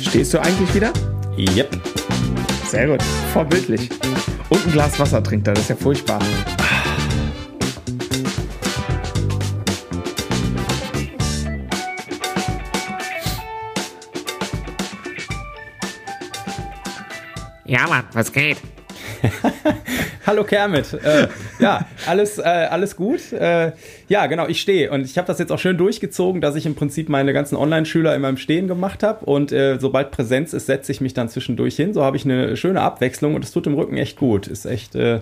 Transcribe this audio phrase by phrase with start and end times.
[0.00, 0.92] Stehst du eigentlich wieder?
[1.36, 1.76] Yep.
[2.68, 3.02] Sehr gut.
[3.32, 3.90] Vorbildlich.
[4.48, 6.20] Und ein Glas Wasser trinkt er, das ist ja furchtbar.
[17.64, 18.58] Ja, Mann, was geht?
[20.26, 20.92] Hallo Kermit.
[20.94, 21.28] Äh,
[21.58, 23.32] ja, alles, äh, alles gut.
[23.32, 23.72] Äh,
[24.08, 24.90] ja, genau, ich stehe.
[24.90, 28.14] Und ich habe das jetzt auch schön durchgezogen, dass ich im Prinzip meine ganzen Online-Schüler
[28.14, 29.24] in meinem Stehen gemacht habe.
[29.24, 31.94] Und äh, sobald Präsenz ist, setze ich mich dann zwischendurch hin.
[31.94, 34.46] So habe ich eine schöne Abwechslung und es tut im Rücken echt gut.
[34.46, 35.20] Ist echt äh,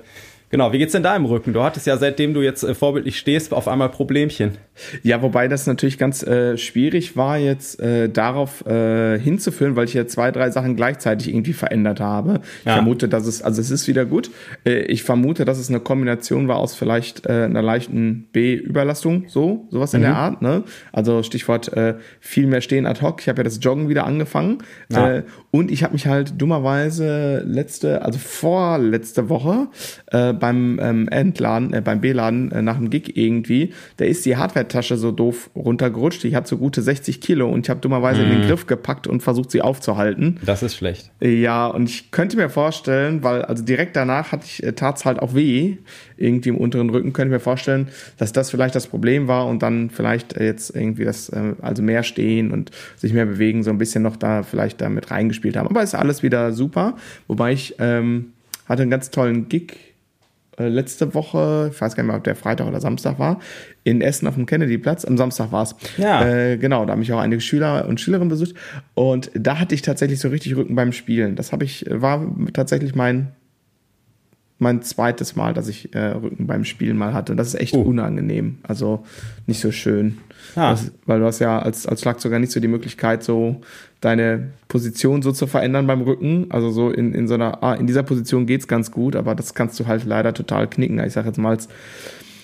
[0.52, 1.54] Genau, wie geht's denn da im Rücken?
[1.54, 4.58] Du hattest ja, seitdem du jetzt äh, vorbildlich stehst, auf einmal Problemchen.
[5.02, 9.94] Ja, wobei das natürlich ganz äh, schwierig war, jetzt äh, darauf äh, hinzuführen, weil ich
[9.94, 12.42] ja zwei, drei Sachen gleichzeitig irgendwie verändert habe.
[12.60, 12.74] Ich Ja.
[12.74, 14.30] vermute, dass es, also es ist wieder gut.
[14.66, 19.66] Äh, ich vermute, dass es eine Kombination war aus vielleicht äh, einer leichten B-Überlastung, so,
[19.70, 20.64] sowas in der Art, ne?
[20.92, 23.22] Also Stichwort äh, viel mehr stehen ad hoc.
[23.22, 24.58] Ich habe ja das Joggen wieder angefangen.
[24.90, 25.12] Ja.
[25.16, 25.22] Äh,
[25.54, 29.68] und ich habe mich halt dummerweise letzte, also vorletzte Woche
[30.06, 34.38] äh, beim ähm, Endladen, äh, beim B-Laden äh, nach dem Gig irgendwie, da ist die
[34.38, 36.22] Hardware-Tasche so doof runtergerutscht.
[36.22, 39.22] Die hat so gute 60 Kilo und ich habe dummerweise in den Griff gepackt und
[39.22, 40.40] versucht, sie aufzuhalten.
[40.46, 41.10] Das ist schlecht.
[41.20, 45.18] Ja, und ich könnte mir vorstellen, weil also direkt danach hatte ich, äh, tat's halt
[45.18, 45.76] auch weh,
[46.16, 49.62] irgendwie im unteren Rücken, könnte ich mir vorstellen, dass das vielleicht das Problem war und
[49.62, 53.70] dann vielleicht äh, jetzt irgendwie das, äh, also mehr stehen und sich mehr bewegen, so
[53.70, 55.10] ein bisschen noch da vielleicht da mit
[55.42, 55.68] reingespielt haben.
[55.68, 58.32] Aber ist alles wieder super, wobei ich ähm,
[58.68, 59.74] hatte einen ganz tollen Gig
[60.58, 63.40] äh, letzte Woche, ich weiß gar nicht mehr, ob der Freitag oder Samstag war,
[63.84, 65.04] in Essen auf dem Kennedy-Platz.
[65.04, 65.74] Am Samstag war es.
[65.96, 66.24] Ja.
[66.26, 68.54] Äh, genau, da habe ich auch einige Schüler und Schülerinnen besucht.
[68.94, 71.36] Und da hatte ich tatsächlich so richtig Rücken beim Spielen.
[71.36, 73.28] Das habe ich, war tatsächlich mein,
[74.58, 77.32] mein zweites Mal, dass ich äh, Rücken beim Spielen mal hatte.
[77.32, 77.80] Und das ist echt Oh.
[77.80, 78.58] unangenehm.
[78.62, 79.04] Also
[79.46, 80.18] nicht so schön.
[80.56, 80.72] Ah.
[80.72, 83.60] Das, weil du hast ja als, als Schlagzeuger nicht so die Möglichkeit, so
[84.00, 86.46] deine Position so zu verändern beim Rücken.
[86.50, 89.54] Also so in, in so einer, ah, in dieser Position geht's ganz gut, aber das
[89.54, 90.98] kannst du halt leider total knicken.
[91.04, 91.68] Ich sage jetzt mal als,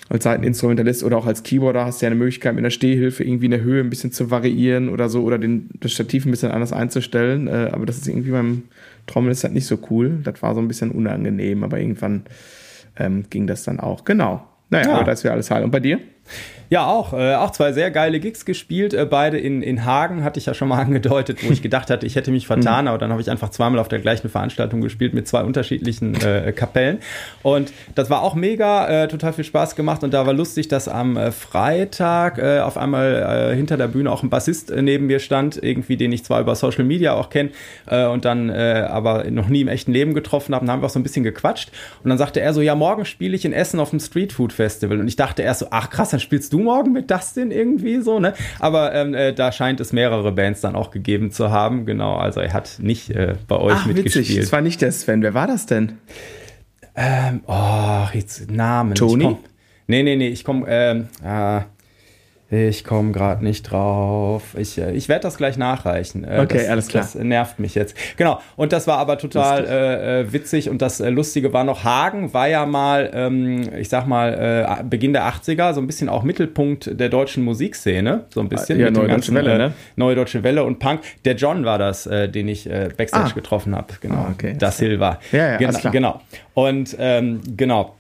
[0.08, 3.46] als Seiteninstrumentalist oder auch als Keyboarder hast du ja eine Möglichkeit, mit einer Stehhilfe irgendwie
[3.46, 6.72] eine Höhe ein bisschen zu variieren oder so oder den, das Stativ ein bisschen anders
[6.72, 7.46] einzustellen.
[7.48, 8.62] Äh, aber das ist irgendwie beim
[9.06, 10.20] Trommeln ist halt nicht so cool.
[10.22, 12.22] Das war so ein bisschen unangenehm, aber irgendwann
[12.98, 14.04] ähm, ging das dann auch.
[14.04, 14.46] Genau.
[14.70, 14.94] Naja, Ja.
[14.96, 15.64] aber das wäre alles heil.
[15.64, 15.98] Und bei dir?
[16.70, 17.14] Ja, auch.
[17.14, 18.92] Äh, auch zwei sehr geile Gigs gespielt.
[18.92, 22.04] Äh, beide in, in Hagen, hatte ich ja schon mal angedeutet, wo ich gedacht hatte,
[22.06, 25.14] ich hätte mich vertan, aber dann habe ich einfach zweimal auf der gleichen Veranstaltung gespielt
[25.14, 26.98] mit zwei unterschiedlichen äh, Kapellen.
[27.42, 30.04] Und das war auch mega, äh, total viel Spaß gemacht.
[30.04, 34.12] Und da war lustig, dass am äh, Freitag äh, auf einmal äh, hinter der Bühne
[34.12, 37.30] auch ein Bassist äh, neben mir stand, irgendwie, den ich zwar über Social Media auch
[37.30, 37.50] kenne
[37.86, 40.62] äh, und dann äh, aber noch nie im echten Leben getroffen habe.
[40.62, 41.70] Und dann haben wir auch so ein bisschen gequatscht.
[42.02, 44.52] Und dann sagte er so, ja, morgen spiele ich in Essen auf dem Street Food
[44.52, 45.00] Festival.
[45.00, 48.18] Und ich dachte erst so, ach krass, dann spielst du morgen mit Dustin irgendwie so,
[48.18, 48.34] ne?
[48.58, 51.86] Aber ähm, äh, da scheint es mehrere Bands dann auch gegeben zu haben.
[51.86, 54.04] Genau, also er hat nicht äh, bei euch Ach, witzig.
[54.04, 54.42] mitgespielt.
[54.42, 55.22] Das war nicht der Sven.
[55.22, 55.98] Wer war das denn?
[56.96, 58.94] Ähm, oh, jetzt Namen.
[58.94, 59.36] Toni?
[59.86, 61.60] Nee, nee, nee, ich komme ähm, äh,
[62.50, 64.54] ich komme gerade nicht drauf.
[64.56, 66.25] Ich, äh, ich werde das gleich nachreichen.
[66.25, 67.03] Äh, Okay, das, alles klar.
[67.03, 67.94] Das nervt mich jetzt.
[68.16, 68.41] Genau.
[68.56, 70.70] Und das war aber total äh, äh, witzig.
[70.70, 75.12] Und das Lustige war noch, Hagen war ja mal, ähm, ich sag mal, äh, Beginn
[75.12, 78.25] der 80er, so ein bisschen auch Mittelpunkt der deutschen Musikszene.
[78.32, 78.78] So ein bisschen.
[78.81, 79.72] Ja, mit Neue Deutsche Welle, ne?
[79.97, 81.00] Neue Deutsche Welle und Punk.
[81.26, 83.34] Der John war das, äh, den ich Backstage Ah.
[83.34, 83.92] getroffen habe.
[84.00, 84.14] Genau.
[84.14, 84.54] Ah, okay.
[84.58, 85.19] Da Silva.
[85.32, 86.20] Ja, ja, genau, genau.
[86.54, 87.94] Und ähm, genau.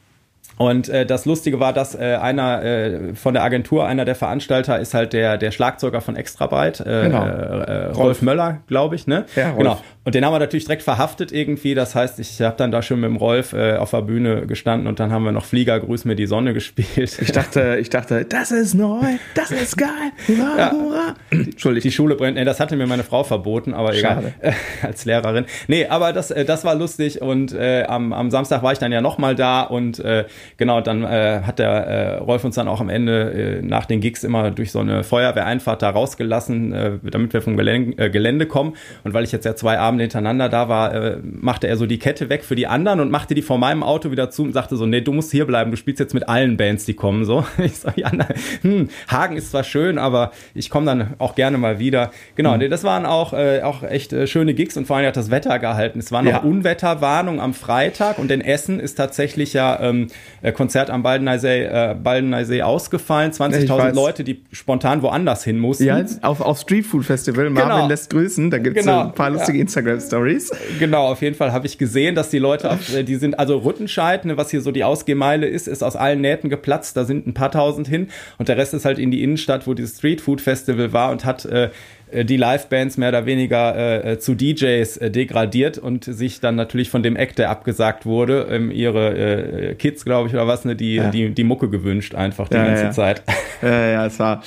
[0.58, 4.78] Und äh, das Lustige war, dass äh, einer äh, von der Agentur, einer der Veranstalter,
[4.78, 7.24] ist halt der, der Schlagzeuger von Extrabyte, äh, Genau.
[7.24, 7.98] äh, Rolf.
[7.98, 8.22] Rolf.
[8.22, 9.24] Möller, glaube ich, ne?
[9.36, 9.58] Ja, Rolf.
[9.58, 9.78] Genau.
[10.08, 11.74] Und den haben wir natürlich direkt verhaftet irgendwie.
[11.74, 14.86] Das heißt, ich habe dann da schon mit dem Rolf äh, auf der Bühne gestanden
[14.86, 17.18] und dann haben wir noch Flieger, Grüß mir die Sonne gespielt.
[17.20, 19.04] Ich dachte, ich dachte, das ist neu,
[19.34, 19.88] das ist geil.
[20.26, 20.72] Hurra, Ja.
[20.72, 21.14] hurra.
[21.30, 21.82] Entschuldigung.
[21.82, 22.38] Die Schule brennt.
[22.38, 24.32] Nee, das hatte mir meine Frau verboten, aber egal.
[24.40, 24.54] Schade.
[24.82, 25.44] als Lehrerin.
[25.66, 28.92] Nee, aber das, äh, das war lustig und äh, am, am Samstag war ich dann
[28.92, 30.24] ja nochmal da und äh,
[30.56, 34.00] genau, dann äh, hat der äh, Rolf uns dann auch am Ende äh, nach den
[34.00, 38.46] Gigs immer durch so eine Feuerwehreinfahrt da rausgelassen, äh, damit wir vom Gelände, äh, Gelände
[38.46, 38.74] kommen.
[39.04, 41.98] Und weil ich jetzt ja zwei Abende hintereinander da war, äh, machte er so die
[41.98, 44.76] Kette weg für die anderen und machte die vor meinem Auto wieder zu und sagte
[44.76, 47.24] so, nee, du musst hier bleiben, du spielst jetzt mit allen Bands, die kommen.
[47.24, 48.28] So, ich so, ja, na,
[48.62, 52.10] hm, Hagen ist zwar schön, aber ich komme dann auch gerne mal wieder.
[52.34, 55.16] Genau, nee, das waren auch, äh, auch echt äh, schöne Gigs und vor allem hat
[55.16, 55.98] das Wetter gehalten.
[55.98, 56.38] Es war noch Ja.
[56.38, 60.08] Unwetterwarnung am Freitag und in Essen ist tatsächlich ja ähm,
[60.42, 63.30] äh, Konzert am Baldeneysee, äh, Baldeneysee ausgefallen.
[63.32, 63.94] Ich 20.000 weiß.
[63.94, 65.84] Leute, die spontan woanders hin mussten.
[65.84, 67.50] Ja, auf, auf Street Food Festival.
[67.50, 67.86] Marvin Genau.
[67.88, 68.50] lässt grüßen.
[68.50, 69.04] Da gibt es Genau.
[69.04, 69.62] ein paar lustige Ja.
[69.62, 70.50] Instagram Stories.
[70.78, 73.58] Genau, auf jeden Fall habe ich gesehen, dass die Leute, auf, äh, die sind, also
[73.58, 76.96] Rüttenscheid, ne, was hier so die Ausgehmeile ist, ist aus allen Nähten geplatzt.
[76.96, 78.08] Da sind ein paar tausend hin
[78.38, 81.24] und der Rest ist halt in die Innenstadt, wo dieses Street Food Festival war und
[81.24, 81.70] hat äh,
[82.10, 86.56] äh, die Live-Bands mehr oder weniger äh, äh, zu DJs äh, degradiert und sich dann
[86.56, 90.64] natürlich von dem Act, der abgesagt wurde, ähm, ihre äh, Kids, glaube ich, oder was,
[90.64, 91.10] ne, die, ja.
[91.10, 92.90] die, die Mucke gewünscht einfach die ja, ganze ja.
[92.90, 93.22] Zeit.
[93.60, 94.44] Ja, ja, es war.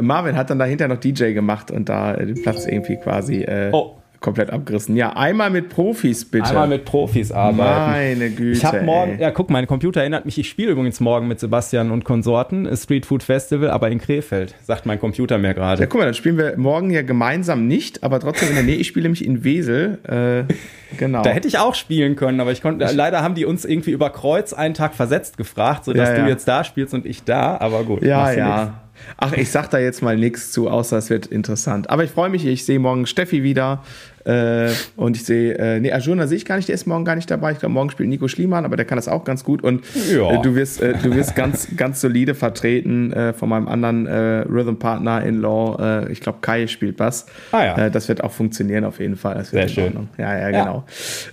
[0.00, 3.46] Marvin hat dann dahinter noch DJ gemacht und da den Platz irgendwie quasi.
[3.72, 4.96] oh komplett abgerissen.
[4.96, 6.48] Ja, einmal mit Profis bitte.
[6.48, 7.90] Einmal mit Profis arbeiten.
[7.90, 8.58] Meine Güte.
[8.58, 9.20] Ich habe morgen, ey.
[9.20, 13.04] ja, guck, mein Computer erinnert mich, ich spiele übrigens morgen mit Sebastian und Konsorten Street
[13.04, 15.82] Food Festival, aber in Krefeld, sagt mein Computer mir gerade.
[15.82, 18.76] Ja, guck mal, dann spielen wir morgen ja gemeinsam nicht, aber trotzdem in der Nähe.
[18.76, 19.98] Ich spiele nämlich in Wesel.
[20.04, 20.52] Äh,
[20.96, 21.22] genau.
[21.22, 24.10] Da hätte ich auch spielen können, aber ich konnte, leider haben die uns irgendwie über
[24.10, 26.24] Kreuz einen Tag versetzt gefragt, sodass ja, ja.
[26.24, 28.02] du jetzt da spielst und ich da, aber gut.
[28.02, 28.64] Ja, ja.
[28.64, 28.81] Nix.
[29.16, 31.90] Ach, ich sag da jetzt mal nichts zu, außer es wird interessant.
[31.90, 33.82] Aber ich freue mich, ich sehe morgen Steffi wieder.
[34.24, 37.16] Äh, und ich sehe, äh, nee, Arjuna sehe ich gar nicht, der ist morgen gar
[37.16, 37.52] nicht dabei.
[37.52, 39.62] Ich glaube, morgen spielt Nico Schliemann, aber der kann das auch ganz gut.
[39.62, 40.30] Und ja.
[40.30, 44.44] äh, du wirst, äh, du wirst ganz, ganz solide vertreten äh, von meinem anderen äh,
[44.48, 46.04] Rhythm-Partner in Law.
[46.06, 47.26] Äh, ich glaube, Kai spielt Bass.
[47.50, 47.78] Ah, ja.
[47.78, 49.44] Äh, das wird auch funktionieren auf jeden Fall.
[49.44, 50.08] Sehr schön.
[50.18, 50.84] Ja, ja, genau.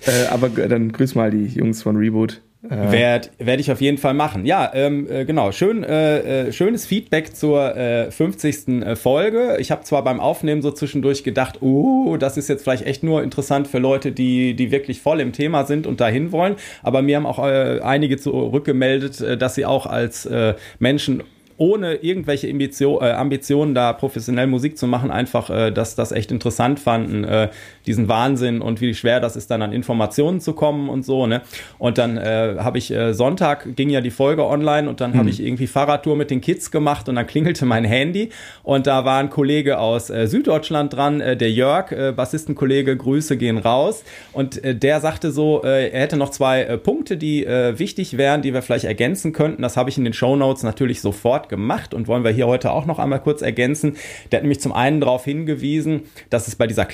[0.05, 0.13] Ja.
[0.13, 2.41] Äh, aber dann grüß mal die Jungs von Reboot.
[2.61, 2.91] Äh.
[2.91, 4.45] Werde werd ich auf jeden Fall machen.
[4.45, 5.53] Ja, ähm, äh, genau.
[5.53, 8.67] Schön, äh, äh schönes Feedback zur äh, 50.
[8.67, 9.57] Äh, Folge.
[9.59, 13.23] Ich habe zwar beim Aufnehmen so zwischendurch gedacht, oh, das ist jetzt vielleicht echt nur
[13.23, 16.55] interessant für Leute, die, die wirklich voll im Thema sind und dahin wollen.
[16.83, 21.23] Aber mir haben auch äh, einige zurückgemeldet, äh, dass sie auch als äh, Menschen
[21.59, 26.31] ohne irgendwelche Ambition, äh, Ambitionen, da professionell Musik zu machen, einfach, äh, dass das echt
[26.31, 27.49] interessant fanden, äh,
[27.89, 31.25] diesen Wahnsinn und wie schwer das ist, dann an Informationen zu kommen und so.
[31.25, 31.41] Ne?
[31.79, 35.17] Und dann äh, habe ich äh, Sonntag ging ja die Folge online und dann mhm.
[35.17, 38.29] habe ich irgendwie Fahrradtour mit den Kids gemacht und dann klingelte mein Handy
[38.61, 43.37] und da war ein Kollege aus äh, Süddeutschland dran, äh, der Jörg, äh, Bassistenkollege, Grüße
[43.37, 44.03] gehen raus
[44.33, 48.17] und äh, der sagte so, äh, er hätte noch zwei äh, Punkte, die äh, wichtig
[48.17, 49.63] wären, die wir vielleicht ergänzen könnten.
[49.63, 52.71] Das habe ich in den Show Notes natürlich sofort gemacht und wollen wir hier heute
[52.71, 53.95] auch noch einmal kurz ergänzen.
[54.31, 56.85] Der hat nämlich zum einen darauf hingewiesen, dass es bei dieser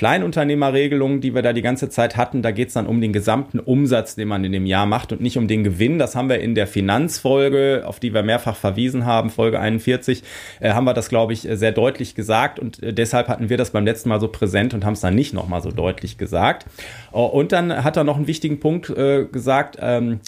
[0.86, 3.58] Kleinunternehmerregelung, die wir da die ganze Zeit hatten, da geht es dann um den gesamten
[3.58, 5.98] Umsatz, den man in dem Jahr macht und nicht um den Gewinn.
[5.98, 10.22] Das haben wir in der Finanzfolge, auf die wir mehrfach verwiesen haben, Folge 41,
[10.60, 13.70] äh, haben wir das, glaube ich, sehr deutlich gesagt und äh, deshalb hatten wir das
[13.70, 16.66] beim letzten Mal so präsent und haben es dann nicht nochmal so deutlich gesagt.
[17.12, 20.20] Oh, und dann hat er noch einen wichtigen Punkt äh, gesagt, ähm,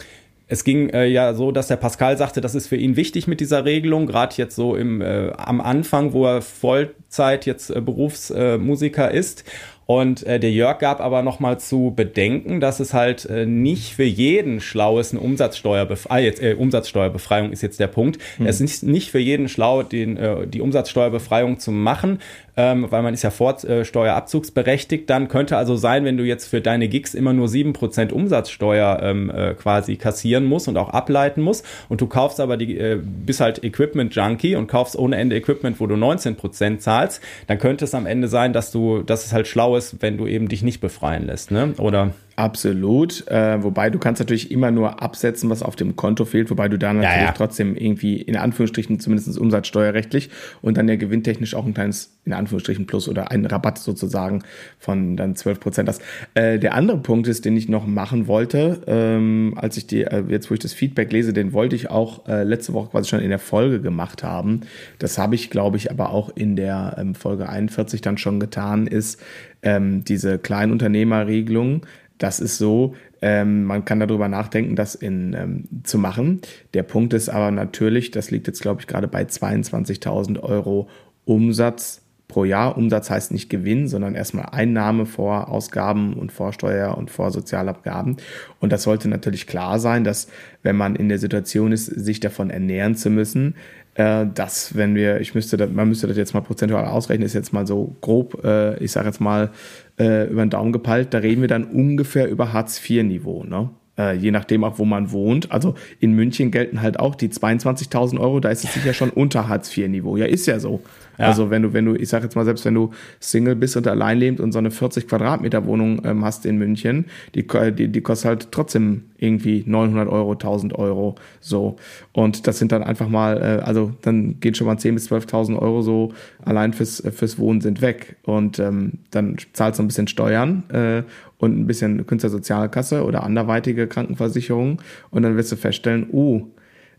[0.49, 3.41] es ging äh, ja so, dass der Pascal sagte, das ist für ihn wichtig mit
[3.41, 9.13] dieser Regelung, gerade jetzt so im äh, am Anfang, wo er Vollzeit jetzt äh, Berufsmusiker
[9.13, 9.45] äh, ist.
[9.91, 13.95] Und äh, der Jörg gab aber noch mal zu bedenken, dass es halt äh, nicht
[13.95, 18.19] für jeden schlau ist, eine Umsatzsteuerbefreiung, ah, jetzt, äh, Umsatzsteuerbefreiung ist jetzt der Punkt.
[18.37, 18.45] Hm.
[18.45, 22.21] Es ist nicht für jeden schlau, den, äh, die Umsatzsteuerbefreiung zu machen,
[22.59, 25.09] ähm, weil man ist ja Vorsteuerabzugsberechtigt.
[25.09, 28.99] Dann könnte also sein, wenn du jetzt für deine Gigs immer nur sieben Prozent Umsatzsteuer
[29.01, 33.01] ähm, äh, quasi kassieren musst und auch ableiten musst und du kaufst aber die, äh,
[33.01, 37.85] bist halt Equipment-Junkie und kaufst ohne Ende Equipment, wo du 19 Prozent zahlst, dann könnte
[37.85, 40.63] es am Ende sein, dass du, dass es halt schlau ist, wenn du eben dich
[40.63, 41.75] nicht befreien lässt, ne?
[41.79, 42.13] Oder?
[42.39, 43.27] Absolut.
[43.27, 46.79] Äh, wobei du kannst natürlich immer nur absetzen, was auf dem Konto fehlt, wobei du
[46.79, 47.33] da natürlich ja, ja.
[47.33, 50.31] trotzdem irgendwie in Anführungsstrichen zumindest umsatzsteuerrechtlich
[50.63, 54.45] und dann ja gewinntechnisch auch ein kleines in Anführungsstrichen Plus oder einen Rabatt sozusagen
[54.79, 56.01] von dann 12 Prozent hast.
[56.35, 60.23] Äh, der andere Punkt ist, den ich noch machen wollte, ähm, als ich die, äh,
[60.29, 63.19] jetzt wo ich das Feedback lese, den wollte ich auch äh, letzte Woche quasi schon
[63.19, 64.61] in der Folge gemacht haben.
[65.01, 68.87] Das habe ich, glaube ich, aber auch in der ähm, Folge 41 dann schon getan,
[68.87, 69.21] ist
[69.63, 71.83] ähm, diese Kleinunternehmerregelung
[72.19, 76.41] das ist so, ähm, man kann darüber nachdenken, das in, ähm, zu machen.
[76.75, 80.89] Der Punkt ist aber natürlich, das liegt jetzt, glaube ich, gerade bei 22.000 Euro
[81.25, 82.77] Umsatz pro Jahr.
[82.77, 88.19] Umsatz heißt nicht Gewinn, sondern erstmal Einnahme vor Ausgaben und vor Steuer und vor Sozialabgaben.
[88.61, 90.29] Und das sollte natürlich klar sein, dass
[90.63, 93.55] wenn man in der Situation ist, sich davon ernähren zu müssen,
[93.99, 97.53] äh, dass wenn wir, ich müsste, man müsste das jetzt mal prozentual ausrechnen, ist jetzt
[97.53, 99.51] mal so grob, äh, ich sage jetzt mal
[99.99, 103.71] äh, über den Daumen gepeilt, da reden wir dann ungefähr über Hartz-IV-Niveau, ne?
[104.17, 105.51] Je nachdem auch, wo man wohnt.
[105.51, 109.49] Also in München gelten halt auch die 22.000 Euro, da ist es sicher schon unter
[109.49, 110.17] Hartz-IV-Niveau.
[110.17, 110.83] Ja, ist ja so.
[111.19, 111.27] Ja.
[111.27, 113.87] Also wenn du, wenn du, ich sag jetzt mal, selbst wenn du Single bist und
[113.87, 118.01] allein lebst und so eine 40 Quadratmeter Wohnung ähm, hast in München, die, die, die
[118.01, 121.77] kostet halt trotzdem irgendwie 900 Euro, 1000 Euro, so.
[122.13, 125.59] Und das sind dann einfach mal, äh, also dann gehen schon mal 10.000 bis 12.000
[125.59, 126.13] Euro so
[126.45, 128.17] allein fürs, äh, fürs Wohnen sind weg.
[128.23, 131.03] Und ähm, dann zahlst du ein bisschen Steuern äh,
[131.39, 136.47] und ein bisschen Künstlersozialkasse oder anderweitige Krankenversicherung und dann wirst du feststellen, uh,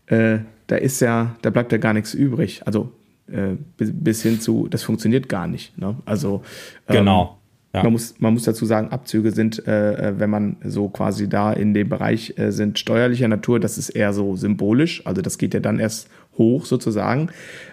[0.06, 2.62] äh, da ist ja, da bleibt ja gar nichts übrig.
[2.66, 2.92] Also
[3.32, 5.76] äh, bis hin zu, das funktioniert gar nicht.
[5.78, 5.96] Ne?
[6.04, 6.42] Also
[6.88, 7.36] ähm, genau.
[7.72, 7.84] Ja.
[7.84, 11.52] Man, muss, man muss dazu sagen, Abzüge sind, äh, äh, wenn man so quasi da
[11.52, 15.06] in dem Bereich äh, sind, steuerlicher Natur, das ist eher so symbolisch.
[15.06, 17.30] Also das geht ja dann erst hoch sozusagen.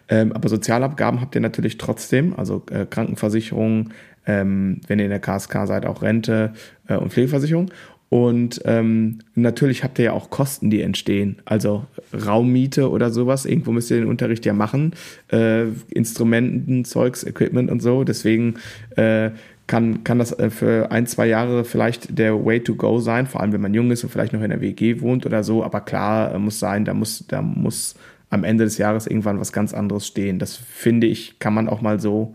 [0.07, 3.89] Ähm, aber Sozialabgaben habt ihr natürlich trotzdem, also äh, Krankenversicherung,
[4.27, 6.53] ähm, wenn ihr in der KSK seid, auch Rente
[6.87, 7.71] äh, und Pflegeversicherung.
[8.09, 11.37] Und ähm, natürlich habt ihr ja auch Kosten, die entstehen.
[11.43, 13.45] Also Raummiete oder sowas.
[13.45, 14.93] Irgendwo müsst ihr den Unterricht ja machen.
[15.31, 18.05] Äh, Instrumenten, Zeugs, Equipment und so.
[18.05, 18.55] Deswegen
[18.95, 19.31] äh,
[19.67, 23.27] kann, kann das äh, für ein, zwei Jahre vielleicht der Way to go sein.
[23.27, 25.63] Vor allem, wenn man jung ist und vielleicht noch in der WG wohnt oder so.
[25.63, 27.95] Aber klar äh, muss sein, da muss, da muss
[28.29, 30.39] am Ende des Jahres irgendwann was ganz anderes stehen.
[30.39, 32.33] Das finde ich, kann man auch mal so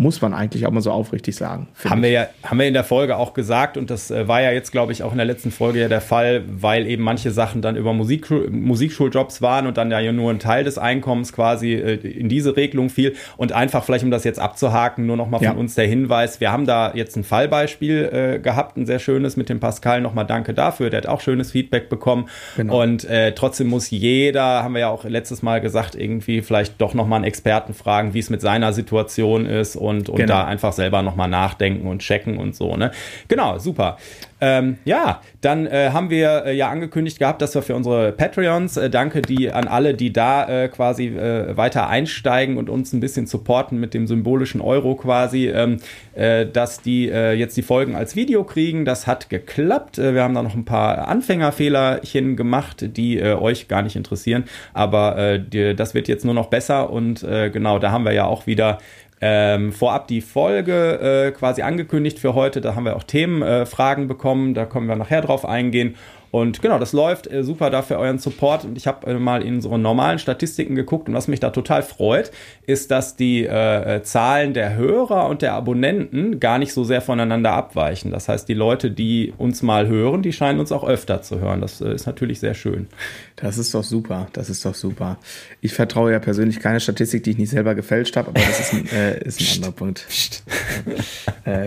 [0.00, 1.66] muss man eigentlich auch mal so aufrichtig sagen.
[1.84, 4.52] Haben wir ja, haben wir in der Folge auch gesagt und das äh, war ja
[4.52, 7.62] jetzt, glaube ich, auch in der letzten Folge ja der Fall, weil eben manche Sachen
[7.62, 11.94] dann über Musik, Musikschuljobs waren und dann ja nur ein Teil des Einkommens quasi äh,
[11.94, 15.44] in diese Regelung fiel und einfach vielleicht, um das jetzt abzuhaken, nur noch mal von
[15.44, 15.52] ja.
[15.52, 19.48] uns der Hinweis, wir haben da jetzt ein Fallbeispiel äh, gehabt, ein sehr schönes mit
[19.48, 22.82] dem Pascal, nochmal danke dafür, der hat auch schönes Feedback bekommen genau.
[22.84, 26.94] und äh, trotzdem muss jeder, haben wir ja auch letztes Mal gesagt, irgendwie vielleicht doch
[26.94, 30.34] nochmal einen Experten fragen, wie es mit seiner Situation ist und, und genau.
[30.34, 32.76] da einfach selber nochmal nachdenken und checken und so.
[32.76, 32.92] Ne?
[33.26, 33.98] Genau, super.
[34.40, 38.76] Ähm, ja, dann äh, haben wir äh, ja angekündigt gehabt, dass wir für unsere Patreons,
[38.76, 43.00] äh, danke die an alle, die da äh, quasi äh, weiter einsteigen und uns ein
[43.00, 45.78] bisschen supporten mit dem symbolischen Euro quasi, ähm,
[46.14, 48.84] äh, dass die jetzt die Folgen als Video kriegen.
[48.84, 49.98] Das hat geklappt.
[49.98, 55.74] wir haben da noch ein paar Anfängerfehlerchen gemacht, die euch gar nicht interessieren, aber die,
[55.74, 58.78] das wird jetzt nur noch besser und genau, da haben wir ja auch wieder
[59.20, 62.60] ähm, vorab die Folge äh, quasi angekündigt für heute.
[62.60, 64.54] Da haben wir auch Themenfragen äh, bekommen.
[64.54, 65.96] Da können wir nachher drauf eingehen.
[66.30, 68.64] Und genau, das läuft äh, super dafür euren Support.
[68.64, 71.82] Und ich habe äh, mal in so normalen Statistiken geguckt und was mich da total
[71.82, 72.30] freut,
[72.66, 77.00] ist, dass die äh, äh, Zahlen der Hörer und der Abonnenten gar nicht so sehr
[77.00, 78.10] voneinander abweichen.
[78.10, 81.62] Das heißt, die Leute, die uns mal hören, die scheinen uns auch öfter zu hören.
[81.62, 82.88] Das äh, ist natürlich sehr schön.
[83.36, 84.28] Das ist doch super.
[84.34, 85.18] Das ist doch super.
[85.62, 88.72] Ich vertraue ja persönlich keine Statistik, die ich nicht selber gefälscht habe, aber das ist
[88.74, 90.06] ein, äh, ist ein anderer Punkt.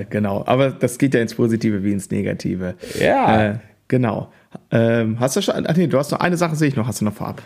[0.09, 0.43] genau.
[0.45, 2.75] Aber das geht ja ins Positive wie ins Negative.
[2.99, 3.59] Ja.
[3.87, 4.31] genau.
[4.71, 7.01] Ähm, hast du schon, ach nee, du hast noch eine Sache, sehe ich noch, hast
[7.01, 7.41] du noch vorab?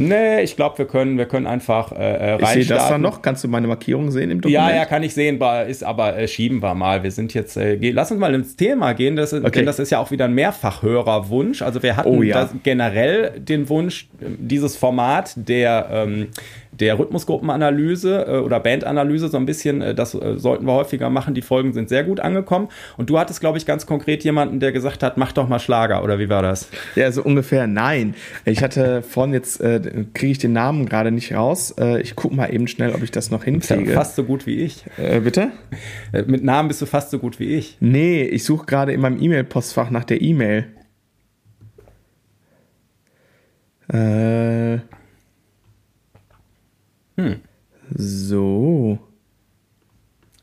[0.00, 2.40] Nee, ich glaube, wir können, wir können einfach äh, rein.
[2.40, 3.20] Äh, ich sehe das dann noch.
[3.20, 4.70] Kannst du meine Markierung sehen im Dokument?
[4.70, 5.38] Ja, ja, kann ich sehen.
[5.68, 7.02] Ist aber äh, schieben wir mal.
[7.02, 7.56] Wir sind jetzt.
[7.56, 9.16] Äh, lass uns mal ins Thema gehen.
[9.16, 9.50] Das, okay.
[9.50, 11.60] Denn das ist ja auch wieder ein Mehrfachhörerwunsch.
[11.60, 12.48] Also wir hatten oh, ja.
[12.62, 16.28] generell den Wunsch, dieses Format der ähm,
[16.80, 21.34] der Rhythmusgruppenanalyse äh, oder Bandanalyse so ein bisschen, äh, das äh, sollten wir häufiger machen.
[21.34, 22.68] Die Folgen sind sehr gut angekommen.
[22.96, 26.02] Und du hattest, glaube ich, ganz konkret jemanden, der gesagt hat, mach doch mal Schlager,
[26.02, 26.68] oder wie war das?
[26.96, 27.66] Ja, so ungefähr.
[27.66, 28.14] Nein.
[28.44, 29.80] Ich hatte vorhin jetzt, äh,
[30.14, 31.74] kriege ich den Namen gerade nicht raus.
[31.78, 33.90] Äh, ich gucke mal eben schnell, ob ich das noch hinkriege.
[33.90, 34.84] Ja fast so gut wie ich.
[34.96, 35.50] Äh, bitte?
[36.12, 37.76] Äh, mit Namen bist du fast so gut wie ich.
[37.80, 40.66] Nee, ich suche gerade in meinem E-Mail-Postfach nach der E-Mail.
[43.92, 44.78] Äh.
[47.20, 47.36] Hm.
[47.94, 48.98] So.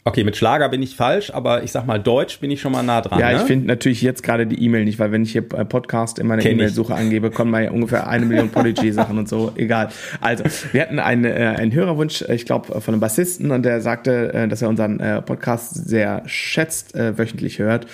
[0.08, 2.82] Okay, mit Schlager bin ich falsch, aber ich sag mal, Deutsch bin ich schon mal
[2.82, 3.20] nah dran.
[3.20, 3.36] Ja, ne?
[3.38, 6.46] ich finde natürlich jetzt gerade die E-Mail nicht, weil wenn ich hier Podcast in meiner
[6.46, 9.52] E-Mail-Suche angebe, kommen mal ja ungefähr eine Million Prodigy-Sachen und so.
[9.56, 9.90] Egal.
[10.22, 14.34] Also, wir hatten einen, äh, einen Hörerwunsch, ich glaube, von einem Bassisten und der sagte,
[14.34, 17.86] äh, dass er unseren äh, Podcast sehr schätzt, äh, wöchentlich hört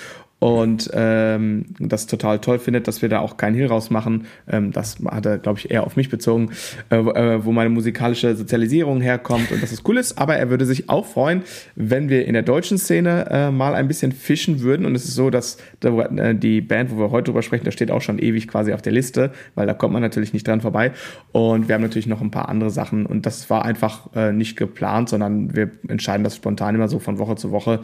[0.43, 4.25] und ähm, das total toll findet, dass wir da auch keinen Hehl rausmachen.
[4.51, 6.50] Ähm, das hat er, glaube ich, eher auf mich bezogen,
[6.89, 10.17] äh, äh, wo meine musikalische Sozialisierung herkommt und dass es cool ist.
[10.17, 11.43] Aber er würde sich auch freuen,
[11.77, 14.85] wenn wir in der deutschen Szene äh, mal ein bisschen fischen würden.
[14.85, 17.89] Und es ist so, dass äh, die Band, wo wir heute drüber sprechen, da steht
[17.89, 20.91] auch schon ewig quasi auf der Liste, weil da kommt man natürlich nicht dran vorbei.
[21.31, 23.05] Und wir haben natürlich noch ein paar andere Sachen.
[23.05, 27.17] Und das war einfach äh, nicht geplant, sondern wir entscheiden das spontan immer so von
[27.17, 27.79] Woche zu Woche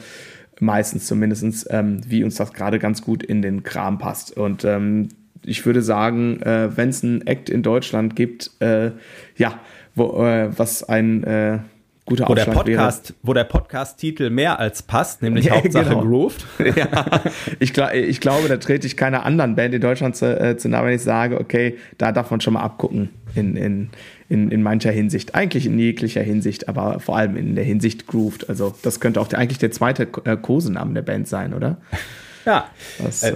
[0.60, 4.36] meistens zumindestens, ähm, wie uns das gerade ganz gut in den Kram passt.
[4.36, 5.10] Und ähm,
[5.44, 8.92] ich würde sagen, äh, wenn es ein Act in Deutschland gibt, äh,
[9.38, 9.60] ja,
[9.96, 11.60] wo, äh, was ein äh,
[12.06, 13.20] guter wo der Podcast, wäre.
[13.24, 16.02] Wo der Podcast-Titel mehr als passt, nämlich ja, Hauptsache genau.
[16.02, 16.46] Grooved.
[16.76, 17.22] ja,
[17.60, 20.86] ich, ich, glaube, da trete ich keiner anderen Band in Deutschland zu, äh, zu nahe,
[20.86, 23.90] wenn ich sage, okay, da darf man schon mal abgucken in, in,
[24.28, 25.36] in, in mancher Hinsicht.
[25.36, 28.50] Eigentlich in jeglicher Hinsicht, aber vor allem in der Hinsicht Grooved.
[28.50, 31.78] Also das könnte auch der, eigentlich der zweite äh, Kosenamen der Band sein, oder?
[32.46, 32.70] Ja.
[32.98, 33.36] Das, äh, äh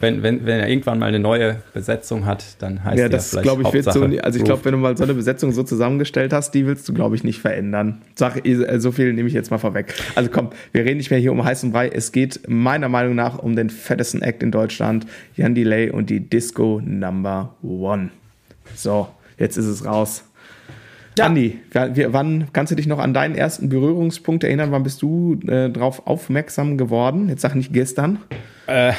[0.00, 3.62] wenn, wenn, wenn er irgendwann mal eine neue Besetzung hat, dann heißt ja, das glaube
[3.62, 4.02] ich wird so.
[4.02, 6.94] Also ich glaube, wenn du mal so eine Besetzung so zusammengestellt hast, die willst du
[6.94, 8.00] glaube ich nicht verändern.
[8.14, 9.94] Sag, äh, so viel nehme ich jetzt mal vorweg.
[10.14, 11.88] Also komm, wir reden nicht mehr hier um heißen Brei.
[11.88, 15.06] Es geht meiner Meinung nach um den fettesten Act in Deutschland,
[15.36, 18.08] Jan Delay und die Disco Number One.
[18.74, 19.08] So,
[19.40, 20.24] jetzt ist es raus.
[21.18, 21.26] Ja.
[21.26, 24.70] Andi, wann kannst du dich noch an deinen ersten Berührungspunkt erinnern?
[24.70, 27.28] Wann bist du äh, darauf aufmerksam geworden?
[27.28, 28.20] Jetzt sag nicht gestern.
[28.68, 28.92] Äh,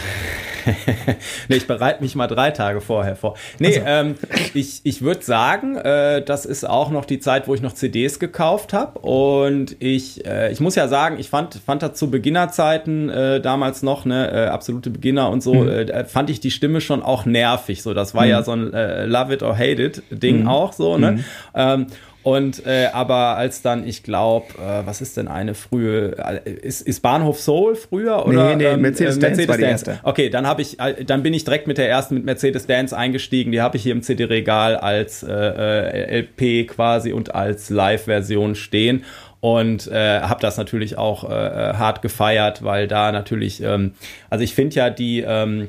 [1.48, 3.36] nee, ich bereite mich mal drei Tage vorher vor.
[3.60, 3.82] Nee, also.
[3.86, 4.16] ähm,
[4.54, 8.20] ich, ich würde sagen, äh, das ist auch noch die Zeit, wo ich noch CDs
[8.20, 9.00] gekauft habe.
[9.00, 13.84] Und ich, äh, ich muss ja sagen, ich fand, fand das zu Beginnerzeiten äh, damals
[13.84, 15.70] noch, ne, äh, absolute Beginner und so, mhm.
[15.70, 17.82] äh, fand ich die Stimme schon auch nervig.
[17.82, 18.30] So, das war mhm.
[18.30, 20.48] ja so ein äh, Love it or hate it Ding mhm.
[20.48, 21.12] auch so, ne?
[21.14, 21.26] Mhm.
[21.56, 21.88] Ähm,
[22.24, 26.82] und äh, aber als dann, ich glaube, äh, was ist denn eine frühe, äh, ist,
[26.82, 30.00] ist Bahnhof Soul früher oder nee, nee, ähm, Mercedes, äh, Mercedes Dance, Dance.
[30.04, 32.96] Okay, dann habe ich, äh, dann bin ich direkt mit der ersten mit Mercedes Dance
[32.96, 33.52] eingestiegen.
[33.52, 39.04] Die habe ich hier im CD-Regal als äh, äh LP quasi und als Live-Version stehen
[39.42, 43.94] und äh, habe das natürlich auch äh, hart gefeiert, weil da natürlich, ähm,
[44.30, 45.68] also ich finde ja die ähm,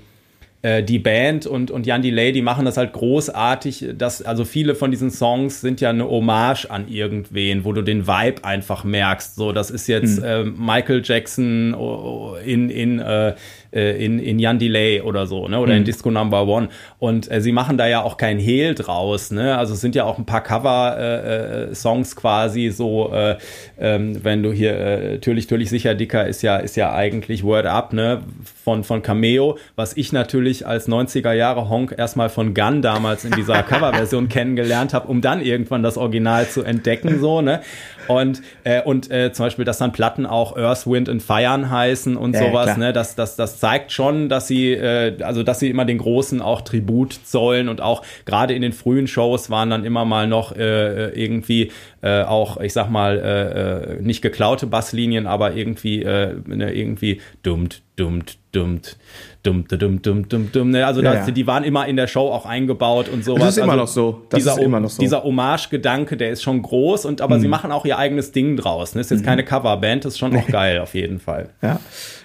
[0.62, 3.90] äh, die Band und, und Jan Delay, die machen das halt großartig.
[3.98, 8.06] Dass, also viele von diesen Songs sind ja eine Hommage an irgendwen, wo du den
[8.06, 9.34] Vibe einfach merkst.
[9.34, 10.24] So, das ist jetzt hm.
[10.24, 13.34] äh, Michael Jackson oh, oh, in, in äh,
[13.72, 15.58] äh, in, in Jan Delay oder so, ne?
[15.58, 15.78] Oder mhm.
[15.78, 16.68] in Disco Number One.
[16.98, 19.56] Und äh, sie machen da ja auch kein Hehl draus, ne?
[19.56, 23.36] Also es sind ja auch ein paar Cover-Songs äh, äh quasi so, äh,
[23.78, 27.66] ähm, wenn du hier äh, Türlich, Türlich sicher dicker ist ja, ist ja eigentlich Word
[27.66, 28.22] Up, ne?
[28.64, 33.32] Von, von Cameo, was ich natürlich als 90er Jahre Honk erstmal von Gun damals in
[33.32, 37.60] dieser Coverversion kennengelernt habe, um dann irgendwann das Original zu entdecken, so, ne?
[38.08, 42.16] Und, äh, und äh, zum Beispiel, dass dann Platten auch Earth, Wind and Fire heißen
[42.16, 42.92] und ja, sowas, ne?
[42.92, 46.62] Das, das, das zeigt schon, dass sie, äh, also dass sie immer den Großen auch
[46.62, 51.08] Tribut zollen und auch gerade in den frühen Shows waren dann immer mal noch äh,
[51.10, 51.70] irgendwie
[52.02, 57.20] äh, auch, ich sag mal, äh, äh nicht geklaute Basslinien, aber irgendwie, äh, ne, irgendwie
[57.42, 58.96] dummt, dummt, dummt
[59.42, 60.70] dumm, dumm, dumm, dumm, dumm.
[60.70, 60.86] Ne?
[60.86, 61.32] Also ja, das, ja.
[61.32, 63.40] die waren immer in der Show auch eingebaut und sowas.
[63.42, 64.22] Das ist immer also noch so.
[64.28, 65.00] Das dieser, ist immer noch so.
[65.00, 67.42] Dieser Hommage-Gedanke, der ist schon groß und aber mhm.
[67.42, 68.94] sie machen auch ihr eigenes Ding draus.
[68.94, 69.00] Ne?
[69.00, 69.26] Ist jetzt mhm.
[69.26, 71.50] keine Coverband, ist schon auch geil auf jeden Fall.
[71.60, 71.80] Ja,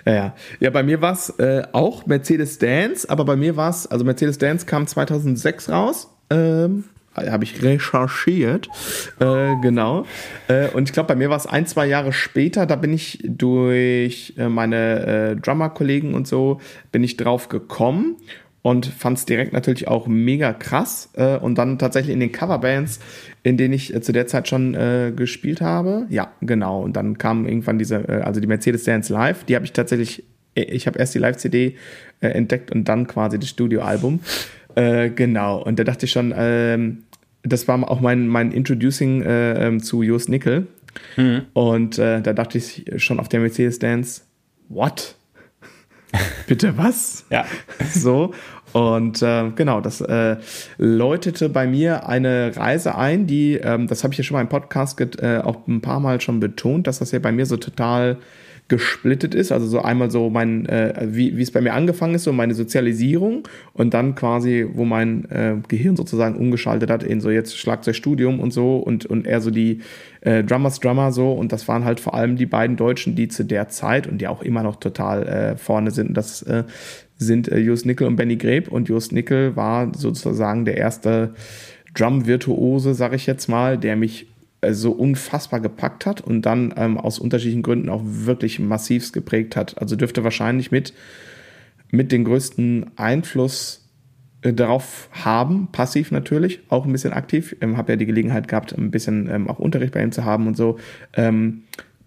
[0.06, 0.36] ja, ja.
[0.60, 4.06] Ja, bei mir war es äh, auch Mercedes Dance, aber bei mir war es, also
[4.06, 6.10] Mercedes Dance kam 2006 raus.
[6.30, 6.84] Ähm,
[7.18, 8.70] habe ich recherchiert.
[9.20, 10.06] Äh, genau.
[10.48, 13.20] Äh, und ich glaube, bei mir war es ein, zwei Jahre später, da bin ich
[13.24, 16.60] durch äh, meine äh, Drummer-Kollegen und so,
[16.92, 18.18] bin ich drauf gekommen
[18.62, 21.10] und fand es direkt natürlich auch mega krass.
[21.14, 23.00] Äh, und dann tatsächlich in den Coverbands,
[23.44, 26.06] in denen ich äh, zu der Zeit schon äh, gespielt habe.
[26.10, 26.82] Ja, genau.
[26.82, 30.24] Und dann kam irgendwann diese, äh, also die Mercedes Dance Live, die habe ich tatsächlich,
[30.56, 31.76] äh, ich habe erst die Live-CD
[32.20, 34.20] äh, entdeckt und dann quasi das Studioalbum.
[34.76, 35.64] Äh, genau.
[35.64, 37.04] Und da dachte ich schon, ähm,
[37.50, 40.68] das war auch mein, mein Introducing äh, ähm, zu Jost Nickel.
[41.16, 41.44] Mhm.
[41.54, 44.22] Und äh, da dachte ich schon auf der Mercedes Dance,
[44.70, 45.16] what?
[46.48, 47.26] Bitte was?
[47.30, 47.46] ja.
[47.94, 48.34] So.
[48.74, 50.38] Und äh, genau, das äh,
[50.78, 54.50] läutete bei mir eine Reise ein, die, ähm, das habe ich ja schon mal im
[54.50, 58.18] Podcast äh, auch ein paar Mal schon betont, dass das ja bei mir so total
[58.68, 59.52] gesplittet ist.
[59.52, 62.54] Also so einmal so mein, äh, wie, wie es bei mir angefangen ist, so meine
[62.54, 68.40] Sozialisierung und dann quasi, wo mein äh, Gehirn sozusagen umgeschaltet hat in so jetzt Schlagzeugstudium
[68.40, 69.80] und so und, und eher so die
[70.22, 73.46] äh, Drummers Drummer so und das waren halt vor allem die beiden Deutschen, die zu
[73.46, 76.18] der Zeit und die auch immer noch total äh, vorne sind.
[76.18, 76.64] Das äh,
[77.18, 81.34] sind äh, Just Nickel und Benny Greb und Just Nickel war sozusagen der erste
[81.96, 84.28] Drum-Virtuose, sag ich jetzt mal, der mich
[84.72, 89.80] so unfassbar gepackt hat und dann ähm, aus unterschiedlichen Gründen auch wirklich massivst geprägt hat.
[89.80, 90.94] Also dürfte wahrscheinlich mit,
[91.92, 93.88] mit den größten Einfluss
[94.42, 97.56] äh, darauf haben, passiv natürlich, auch ein bisschen aktiv.
[97.62, 100.48] Ähm, Habe ja die Gelegenheit gehabt, ein bisschen ähm, auch Unterricht bei ihm zu haben
[100.48, 100.78] und so.
[101.14, 101.64] Ähm,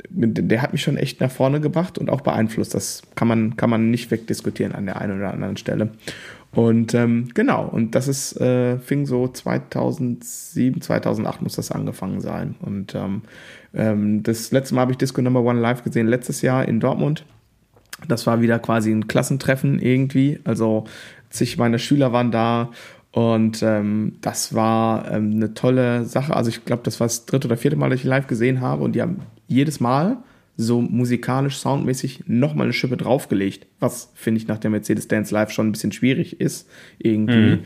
[0.09, 2.75] der hat mich schon echt nach vorne gebracht und auch beeinflusst.
[2.75, 5.91] Das kann man, kann man nicht wegdiskutieren an der einen oder anderen Stelle.
[6.53, 12.57] Und ähm, genau, und das ist, äh, fing so 2007, 2008 muss das angefangen sein.
[12.61, 13.23] Und ähm,
[13.73, 17.25] ähm, das letzte Mal habe ich Disco Number One live gesehen, letztes Jahr in Dortmund.
[18.09, 20.41] Das war wieder quasi ein Klassentreffen irgendwie.
[20.45, 20.85] Also
[21.29, 22.71] zig meiner Schüler waren da
[23.13, 26.35] und ähm, das war ähm, eine tolle Sache.
[26.35, 28.83] Also ich glaube, das war das dritte oder vierte Mal, dass ich live gesehen habe.
[28.83, 30.19] Und die haben jedes Mal
[30.61, 35.51] so musikalisch, soundmäßig nochmal eine Schippe draufgelegt, was finde ich nach der Mercedes Dance Live
[35.51, 36.69] schon ein bisschen schwierig ist,
[36.99, 37.57] irgendwie.
[37.57, 37.59] Mhm.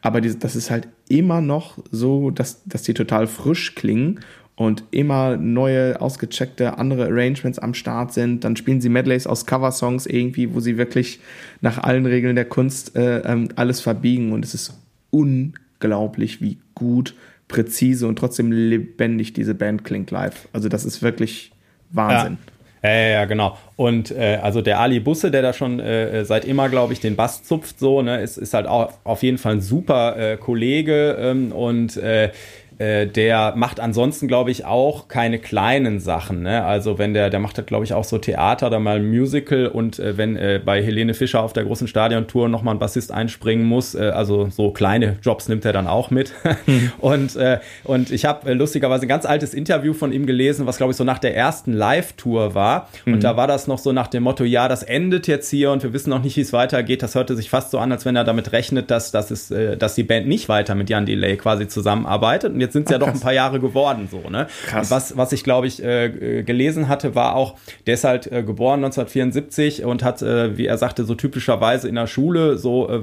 [0.00, 4.20] Aber die, das ist halt immer noch so, dass, dass die total frisch klingen
[4.54, 8.44] und immer neue, ausgecheckte, andere Arrangements am Start sind.
[8.44, 11.20] Dann spielen sie Medleys aus Coversongs irgendwie, wo sie wirklich
[11.60, 14.80] nach allen Regeln der Kunst äh, ähm, alles verbiegen und es ist
[15.10, 17.14] unglaublich, wie gut,
[17.46, 20.48] präzise und trotzdem lebendig diese Band klingt live.
[20.52, 21.52] Also das ist wirklich
[21.90, 22.38] Wahnsinn.
[22.44, 22.52] Ja.
[22.82, 23.58] Ja, ja, genau.
[23.76, 27.16] Und äh, also der Ali Busse, der da schon äh, seit immer, glaube ich, den
[27.16, 31.16] Bass zupft, so, ne, ist, ist halt auch auf jeden Fall ein super äh, Kollege
[31.20, 32.30] ähm, und äh,
[32.78, 36.42] äh, der macht ansonsten, glaube ich, auch keine kleinen Sachen.
[36.42, 36.64] Ne?
[36.64, 39.98] Also wenn der, der macht, glaube ich, auch so Theater oder mal ein Musical und
[39.98, 43.96] äh, wenn äh, bei Helene Fischer auf der großen Stadiontour nochmal ein Bassist einspringen muss,
[43.96, 46.32] äh, also so kleine Jobs nimmt er dann auch mit.
[46.66, 46.92] Mhm.
[46.98, 50.76] und, äh, und ich habe äh, lustigerweise ein ganz altes Interview von ihm gelesen, was,
[50.76, 52.88] glaube ich, so nach der ersten Live-Tour war.
[53.04, 53.14] Mhm.
[53.14, 55.82] Und da war das noch so nach dem Motto, ja, das endet jetzt hier und
[55.82, 57.02] wir wissen noch nicht, wie es weitergeht.
[57.02, 59.76] Das hörte sich fast so an, als wenn er damit rechnet, dass, dass, es, äh,
[59.76, 62.52] dass die Band nicht weiter mit Jan Delay quasi zusammenarbeitet.
[62.52, 64.46] Und jetzt sind es ja doch ein paar Jahre geworden, so, ne?
[64.66, 64.90] Krass.
[64.90, 68.84] Was, was ich, glaube ich, äh, gelesen hatte, war auch, der ist halt äh, geboren
[68.84, 73.00] 1974 und hat, äh, wie er sagte, so typischerweise in der Schule, so äh,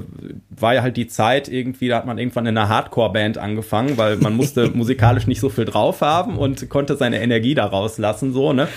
[0.50, 4.16] war ja halt die Zeit irgendwie, da hat man irgendwann in einer Hardcore-Band angefangen, weil
[4.16, 8.52] man musste musikalisch nicht so viel drauf haben und konnte seine Energie daraus lassen, so,
[8.52, 8.68] ne?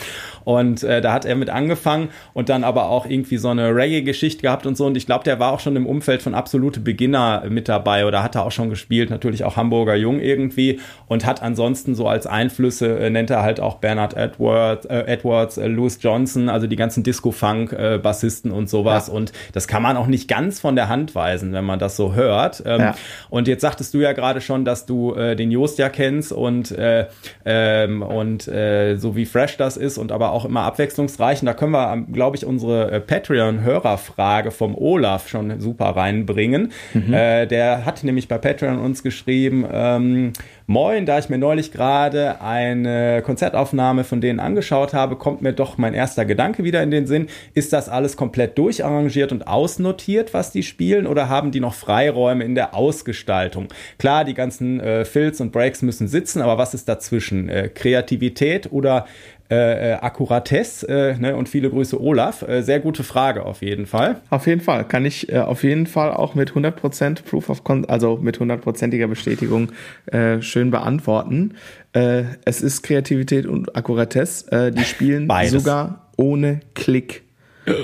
[0.50, 4.42] Und äh, da hat er mit angefangen und dann aber auch irgendwie so eine Reggae-Geschichte
[4.42, 4.88] gehabt und so.
[4.88, 8.24] Und ich glaube, der war auch schon im Umfeld von absolute Beginner mit dabei oder
[8.24, 12.26] hat er auch schon gespielt, natürlich auch Hamburger Jung irgendwie und hat ansonsten so als
[12.26, 16.78] Einflüsse, äh, nennt er halt auch Bernard Edwards, äh, Edwards äh, Louis Johnson, also die
[16.78, 19.08] ganzen Disco-Funk-Bassisten und sowas.
[19.08, 19.14] Ja.
[19.14, 22.16] Und das kann man auch nicht ganz von der Hand weisen, wenn man das so
[22.16, 22.64] hört.
[22.66, 22.96] Ähm, ja.
[23.30, 26.72] Und jetzt sagtest du ja gerade schon, dass du äh, den Jost ja kennst und,
[26.72, 27.06] äh,
[27.46, 31.42] ähm, und äh, so wie fresh das ist und aber auch auch immer abwechslungsreich.
[31.42, 36.72] Und da können wir, glaube ich, unsere äh, Patreon-Hörerfrage vom Olaf schon super reinbringen.
[36.94, 37.14] Mhm.
[37.14, 40.34] Äh, der hat nämlich bei Patreon uns geschrieben, ähm,
[40.72, 45.80] Moin, da ich mir neulich gerade eine Konzertaufnahme von denen angeschaut habe, kommt mir doch
[45.80, 47.26] mein erster Gedanke wieder in den Sinn.
[47.56, 52.44] Ist das alles komplett durcharrangiert und ausnotiert, was die spielen, oder haben die noch Freiräume
[52.44, 53.70] in der Ausgestaltung?
[53.98, 57.50] Klar, die ganzen äh, Fills und Breaks müssen sitzen, aber was ist dazwischen?
[57.50, 59.08] Äh, Kreativität oder
[59.50, 62.44] äh, äh, Akkuratesse äh, ne, und viele Grüße Olaf.
[62.48, 64.18] Äh, sehr gute Frage auf jeden Fall.
[64.30, 64.88] Auf jeden Fall.
[64.88, 69.08] Kann ich äh, auf jeden Fall auch mit 100% Proof of Con also mit 100%iger
[69.08, 69.72] Bestätigung
[70.06, 71.56] äh, schön beantworten.
[71.94, 74.52] Äh, es ist Kreativität und Akkuratesse.
[74.52, 75.64] Äh, die spielen Beides.
[75.64, 77.24] sogar ohne Klick.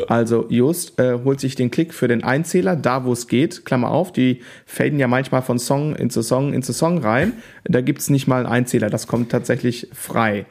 [0.07, 3.91] Also Just äh, holt sich den Klick für den Einzähler, da wo es geht, Klammer
[3.91, 7.33] auf, die faden ja manchmal von Song in Song in Song rein.
[7.63, 10.45] Da gibt's nicht mal einen Einzähler, das kommt tatsächlich frei.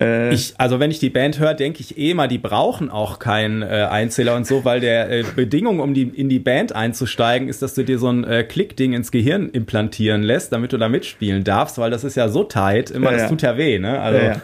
[0.00, 3.18] Äh, ich, also wenn ich die Band höre, denke ich eh mal, die brauchen auch
[3.18, 7.48] keinen äh, Einzähler und so, weil der äh, Bedingung, um die, in die Band einzusteigen,
[7.48, 10.88] ist, dass du dir so ein äh, Klickding ins Gehirn implantieren lässt, damit du da
[10.88, 14.00] mitspielen darfst, weil das ist ja so tight, immer, ja, das tut ja weh, ne?
[14.00, 14.20] Also.
[14.20, 14.40] Ja,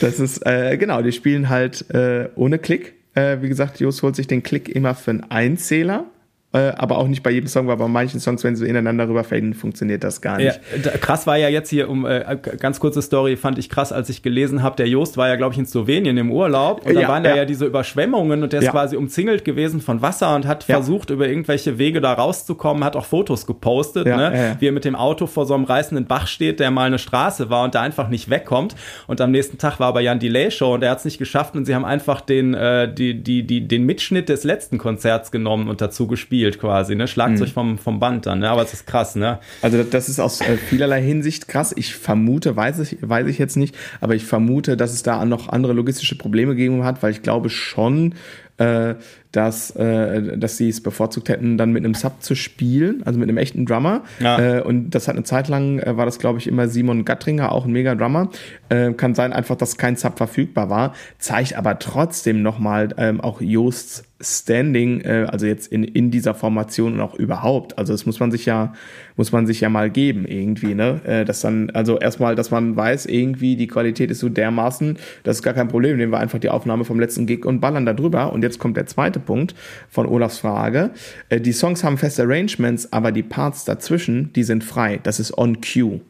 [0.00, 4.16] das ist, äh, genau, die spielen halt äh, ohne Klick äh, wie gesagt, Jos holt
[4.16, 6.06] sich den Klick immer für einen Einzähler.
[6.50, 9.52] Äh, aber auch nicht bei jedem Song, weil bei manchen Songs, wenn sie ineinander rüberfaden,
[9.52, 10.58] funktioniert das gar nicht.
[10.82, 14.08] Ja, krass war ja jetzt hier, um äh, ganz kurze Story, fand ich krass, als
[14.08, 17.00] ich gelesen habe, der Jost war ja, glaube ich, in Slowenien im Urlaub und da
[17.02, 17.32] ja, waren ja.
[17.32, 21.10] da ja diese Überschwemmungen und der ist quasi umzingelt gewesen von Wasser und hat versucht,
[21.10, 24.56] über irgendwelche Wege da rauszukommen, hat auch Fotos gepostet, ne?
[24.58, 27.50] wie er mit dem Auto vor so einem reißenden Bach steht, der mal eine Straße
[27.50, 28.74] war und da einfach nicht wegkommt.
[29.06, 31.56] Und am nächsten Tag war aber ja ein Delay-Show und er hat es nicht geschafft
[31.56, 35.68] und sie haben einfach den, äh, die, die, die, den Mitschnitt des letzten Konzerts genommen
[35.68, 37.08] und dazu gespielt gespielt quasi, ne?
[37.08, 37.52] Schlagzeug mhm.
[37.52, 38.50] vom, vom Band dann, ne?
[38.50, 39.38] Aber es ist krass, ne?
[39.62, 41.74] Also das ist aus äh, vielerlei Hinsicht krass.
[41.76, 45.48] Ich vermute, weiß ich, weiß ich jetzt nicht, aber ich vermute, dass es da noch
[45.48, 48.14] andere logistische Probleme gegeben hat, weil ich glaube schon,
[48.58, 48.94] äh,
[49.38, 53.28] dass, äh, dass sie es bevorzugt hätten, dann mit einem Sub zu spielen, also mit
[53.28, 54.02] einem echten Drummer.
[54.18, 54.56] Ja.
[54.58, 57.52] Äh, und das hat eine Zeit lang, äh, war das glaube ich immer Simon Gattringer,
[57.52, 58.30] auch ein mega Drummer.
[58.68, 63.40] Äh, kann sein einfach, dass kein Sub verfügbar war, zeigt aber trotzdem nochmal ähm, auch
[63.40, 67.78] Joosts Standing, äh, also jetzt in, in dieser Formation und auch überhaupt.
[67.78, 68.72] Also das muss man sich ja,
[69.16, 71.00] muss man sich ja mal geben irgendwie, ne?
[71.04, 75.36] Äh, dass dann, also erstmal, dass man weiß, irgendwie die Qualität ist so dermaßen, das
[75.36, 75.96] ist gar kein Problem.
[75.96, 78.32] Nehmen wir einfach die Aufnahme vom letzten Gig und ballern da drüber.
[78.32, 79.54] Und jetzt kommt der zweite Punkt
[79.90, 80.90] von Olafs Frage.
[81.28, 85.00] Äh, die Songs haben feste Arrangements, aber die Parts dazwischen, die sind frei.
[85.02, 86.00] Das ist on cue.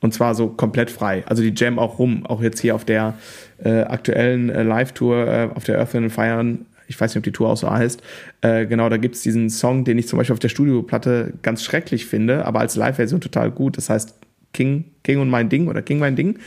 [0.00, 1.24] Und zwar so komplett frei.
[1.26, 3.14] Also die Jam auch rum, auch jetzt hier auf der
[3.64, 7.30] äh, aktuellen äh, Live-Tour, äh, auf der Earth and Fire ich weiß nicht, ob die
[7.30, 8.02] Tour auch so heißt,
[8.40, 11.62] äh, genau, da gibt es diesen Song, den ich zum Beispiel auf der Studioplatte ganz
[11.62, 13.76] schrecklich finde, aber als Live-Version total gut.
[13.76, 14.12] Das heißt
[14.52, 16.40] King, King und mein Ding oder King mein Ding.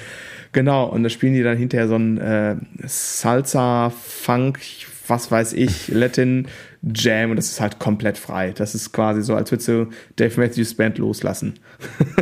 [0.52, 4.60] Genau, und da spielen die dann hinterher so ein äh, Salsa, Funk,
[5.08, 6.48] was weiß ich, Latin
[6.82, 8.54] Jam und das ist halt komplett frei.
[8.56, 11.56] Das ist quasi so, als würdest du Dave Matthews Band loslassen.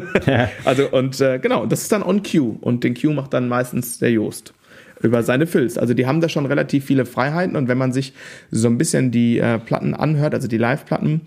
[0.65, 4.00] also und äh, genau, das ist dann on Cue und den Cue macht dann meistens
[4.00, 4.54] der Joost
[5.02, 5.78] über seine Filz.
[5.78, 8.13] Also die haben da schon relativ viele Freiheiten und wenn man sich
[8.52, 11.22] so ein bisschen die äh, Platten anhört, also die Live-Platten,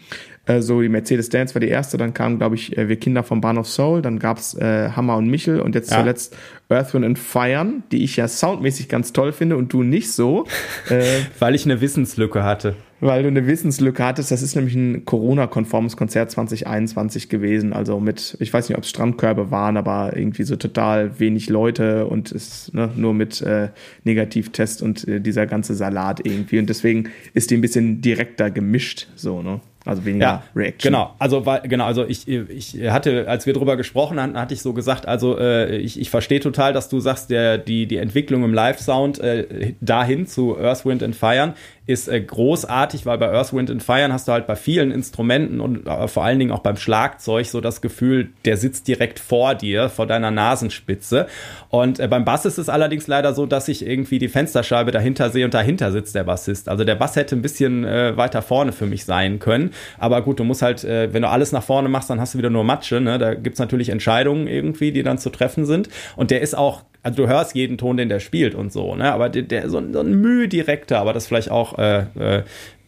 [0.47, 3.23] äh, so die Mercedes Dance war die erste, dann kam, glaube ich, äh, Wir Kinder
[3.23, 6.01] vom Bahnhof Soul, dann gab's äh, Hammer und Michel und jetzt ja.
[6.01, 6.37] zuletzt
[6.69, 10.47] Earth, Wind and Fire, die ich ja soundmäßig ganz toll finde und du nicht so.
[10.89, 11.05] Äh,
[11.39, 12.75] Weil ich eine Wissenslücke hatte.
[13.01, 14.31] weil du eine Wissenslücke hattest.
[14.31, 17.73] Das ist nämlich ein Corona-konformes Konzert 2021 gewesen.
[17.73, 22.07] Also mit, ich weiß nicht, ob es Strandkörbe waren, aber irgendwie so total wenig Leute
[22.07, 23.69] und ist ne, nur mit äh,
[24.05, 26.59] Negativtest und äh, dieser ganze Salat irgendwie.
[26.59, 29.61] Und deswegen ist die ein bisschen direkter gemischt, so, ne?
[29.87, 30.93] Also weniger ja, Reaction.
[30.93, 34.63] Genau, also weil, genau, also ich, ich hatte, als wir drüber gesprochen hatten, hatte ich
[34.63, 38.45] so gesagt, also äh, ich, ich verstehe total, dass du sagst, der, die, die Entwicklung
[38.45, 41.53] im Live-Sound äh, dahin zu Earth, Wind and Fire
[41.87, 45.61] ist äh, großartig, weil bei Earth, Wind and Fire hast du halt bei vielen Instrumenten
[45.61, 49.55] und äh, vor allen Dingen auch beim Schlagzeug so das Gefühl, der sitzt direkt vor
[49.55, 51.27] dir, vor deiner Nasenspitze.
[51.69, 55.29] Und äh, beim Bass ist es allerdings leider so, dass ich irgendwie die Fensterscheibe dahinter
[55.29, 56.71] sehe und dahinter sitzt der Bassist.
[56.71, 59.73] Also der Bass hätte ein bisschen äh, weiter vorne für mich sein können.
[59.99, 62.39] Aber gut, du musst halt, äh, wenn du alles nach vorne machst, dann hast du
[62.39, 63.03] wieder nur Matsche.
[63.03, 63.19] Ne?
[63.19, 65.91] Da gibt's natürlich Entscheidungen irgendwie, die dann zu treffen sind.
[66.17, 69.13] Und der ist auch also du hörst jeden Ton, den der spielt und so, ne?
[69.13, 72.43] Aber der, der so, so ein Mühe direkter, aber das vielleicht auch äh, äh,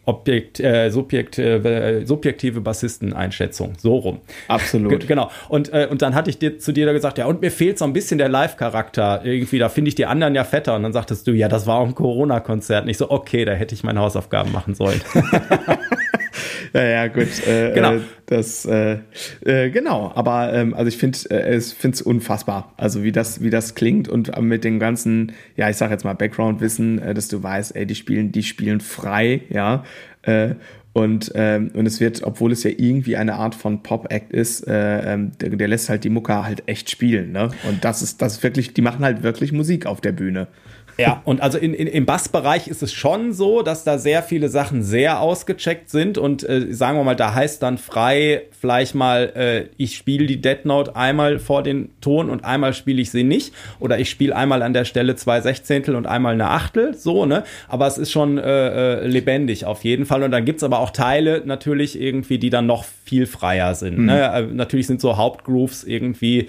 [0.06, 4.20] Objekt, äh, Subjekt, äh, subjektive Bassisteneinschätzung, so rum.
[4.46, 5.00] Absolut.
[5.00, 5.30] G genau.
[5.48, 7.76] Und, äh, und dann hatte ich dir zu dir da gesagt, ja, und mir fehlt
[7.76, 9.22] so ein bisschen der Live-Charakter.
[9.24, 10.76] Irgendwie, da finde ich die anderen ja fetter.
[10.76, 12.84] Und dann sagtest du, ja, das war auch ein Corona-Konzert.
[12.84, 15.00] Und ich so, okay, da hätte ich meine Hausaufgaben machen sollen.
[16.72, 17.46] ja, ja, gut.
[17.46, 17.94] Äh, genau.
[17.94, 18.98] Äh, das, äh,
[19.44, 20.12] äh, genau.
[20.14, 22.72] Aber ähm, also ich finde äh, es unfassbar.
[22.76, 26.14] Also wie das, wie das klingt und mit dem ganzen, ja, ich sag jetzt mal
[26.14, 29.84] Background-Wissen, äh, dass du weißt, ey, die spielen, die spielen frei, ja.
[30.22, 30.54] Äh,
[30.96, 35.12] und, ähm, und es wird, obwohl es ja irgendwie eine Art von Pop-Act ist, äh,
[35.12, 37.50] ähm, der, der lässt halt die Mucke halt echt spielen, ne?
[37.68, 40.48] Und das ist, das ist wirklich, die machen halt wirklich Musik auf der Bühne.
[40.98, 44.48] Ja, und also in, in, im Bassbereich ist es schon so, dass da sehr viele
[44.48, 49.32] Sachen sehr ausgecheckt sind und äh, sagen wir mal, da heißt dann frei vielleicht mal,
[49.36, 53.24] äh, ich spiele die Dead Note einmal vor den Ton und einmal spiele ich sie
[53.24, 57.26] nicht oder ich spiele einmal an der Stelle zwei Sechzehntel und einmal eine Achtel, so,
[57.26, 57.44] ne?
[57.68, 60.90] Aber es ist schon äh, äh lebendig auf jeden Fall und dann gibt's aber auch
[60.90, 63.98] Teile natürlich irgendwie, die dann noch viel freier sind.
[63.98, 64.06] Mhm.
[64.06, 64.48] Ne?
[64.52, 66.48] Natürlich sind so Hauptgrooves irgendwie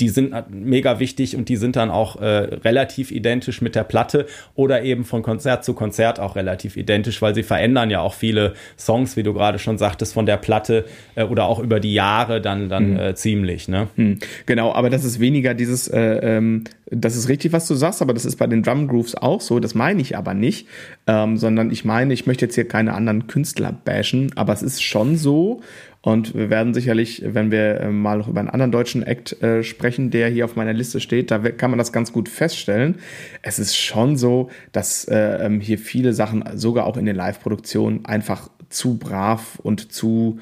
[0.00, 4.26] die sind mega wichtig und die sind dann auch äh, relativ identisch mit der Platte
[4.54, 8.54] oder eben von Konzert zu Konzert auch relativ identisch, weil sie verändern ja auch viele
[8.78, 10.84] Songs, wie du gerade schon sagtest, von der Platte
[11.16, 13.00] äh, oder auch über die Jahre dann, dann mhm.
[13.00, 13.66] äh, ziemlich.
[13.66, 13.88] Ne?
[13.96, 14.18] Mhm.
[14.46, 18.14] Genau, aber das ist weniger dieses, äh, ähm, das ist richtig, was du sagst, aber
[18.14, 20.68] das ist bei den Drum Grooves auch so, das meine ich aber nicht,
[21.08, 24.82] ähm, sondern ich meine, ich möchte jetzt hier keine anderen Künstler bashen, aber es ist
[24.82, 25.62] schon so,
[26.00, 29.64] und wir werden sicherlich, wenn wir äh, mal noch über einen anderen deutschen Act äh,
[29.64, 32.96] sprechen, der hier auf meiner Liste steht, da kann man das ganz gut feststellen.
[33.42, 38.04] Es ist schon so, dass äh, ähm, hier viele Sachen, sogar auch in den Live-Produktionen,
[38.04, 40.38] einfach zu brav und zu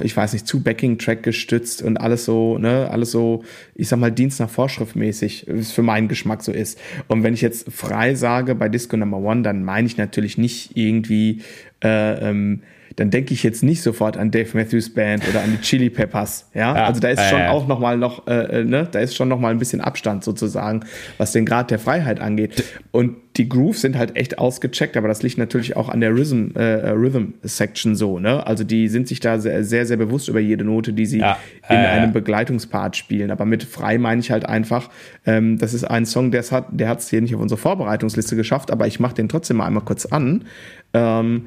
[0.00, 4.12] ich weiß nicht, zu Backing-Track gestützt und alles so, ne, alles so, ich sag mal,
[4.12, 6.78] Dienst nach Vorschrift mäßig, wie es für meinen Geschmack so ist.
[7.08, 10.76] Und wenn ich jetzt frei sage bei Disco Number One, dann meine ich natürlich nicht
[10.76, 11.42] irgendwie,
[11.82, 12.62] äh, ähm,
[12.96, 16.50] dann denke ich jetzt nicht sofort an Dave Matthews Band oder an die Chili Peppers.
[16.54, 19.16] Ja, ja also da ist schon äh, auch noch mal noch, äh, ne, da ist
[19.16, 20.80] schon noch mal ein bisschen Abstand sozusagen,
[21.18, 22.64] was den Grad der Freiheit angeht.
[22.90, 26.50] Und die Grooves sind halt echt ausgecheckt, aber das liegt natürlich auch an der Rhythm,
[26.54, 28.46] äh, Rhythm Section so, ne?
[28.46, 31.38] Also die sind sich da sehr, sehr, sehr bewusst über jede Note, die sie ja,
[31.68, 33.30] in äh, einem Begleitungspart spielen.
[33.30, 34.90] Aber mit frei meine ich halt einfach,
[35.24, 38.36] ähm, das ist ein Song, der hat, der hat es hier nicht auf unsere Vorbereitungsliste
[38.36, 40.44] geschafft, aber ich mache den trotzdem mal einmal kurz an.
[40.92, 41.46] Ähm,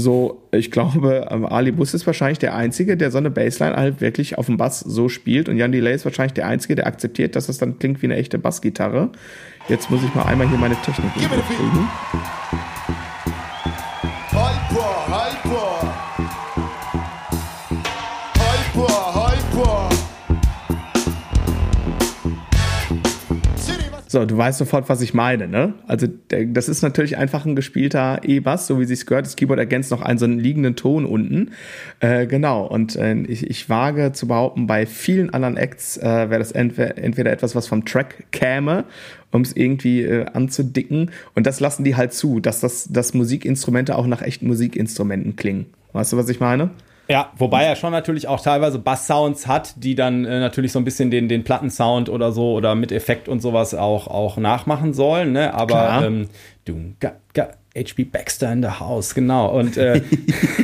[0.00, 4.00] so, ich glaube, ähm, Ali Bus ist wahrscheinlich der Einzige, der so eine Bassline halt
[4.00, 5.48] wirklich auf dem Bass so spielt.
[5.48, 8.16] Und Jan Delay ist wahrscheinlich der Einzige, der akzeptiert, dass das dann klingt wie eine
[8.16, 9.10] echte Bassgitarre.
[9.68, 11.30] Jetzt muss ich mal einmal hier meine Technik kriegen.
[24.12, 25.74] So, du weißt sofort, was ich meine, ne?
[25.86, 26.08] Also,
[26.48, 29.24] das ist natürlich einfach ein gespielter E-Bass, so wie sich's gehört.
[29.24, 31.52] Das Keyboard ergänzt noch einen so einen liegenden Ton unten.
[32.00, 32.66] Äh, genau.
[32.66, 36.98] Und äh, ich, ich wage zu behaupten, bei vielen anderen Acts äh, wäre das entweder,
[36.98, 38.82] entweder etwas, was vom Track käme,
[39.30, 41.12] um es irgendwie äh, anzudicken.
[41.36, 45.66] Und das lassen die halt zu, dass das, dass Musikinstrumente auch nach echten Musikinstrumenten klingen.
[45.92, 46.70] Weißt du, was ich meine?
[47.10, 50.84] Ja, wobei er schon natürlich auch teilweise Bass-Sounds hat, die dann äh, natürlich so ein
[50.84, 55.32] bisschen den, den Plattensound oder so oder mit Effekt und sowas auch, auch nachmachen sollen,
[55.32, 55.52] ne?
[55.52, 56.28] Aber ähm,
[56.64, 56.94] du
[57.76, 59.48] HP Baxter in the house, genau.
[59.48, 60.02] Und äh,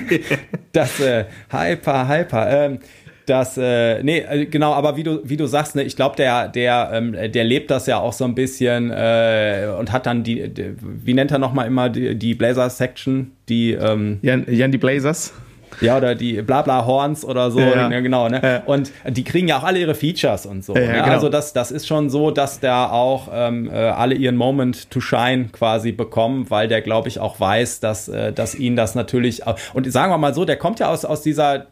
[0.72, 2.48] das äh, Hyper, Hyper.
[2.48, 2.78] Ähm,
[3.26, 6.46] das, äh, nee, äh, genau, aber wie du, wie du sagst, ne, ich glaube, der,
[6.46, 10.48] der, ähm, der lebt das ja auch so ein bisschen äh, und hat dann die,
[10.48, 15.32] die wie nennt er nochmal immer die, die Blazer-Section, die ähm, Jan, Jan die Blazers?
[15.80, 17.60] Ja, oder die Blabla-Horns oder so.
[17.60, 17.90] Ja.
[17.90, 18.40] Ja, genau, ne?
[18.42, 18.62] Ja.
[18.66, 20.74] Und die kriegen ja auch alle ihre Features und so.
[20.74, 20.92] Ja, ne?
[20.92, 21.04] genau.
[21.06, 25.00] Also das, das ist schon so, dass der auch ähm, äh, alle ihren Moment to
[25.00, 29.46] shine quasi bekommen, weil der, glaube ich, auch weiß, dass, äh, dass ihn das natürlich.
[29.46, 31.66] auch- Und sagen wir mal so, der kommt ja aus, aus dieser.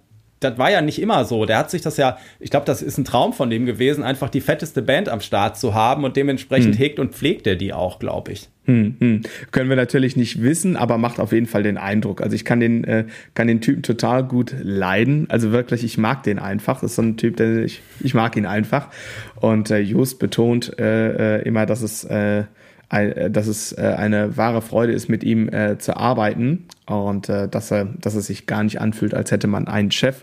[0.44, 1.46] Das war ja nicht immer so.
[1.46, 4.30] Der hat sich das ja, ich glaube, das ist ein Traum von dem gewesen, einfach
[4.30, 7.98] die fetteste Band am Start zu haben und dementsprechend hegt und pflegt er die auch,
[7.98, 8.48] glaube ich.
[8.66, 9.20] Hm, hm.
[9.50, 12.22] Können wir natürlich nicht wissen, aber macht auf jeden Fall den Eindruck.
[12.22, 13.04] Also ich kann den, äh,
[13.34, 15.26] kann den Typen total gut leiden.
[15.28, 16.80] Also wirklich, ich mag den einfach.
[16.80, 18.88] Das ist so ein Typ, der ich, ich mag ihn einfach.
[19.36, 22.44] Und äh, Just betont äh, äh, immer, dass es, äh,
[23.30, 27.70] dass es äh, eine wahre Freude ist, mit ihm äh, zu arbeiten und äh, dass
[27.70, 30.22] er, dass es sich gar nicht anfühlt, als hätte man einen Chef.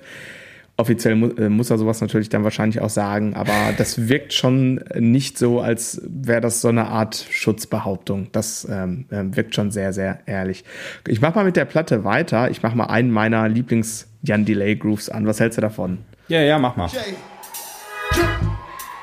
[0.78, 4.84] Offiziell mu äh, muss er sowas natürlich dann wahrscheinlich auch sagen, aber das wirkt schon
[4.98, 8.28] nicht so, als wäre das so eine Art Schutzbehauptung.
[8.32, 10.64] Das ähm, ähm, wirkt schon sehr, sehr ehrlich.
[11.08, 12.50] Ich mach mal mit der Platte weiter.
[12.50, 15.28] Ich mach mal einen meiner Lieblings-Jan Delay Grooves an.
[15.28, 16.00] Was hältst du davon?
[16.30, 16.88] Ja, ja, mach mal.
[16.88, 17.16] Jay.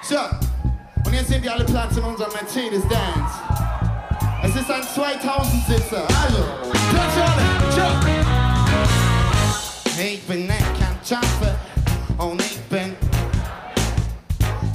[0.02, 0.16] So,
[1.08, 3.30] und jetzt sind wir alle Platz in unserem Mercedes-Benz.
[4.44, 6.44] Es ist ein 2000-Sitzer, also,
[6.90, 7.42] Platz für alle,
[7.76, 8.06] Jump!
[9.98, 11.54] Ich bin kein Jumper
[12.18, 12.92] und ich bin...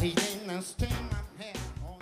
[0.02, 0.92] Ich bin das Thema.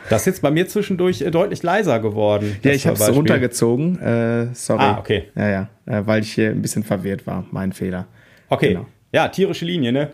[0.09, 2.57] Das ist jetzt bei mir zwischendurch äh, deutlich leiser geworden.
[2.63, 3.99] Ja, ich habe es runtergezogen.
[3.99, 4.81] Äh, sorry.
[4.81, 5.29] Ah, okay.
[5.35, 7.45] Ja, ja, äh, weil ich hier ein bisschen verwirrt war.
[7.51, 8.07] Mein Fehler.
[8.49, 8.69] Okay.
[8.69, 8.87] Genau.
[9.13, 10.11] Ja, tierische Linie, ne?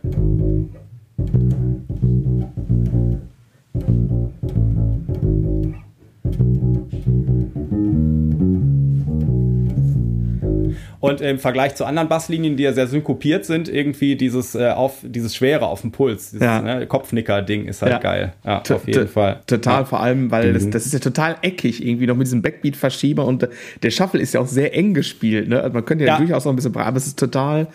[11.10, 14.98] Und im Vergleich zu anderen Basslinien, die ja sehr synkopiert sind, irgendwie dieses, äh, auf,
[15.04, 16.62] dieses Schwere auf dem Puls, dieses Ja.
[16.62, 18.00] ne, Kopfnicker-Ding ist halt Ja.
[18.00, 18.34] geil.
[18.46, 19.40] Ja, T- auf jeden Fall.
[19.48, 20.54] Total, vor allem, weil Mhm.
[20.54, 23.48] das, das ist ja total eckig, irgendwie noch mit diesem Backbeat-Verschieber und äh,
[23.84, 25.48] der Shuffle ist ja auch sehr eng gespielt.
[25.50, 25.62] Ne?
[25.62, 27.68] Also man könnte ja, durchaus noch ein bisschen, aber es ist total.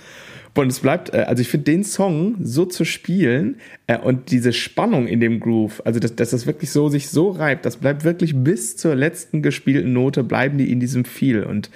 [0.55, 4.53] Und es bleibt, äh, also ich finde den Song so zu spielen äh, und diese
[4.53, 8.05] Spannung in dem Groove, also dass, dass das wirklich so sich so reibt, das bleibt
[8.05, 11.45] wirklich bis zur letzten gespielten Note, bleiben die in diesem Feel.
[11.45, 11.71] Und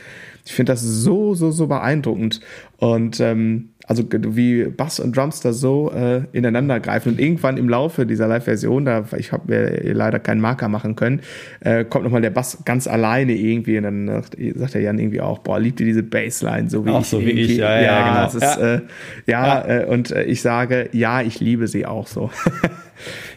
[0.47, 2.41] ich finde das so, so, so beeindruckend.
[2.79, 7.69] Und ähm, also wie Bass und Drums da so äh, ineinander greifen und irgendwann im
[7.69, 11.21] Laufe dieser Live-Version, da ich habe mir leider keinen Marker machen können,
[11.61, 15.21] äh, kommt nochmal der Bass ganz alleine irgendwie und dann sagt, sagt der Jan irgendwie
[15.21, 18.09] auch, boah, liebt ihr diese Bassline so wie Auch ich so wie ich, ja, ja,
[18.09, 18.27] genau.
[18.27, 18.75] Es ist, Ja.
[18.75, 18.81] Äh,
[19.27, 19.81] ja, Ja.
[19.81, 22.31] Äh, und äh, ich sage, ja, ich liebe sie auch so.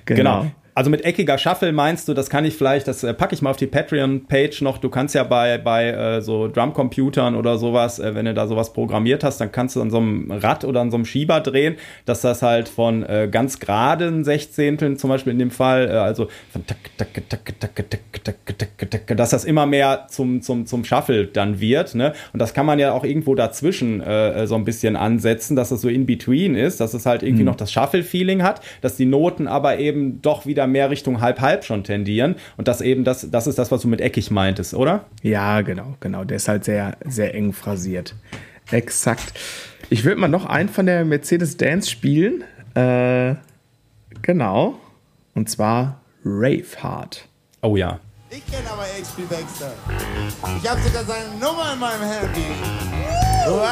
[0.06, 0.50] Genau.
[0.76, 3.50] Also mit eckiger Shuffle meinst du, das kann ich vielleicht, das äh, packe ich mal
[3.50, 4.78] auf die Patreon-Page noch.
[4.78, 8.74] Du kannst ja bei, bei äh, so Drumcomputern oder sowas, äh, wenn du da sowas
[8.74, 11.76] programmiert hast, dann kannst du an so einem Rad oder an so einem Schieber drehen,
[12.06, 16.28] dass das halt von äh, ganz geraden Sechzehnteln, zum Beispiel in dem Fall, äh, also
[16.52, 17.90] von tak, tak, tak, tak, tak,
[18.24, 21.96] tak, tak, tak, dass das immer mehr zum, zum, zum Shuffle dann wird.
[21.96, 22.14] Ne?
[22.32, 25.82] Und das kann man ja auch irgendwo dazwischen äh, so ein bisschen ansetzen, dass es
[25.82, 29.48] so in between ist, dass es halt irgendwie noch das Shuffle-Feeling hat, dass die Noten
[29.48, 32.36] aber eben doch wieder mehr Richtung halb-halb schon tendieren.
[32.58, 35.06] Und das eben, das, das ist das, was du mit eckig meintest, oder?
[35.22, 36.24] Ja, genau, genau.
[36.24, 38.16] Der ist halt sehr, sehr eng phrasiert.
[38.72, 39.34] Exakt.
[39.90, 42.44] Ich würde mal noch einen von der Mercedes Dance spielen.
[42.76, 43.36] Äh,
[44.22, 44.80] genau.
[45.34, 47.28] Und zwar Raveheart.
[47.62, 48.00] Oh ja.
[48.30, 49.72] Ich kenne aber HP Baxter.
[50.62, 52.46] Ich habe sogar seine Nummer in meinem Handy.
[53.48, 53.70] Wow!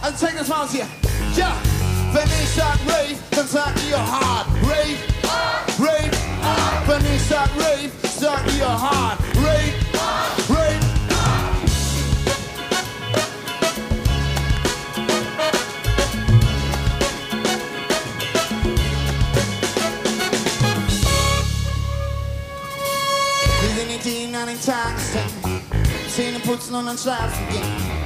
[0.00, 0.86] Also check das mal aus hier.
[1.36, 1.56] Ja,
[2.12, 4.46] Vanessa rave, suck your heart.
[4.62, 5.00] Rave,
[5.78, 6.14] rave,
[6.86, 9.18] Vanessa rave, suck your heart.
[9.36, 9.74] Rave,
[10.48, 10.80] rave.
[23.62, 25.18] Vizinityn är en taxi,
[26.08, 28.05] synen puts någon slags igen.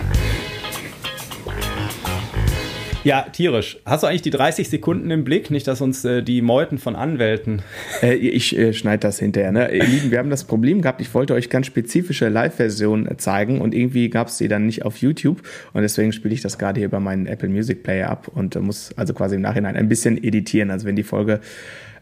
[3.03, 3.79] Ja, tierisch.
[3.87, 5.51] Hast du eigentlich die 30 Sekunden im Blick?
[5.51, 7.63] Nicht, dass uns äh, die Meuten von Anwälten.
[8.03, 9.53] Äh, ich äh, schneide das hinterher.
[9.53, 9.75] Ne?
[9.75, 13.61] Ihr Lieben, wir haben das Problem gehabt, ich wollte euch ganz spezifische Live-Versionen äh, zeigen
[13.61, 15.43] und irgendwie gab es die dann nicht auf YouTube
[15.75, 18.61] und deswegen spiele ich das gerade hier über meinen Apple Music Player ab und äh,
[18.61, 20.71] muss also quasi im Nachhinein ein bisschen editieren.
[20.71, 21.41] Also wenn die Folge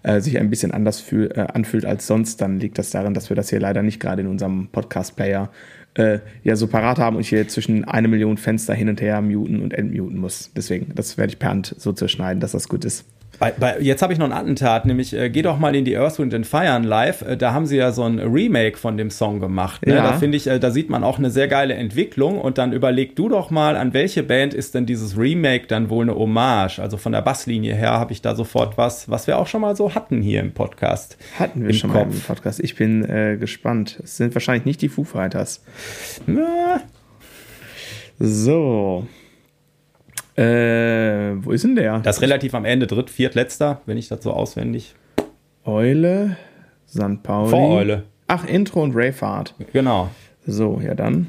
[0.04, 3.34] äh, sich ein bisschen anders fühl, anfühlt als sonst, dann liegt das daran, dass wir
[3.34, 5.77] das hier leider nicht gerade in unserem Podcast-Player äh,
[6.44, 9.60] ja so parat haben und ich hier zwischen eine Million Fenster hin und her muten
[9.62, 10.50] und entmuten muss.
[10.56, 13.04] Deswegen, das werde ich per Hand so zu schneiden, dass das gut ist.
[13.38, 15.96] Bei, bei, jetzt habe ich noch ein Attentat, nämlich äh, geh doch mal in die
[15.96, 17.22] Earth, Wind and Fire live.
[17.22, 19.86] Äh, da haben sie ja so ein Remake von dem Song gemacht.
[19.86, 19.94] Ne?
[19.94, 20.02] Ja.
[20.02, 22.40] Da finde ich, äh, da sieht man auch eine sehr geile Entwicklung.
[22.40, 26.02] Und dann überleg du doch mal, an welche Band ist denn dieses Remake dann wohl
[26.04, 26.80] eine Hommage?
[26.80, 29.76] Also von der Basslinie her habe ich da sofort was, was wir auch schon mal
[29.76, 31.16] so hatten hier im Podcast.
[31.38, 32.14] Hatten wir schon mal Kopf.
[32.14, 32.58] im Podcast.
[32.58, 34.00] Ich bin äh, gespannt.
[34.02, 35.62] Es sind wahrscheinlich nicht die Foo Fighters.
[36.26, 36.80] Na,
[38.18, 39.06] So.
[40.38, 41.98] Äh, wo ist denn der?
[41.98, 44.94] Das ist relativ am Ende, dritt, viert, letzter, wenn ich das so auswendig.
[45.64, 46.36] Eule,
[46.88, 47.24] St.
[47.24, 47.50] Pauli.
[47.50, 48.04] Vor Eule.
[48.28, 49.54] Ach, Intro und Rayfahrt.
[49.72, 50.10] Genau.
[50.46, 51.26] So, ja dann.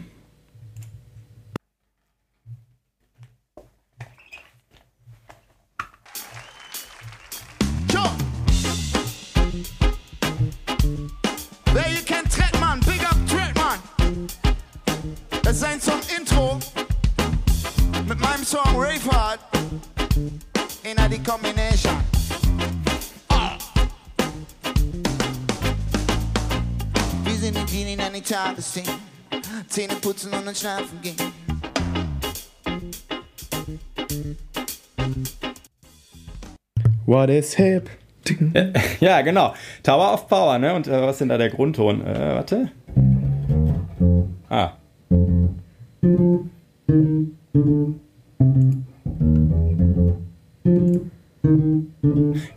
[18.49, 19.39] Song Rave Hard
[20.83, 21.93] in die Combination.
[23.27, 23.55] Ah.
[27.25, 28.89] Wir sind die Dienen an die Tagesthemen,
[29.67, 31.15] Zähne putzen und uns schlafen gehen.
[37.05, 37.87] What is hip?
[38.27, 38.51] Ding.
[38.99, 39.53] Ja, genau.
[39.83, 40.73] Tower of Power, ne?
[40.73, 42.01] Und äh, was ist denn da der Grundton?
[42.03, 42.71] Äh, warte.
[44.49, 44.71] Ah.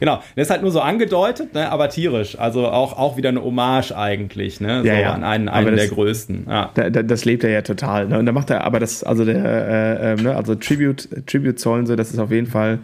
[0.03, 2.37] Genau, der ist halt nur so angedeutet, ne, aber tierisch.
[2.37, 4.81] Also auch, auch wieder eine Hommage eigentlich, ne?
[4.81, 5.13] So Ja, ja.
[5.13, 6.47] an einen, einen das- der größten.
[6.51, 6.71] Ja.
[6.75, 8.09] Da, da, das lebt er ja total.
[8.09, 8.19] Ne?
[8.19, 10.35] Und da macht er aber das, also der, äh, äh, ne?
[10.35, 12.81] also Tribute, Tribute zollen so, das ist auf jeden Fall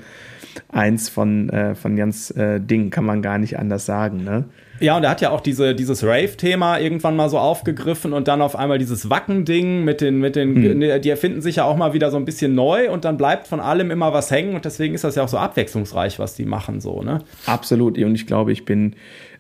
[0.69, 4.23] eins von, äh, von ganz äh, Dingen, kann man gar nicht anders sagen.
[4.23, 4.45] Ne?
[4.81, 8.43] Ja, und er hat ja auch diese, dieses Rave-Thema irgendwann mal so aufgegriffen und dann
[8.43, 10.79] auf einmal dieses Wacken-Ding mit den, mit den, Hm.
[10.79, 13.49] ne, die erfinden sich ja auch mal wieder so ein bisschen neu und dann bleibt
[13.49, 16.45] von allem immer was hängen und deswegen ist das ja auch so abwechslungsreich, was die
[16.45, 17.21] machen, so, ne?
[17.47, 17.99] Absolut.
[17.99, 18.95] Und ich glaube, ich bin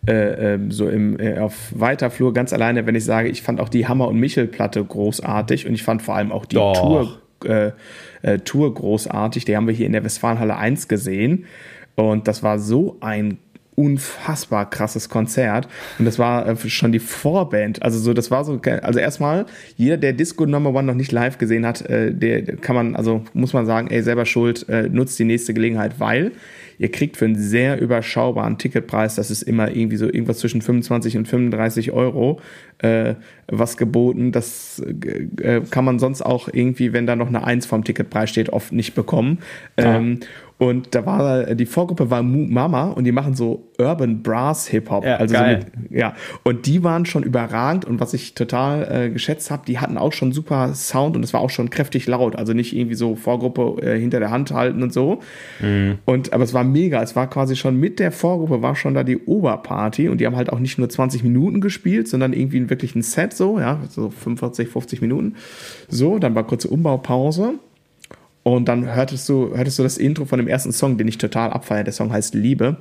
[0.07, 3.61] äh, ähm, so im, äh, auf weiter Flur ganz alleine, wenn ich sage, ich fand
[3.61, 6.80] auch die Hammer- und Michel-Platte großartig und ich fand vor allem auch die Doch.
[6.80, 7.72] Tour, äh,
[8.22, 9.45] äh, Tour großartig.
[9.45, 11.47] Die haben wir hier in der Westfalenhalle 1 gesehen
[11.97, 13.39] und das war so ein
[13.79, 15.68] unfassbar krasses Konzert.
[16.01, 17.81] Und das war äh, schon die Vorband.
[17.81, 21.39] Also so das war so also erstmal jeder der Disco Number One noch nicht live
[21.39, 25.18] gesehen hat äh, der kann man also muss man sagen ey selber schuld äh, nutzt
[25.20, 26.33] die nächste Gelegenheit weil
[26.79, 31.16] ihr kriegt für einen sehr überschaubaren Ticketpreis das ist immer irgendwie so irgendwas zwischen 25
[31.16, 32.41] und 35 Euro
[32.79, 33.14] äh,
[33.51, 34.33] was geboten.
[34.33, 34.83] Das
[35.41, 38.72] äh, kann man sonst auch irgendwie wenn da noch eine Eins vom Ticketpreis steht oft
[38.72, 39.39] nicht bekommen.
[39.76, 40.20] Ähm,
[40.59, 44.91] und da war die Vorgruppe war Mu Mama und die machen so Urban Brass Hip
[44.91, 45.05] Hop.
[45.05, 45.61] Ja, also geil.
[45.63, 46.15] So mit, ja.
[46.43, 50.13] Und die waren schon überragend und was ich total äh, geschätzt habe, die hatten auch
[50.13, 52.35] schon super Sound und es war auch schon kräftig laut.
[52.35, 55.21] Also nicht irgendwie so Vorgruppe äh, hinter der Hand halten und so.
[56.07, 57.01] Und aber es war mega.
[57.03, 60.37] Es war quasi schon mit der Vorgruppe war schon da die Oberparty und die haben
[60.37, 64.11] halt auch nicht nur 20 Minuten gespielt, sondern irgendwie wirklich ein Set so, ja, so
[64.11, 65.37] 45, 50 Minuten.
[65.89, 67.55] So, dann war kurze Umbaupause.
[68.49, 71.51] Und dann hörtest du, hörtest du das Intro von dem ersten Song, den ich total
[71.51, 71.84] abfeiere.
[71.84, 72.78] Der Song heißt Liebe.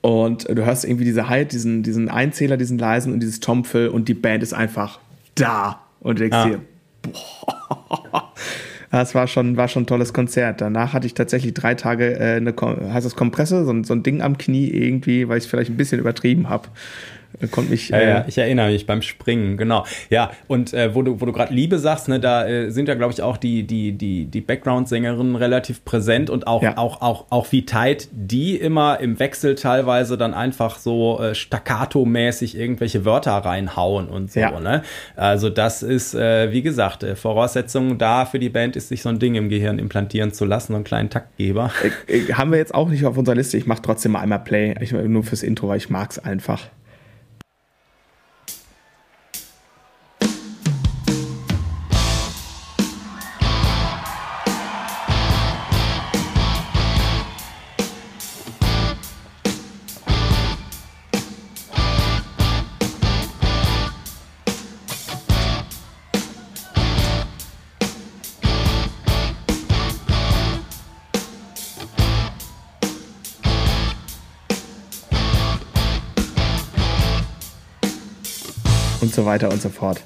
[0.00, 4.08] Und du hörst irgendwie diese Halt, diesen, diesen Einzähler, diesen leisen und dieses Tompfel und
[4.08, 4.98] die Band ist einfach
[5.34, 5.80] da.
[6.00, 6.48] Und du denkst Ah.
[6.48, 6.60] dir,
[7.02, 8.32] boah.
[8.92, 10.62] Das war schon, war schon ein tolles Konzert.
[10.62, 14.02] Danach hatte ich tatsächlich drei Tage äh, eine, heißt das Kompresse, so ein, so ein
[14.02, 16.68] Ding am Knie irgendwie, weil ich es vielleicht ein bisschen übertrieben habe.
[17.50, 17.88] Konnte mich.
[17.88, 19.84] Ja, äh, ja, ich erinnere mich beim Springen, genau.
[20.10, 22.94] Ja, und äh, wo du, wo du gerade Liebe sagst, ne, da äh, sind ja,
[22.94, 26.76] glaube ich, auch die, die, die, die Background-Sängerinnen relativ präsent und auch, Ja.
[26.78, 32.56] auch, auch, auch wie tight die immer im Wechsel teilweise dann einfach so äh, staccato-mäßig
[32.56, 34.58] irgendwelche Wörter reinhauen und so, Ja.
[34.60, 34.82] ne?
[35.14, 39.08] Also das ist, äh, wie gesagt, äh, Voraussetzung da für die Band ist, sich so
[39.08, 41.70] ein Ding im Gehirn implantieren zu lassen, so einen kleinen Taktgeber.
[42.32, 43.56] haben wir jetzt auch nicht auf unserer Liste.
[43.56, 44.74] Ich mache trotzdem mal einmal Play.
[44.80, 46.62] Ich, nur fürs Intro, weil ich mag es einfach.
[79.26, 80.02] So weiter und so fort.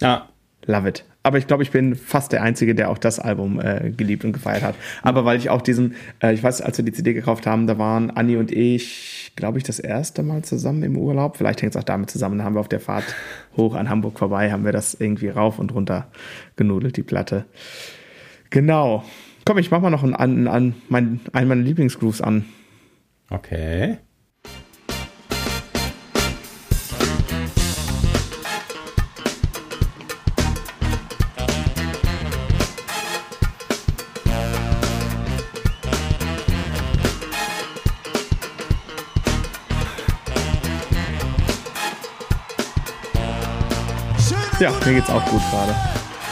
[0.00, 0.28] Ja,
[0.66, 1.04] Love it.
[1.22, 4.32] Aber ich glaube, ich bin fast der Einzige, der auch das Album äh, geliebt und
[4.32, 4.74] gefeiert hat.
[5.02, 7.78] Aber weil ich auch diesen, äh, ich weiß, als wir die CD gekauft haben, da
[7.78, 11.36] waren Anni und ich, glaube ich, das erste Mal zusammen im Urlaub.
[11.36, 12.38] Vielleicht hängt es auch damit zusammen.
[12.38, 13.04] Dann haben wir auf der Fahrt
[13.56, 16.08] hoch an Hamburg vorbei, haben wir das irgendwie rauf und runter
[16.56, 17.44] genudelt, die Platte.
[18.50, 19.04] Genau.
[19.44, 22.44] Komm, ich mach mal noch einen, an, an, mein, einen meiner Lieblingsgrooves an.
[23.30, 23.98] okay.
[44.60, 45.74] Ja, mir geht's auch gut gerade.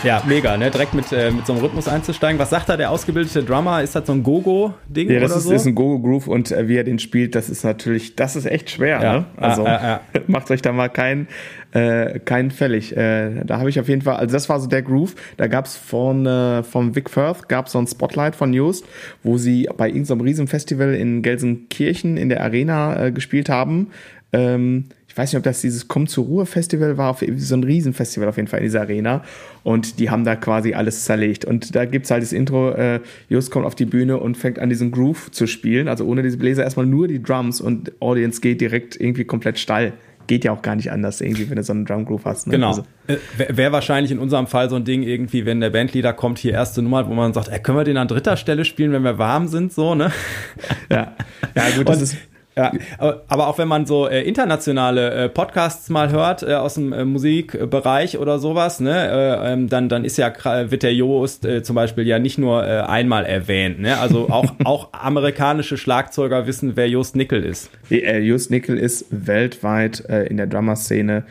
[0.04, 0.70] Ja, mega, ne?
[0.70, 2.38] Direkt mit, äh, mit so einem Rhythmus einzusteigen.
[2.38, 3.82] Was sagt da der ausgebildete Drummer?
[3.82, 5.52] Ist das so ein Go-Go-Ding Ja, das oder ist, so?
[5.52, 8.70] ist ein Go-Go-Groove und äh, wie er den spielt, das ist natürlich, das ist echt
[8.70, 9.00] schwer.
[9.00, 9.12] Ja.
[9.18, 9.24] Ne?
[9.36, 11.28] Also Ja, ja, macht euch da mal kein,
[11.72, 12.96] äh, kein fällig.
[12.96, 15.14] Äh, da habe ich auf jeden Fall, also das war so der Groove.
[15.36, 18.84] Da gab's von äh, vom Vic Firth gab's so ein Spotlight von Just,
[19.22, 23.90] wo sie bei irgendeinem Riesenfestival in Gelsenkirchen in der Arena äh, gespielt haben.
[24.32, 27.62] Ähm, ich weiß nicht, ob das dieses Komm zur Ruhe Festival war, auf, so ein
[27.64, 29.22] Riesenfestival auf jeden Fall in dieser Arena.
[29.62, 31.44] Und die haben da quasi alles zerlegt.
[31.44, 32.98] Und da gibt's halt das Intro, äh,
[33.28, 35.86] Just kommt auf die Bühne und fängt an, diesen Groove zu spielen.
[35.88, 39.92] Also ohne diese Bläser erstmal nur die Drums und Audience geht direkt irgendwie komplett steil.
[40.28, 42.46] Geht ja auch gar nicht anders, irgendwie, wenn du so einen Drum Groove hast.
[42.46, 42.52] Ne?
[42.52, 42.68] Genau.
[42.68, 46.14] Also, Äh, Wäre wär wahrscheinlich in unserem Fall so ein Ding irgendwie, wenn der Bandleader
[46.14, 48.92] kommt, hier erste Nummer, wo man sagt, ey, können wir den an dritter Stelle spielen,
[48.92, 50.10] wenn wir warm sind, so, ne?
[50.90, 51.12] ja.
[51.54, 52.16] ja, gut, das Und- ist.
[52.54, 52.72] Ja,
[53.28, 57.04] aber auch wenn man so äh, internationale äh, Podcasts mal hört äh, aus dem äh,
[57.04, 60.30] Musikbereich oder sowas, ne, äh, ähm, dann dann ist ja
[60.68, 64.92] wird der Joost äh, zum Beispiel ja nicht nur einmal erwähnt, ne, also auch auch
[64.92, 67.70] amerikanische Schlagzeuger wissen, wer Joost Nickel ist.
[67.88, 71.24] Just Nickel ist weltweit in der Drummer-Szene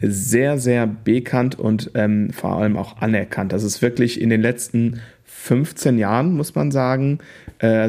[0.00, 3.52] sehr, sehr bekannt und ähm, vor allem auch anerkannt.
[3.52, 7.18] Das ist wirklich in den letzten 15 Jahren, muss man sagen,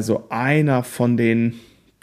[0.00, 1.54] so einer von den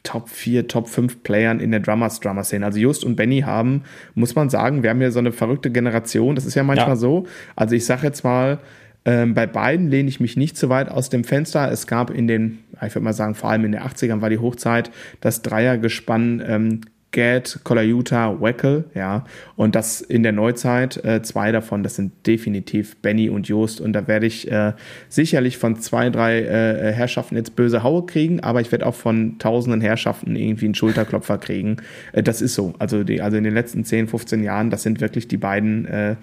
[0.07, 2.65] Top 4, Top 5 Playern in der Drummers Drummer Szene.
[2.65, 3.83] Also Just und Benny haben,
[4.15, 6.33] muss man sagen, wir haben ja so eine verrückte Generation.
[6.35, 6.95] Das ist ja manchmal Ja.
[6.95, 7.25] so.
[7.57, 8.59] Also ich sage jetzt mal,
[9.03, 11.69] ähm, bei beiden lehne ich mich nicht zu weit aus dem Fenster.
[11.71, 14.39] Es gab in den, ich würde mal sagen, vor allem in den 80ern war die
[14.39, 16.81] Hochzeit, das Dreiergespann ähm,
[17.11, 19.25] Gad, Colaiuta, Weckel, ja.
[19.55, 23.79] Und das in der Neuzeit, äh, zwei davon, das sind definitiv Benny und Joost.
[23.79, 24.73] Und da werde ich äh,
[25.07, 29.39] sicherlich von zwei, drei äh, Herrschaften jetzt böse Haue kriegen, aber ich werde auch von
[29.39, 31.77] tausenden Herrschaften irgendwie einen Schulterklopfer kriegen.
[32.11, 32.73] Äh, das ist so.
[32.77, 36.15] Also, die, also in den letzten 10, 15 Jahren, das sind wirklich die beiden äh,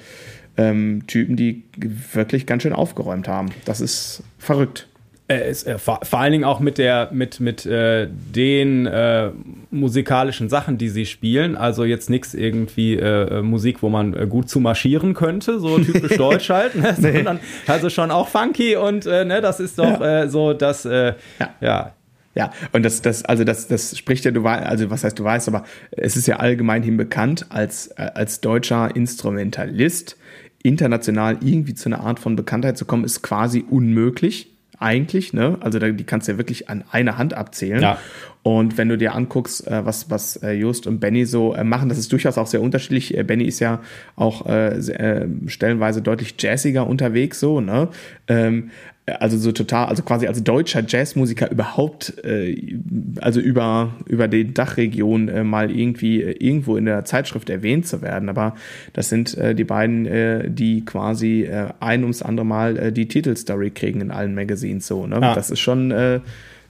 [0.56, 1.64] ähm, Typen, die
[2.12, 3.50] wirklich ganz schön aufgeräumt haben.
[3.64, 4.88] Das ist verrückt.
[5.26, 9.30] Äh, ist, äh, vor, vor allen Dingen auch mit der mit mit äh, den äh,
[9.70, 11.56] musikalischen Sachen, die sie spielen.
[11.56, 15.78] Also jetzt nichts irgendwie äh, äh, Musik, wo man äh, gut zu marschieren könnte, so
[15.82, 16.94] typisch deutsch halt, ne?
[16.98, 21.14] sondern also schon auch funky und äh, ne, das ist doch äh, so, dass äh,
[21.40, 21.54] Ja.
[21.60, 21.92] ja.
[22.36, 25.22] Ja, und das, das, also das, das spricht ja, du weißt, also was heißt du
[25.22, 25.62] weißt, aber
[25.92, 30.16] es ist ja allgemein hin bekannt, als, als deutscher Instrumentalist
[30.64, 34.53] international irgendwie zu einer Art von Bekanntheit zu kommen, ist quasi unmöglich.
[34.78, 35.58] Eigentlich, ne?
[35.60, 37.80] Also da, die kannst du ja wirklich an einer Hand abzählen.
[37.80, 37.98] Ja.
[38.42, 41.88] Und wenn du dir anguckst, äh, was, was äh, Just und Benny so äh, machen,
[41.88, 43.16] das ist durchaus auch sehr unterschiedlich.
[43.26, 43.80] Benny ist ja
[44.16, 47.88] auch äh, stellenweise deutlich jazziger unterwegs, so, ne?
[48.28, 48.70] Ähm,
[49.06, 52.78] also so total, also quasi als deutscher Jazzmusiker überhaupt, äh,
[53.20, 58.00] also über, über die Dachregion äh, mal irgendwie äh, irgendwo in der Zeitschrift erwähnt zu
[58.00, 58.30] werden.
[58.30, 58.54] Aber
[58.94, 63.70] das sind äh, die beiden, äh, die quasi äh, ein ums andere Mal die Titelstory
[63.70, 65.06] kriegen in allen Magazines so.
[65.06, 65.16] Ne?
[65.16, 65.34] Ah.
[65.34, 65.90] Das ist schon,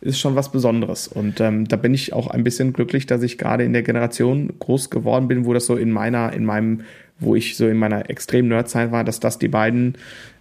[0.00, 1.08] ist schon was Besonderes.
[1.08, 4.52] Und ähm, da bin ich auch ein bisschen glücklich, dass ich gerade in der Generation
[4.58, 6.80] groß geworden bin, wo das so in meiner, in meinem,
[7.18, 9.94] wo ich so in meiner extremen Nerdzeit war, dass das die beiden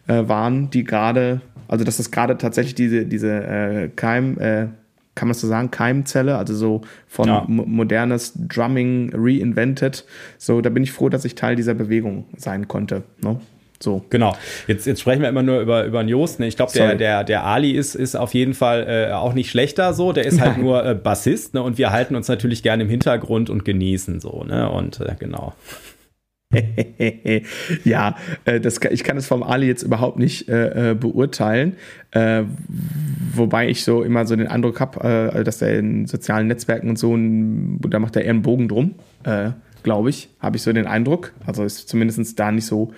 [0.06, 4.68] waren, die gerade, also dass das gerade tatsächlich diese, diese äh, Keim, äh,
[5.16, 7.45] kann man so sagen, Keimzelle, also so von Ja.
[7.47, 10.05] mo- modernes Drumming reinvented.
[10.38, 13.03] So, da bin ich froh, dass ich Teil dieser Bewegung sein konnte.
[13.22, 13.39] Ne?
[13.80, 14.03] So.
[14.09, 14.34] Genau.
[14.66, 16.39] Jetzt, jetzt sprechen wir immer nur über, über den Joost.
[16.39, 16.47] Ne?
[16.47, 16.97] Ich glaube, der, Sorry.
[16.97, 20.14] der, der Ali ist, ist auf jeden Fall äh, auch nicht schlechter so.
[20.14, 20.61] Der ist halt Nein.
[20.66, 21.61] nur äh, Bassist ne?
[21.61, 24.43] und wir halten uns natürlich gerne im Hintergrund und genießen so.
[24.45, 24.70] Ne?
[24.70, 25.53] Und äh, genau.
[27.84, 31.76] ja, äh, das, ich kann es vom Ali jetzt überhaupt nicht äh, äh, beurteilen,
[32.12, 32.43] äh,
[33.34, 36.97] wobei ich so immer so den Eindruck habe, äh, dass er in sozialen Netzwerken und
[36.99, 37.16] so,
[37.89, 39.51] da macht er eher einen Bogen drum, äh,
[39.84, 41.34] glaube ich, habe ich so den Eindruck.
[41.45, 42.93] Also ist zumindest da nicht so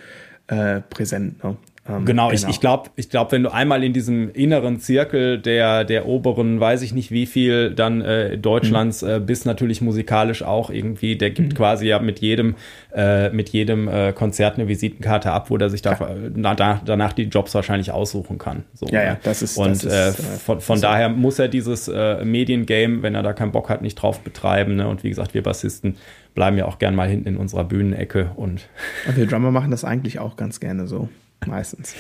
[0.92, 1.44] präsent.
[1.44, 1.58] Ne?
[1.88, 5.84] Ähm, Genau, ich, ich glaube, ich glaub, wenn du einmal in diesem inneren Zirkel der,
[5.84, 9.10] der oberen, weiß ich nicht wie viel, dann äh, Deutschlands Mhm.
[9.10, 12.56] äh, bist natürlich musikalisch auch irgendwie, der gibt quasi ja mit jedem,
[12.94, 15.98] äh, mit jedem äh, Konzert eine Visitenkarte ab, wo der sich da,
[16.34, 18.64] na, da, danach die Jobs wahrscheinlich aussuchen kann.
[18.74, 19.20] So, Ja, ja, ne?
[19.22, 20.82] das ist- Und das ist, äh, äh, von, von so.
[20.82, 24.76] daher muss er dieses äh, Mediengame, wenn er da keinen Bock hat, nicht drauf betreiben.
[24.76, 24.88] Ne?
[24.88, 25.98] Und wie gesagt, wir Bassisten
[26.34, 28.68] bleiben ja auch gern mal hinten in unserer Bühnenecke und
[29.08, 31.10] Und wir Drummer machen das eigentlich auch ganz gerne so.
[31.48, 31.96] Meistens.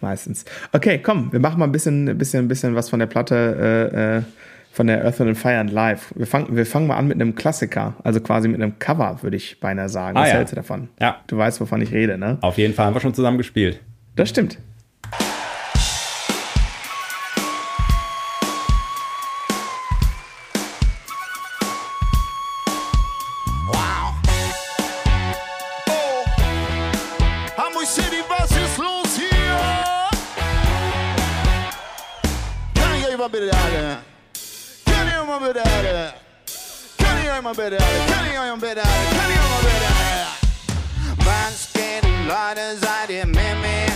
[0.00, 0.44] Meistens.
[0.72, 3.90] Okay, komm, wir machen mal ein bisschen, ein bisschen, ein bisschen was von der Platte,
[3.94, 4.22] äh, äh,
[4.72, 6.12] von der Earth and Fire and Live.
[6.16, 9.36] Wir fangen, wir fangen mal an mit einem Klassiker, also quasi mit einem Cover, würde
[9.36, 10.18] ich beinahe sagen.
[10.18, 10.34] Ah, Was ja.
[10.34, 10.88] hältst du davon?
[11.00, 11.16] Ja.
[11.28, 12.36] Du weißt, wovon ich rede, ne?
[12.42, 13.80] auf jeden Fall haben wir schon zusammen gespielt.
[14.16, 14.58] Das stimmt.
[37.46, 43.24] My you my bit out Can you my bit out Man's getting lighter seit ihr
[43.24, 43.86] mit mir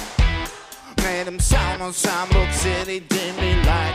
[1.02, 3.94] Mit dem Sound aus Hamburg City, die Light.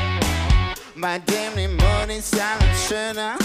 [1.55, 3.37] Die Mut ist alles schöner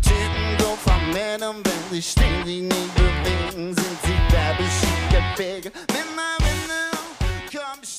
[0.00, 6.36] Typen so vermehren und wenn sie stehen, sie nicht bewegen Sind sie werbeschick Wege Männer,
[6.40, 6.90] Männer,
[7.52, 7.97] komm, stehen die Typen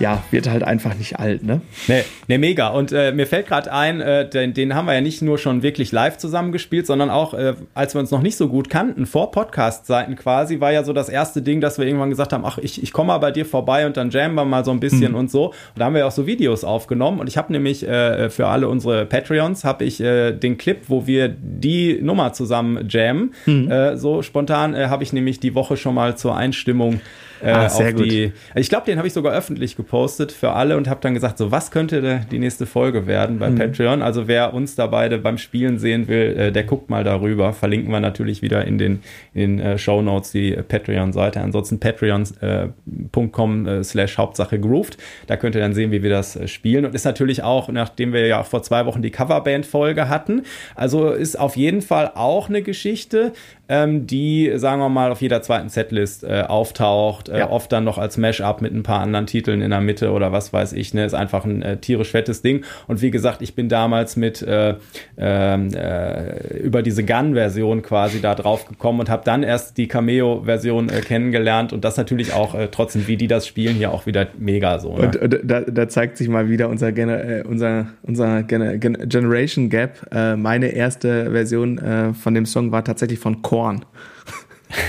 [0.00, 1.60] Ja, wird halt einfach nicht alt, ne?
[1.88, 2.68] Nee, nee, mega.
[2.68, 5.62] Und äh, mir fällt gerade ein, äh, den, den haben wir ja nicht nur schon
[5.62, 9.32] wirklich live zusammengespielt, sondern auch, äh, als wir uns noch nicht so gut kannten, vor
[9.32, 12.80] Podcast-Seiten quasi, war ja so das erste Ding, dass wir irgendwann gesagt haben, ach, ich,
[12.80, 15.32] ich komme mal bei dir vorbei und dann jammen wir mal so ein bisschen und
[15.32, 15.46] so.
[15.46, 17.18] Und da haben wir ja auch so Videos aufgenommen.
[17.18, 21.08] Und ich habe nämlich äh, für alle unsere Patreons, habe ich äh, den Clip, wo
[21.08, 23.34] wir die Nummer zusammen jammen.
[23.46, 27.00] Äh, so spontan habe ich nämlich die Woche schon mal zur Einstimmung
[27.42, 28.32] Ah, sehr auf die.
[28.54, 31.50] Ich glaube, den habe ich sogar öffentlich gepostet für alle und habe dann gesagt, so
[31.50, 34.02] was könnte die nächste Folge werden bei Patreon.
[34.02, 37.52] Also wer uns da beide beim Spielen sehen will, äh, der guckt mal darüber.
[37.52, 39.00] Verlinken wir natürlich wieder in den,
[39.34, 41.40] in den äh, Show Notes die Patreon-Seite.
[41.40, 44.98] Ansonsten patreon.com äh, slash Hauptsache Grooved.
[45.26, 46.84] Da könnt ihr dann sehen, wie wir das spielen.
[46.84, 50.42] Und ist natürlich auch, nachdem wir ja vor zwei Wochen die Coverband-Folge hatten,
[50.74, 53.32] also ist auf jeden Fall auch eine Geschichte,
[53.68, 57.50] ähm, die, sagen wir mal, auf jeder zweiten Setlist äh, auftaucht, äh, Ja.
[57.50, 60.52] oft dann noch als Mashup mit ein paar anderen Titeln in der Mitte oder was
[60.52, 62.64] weiß ich, ne, ist einfach ein äh, tierisch fettes Ding.
[62.86, 64.74] Und wie gesagt, ich bin damals mit äh,
[65.18, 70.88] ähm, äh, über diese Gun-Version quasi da drauf gekommen und habe dann erst die Cameo-Version
[70.88, 74.28] äh, kennengelernt und das natürlich auch äh, trotzdem, wie die das spielen, hier auch wieder
[74.38, 74.96] mega so.
[74.96, 75.06] Ne?
[75.06, 78.96] Und, und da, da zeigt sich mal wieder unser, Gener äh, unser, unser Gener Gen
[79.08, 80.06] Generation Gap.
[80.10, 83.57] Äh, meine erste Version äh, von dem Song war tatsächlich von Korn.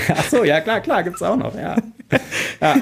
[0.10, 1.76] Ach so, ja klar, klar, gibt's auch noch, ja.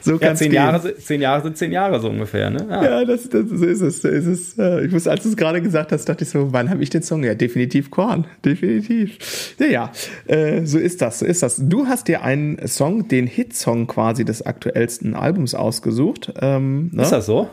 [0.00, 0.56] So Ja, zehn gehen.
[0.56, 2.66] Jahre, zehn Jahre sind zehn Jahre so ungefähr, ne?
[2.68, 2.84] Ja.
[2.84, 4.02] Ja, das, das, so ist es.
[4.02, 4.58] So ist es.
[4.58, 6.90] Äh, Ich muss, als du es gerade gesagt hast, dachte ich so, wann habe ich
[6.90, 7.24] den Song?
[7.24, 8.26] Ja, definitiv Korn.
[8.44, 9.54] Definitiv.
[9.58, 9.92] Ja, ja.
[10.26, 11.56] Äh, so ist das, so ist das.
[11.58, 16.34] Du hast dir einen Song, den Hitsong quasi des aktuellsten Albums ausgesucht.
[16.38, 17.00] Ähm, ne?
[17.02, 17.48] Ist das so?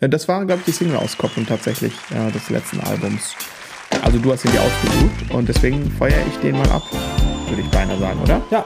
[0.00, 3.34] Ja, Das war, glaube ich, die Single-Auskopplung tatsächlich ja, des letzten Albums.
[4.02, 6.82] Also du hast ihn dir ausgesucht und deswegen feuere ich den mal ab,
[7.48, 8.40] würde ich beinahe sagen, oder?
[8.50, 8.64] Ja.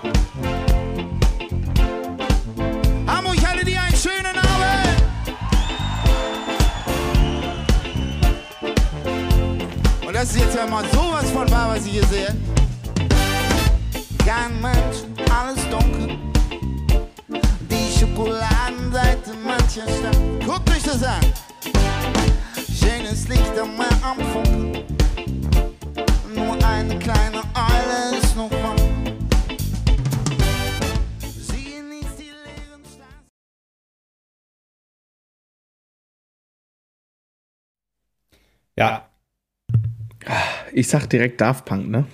[3.07, 5.03] Hamburg, hatte die einen schönen Abend.
[10.07, 12.37] Und das ist jetzt ja mal sowas von wahr, was ich hier sehe.
[14.25, 14.99] Kein Mensch,
[15.31, 16.17] alles dunkel.
[17.71, 20.19] Die Schokoladenseite mancher Stadt.
[20.47, 21.21] Guckt euch das an.
[22.69, 25.02] Schönes Licht am Meer am Funken.
[26.35, 29.19] Nur eine kleine Eule ist noch Straßen.
[38.77, 39.09] Ja.
[40.73, 42.07] Ich sag direkt Daft Punk, ne?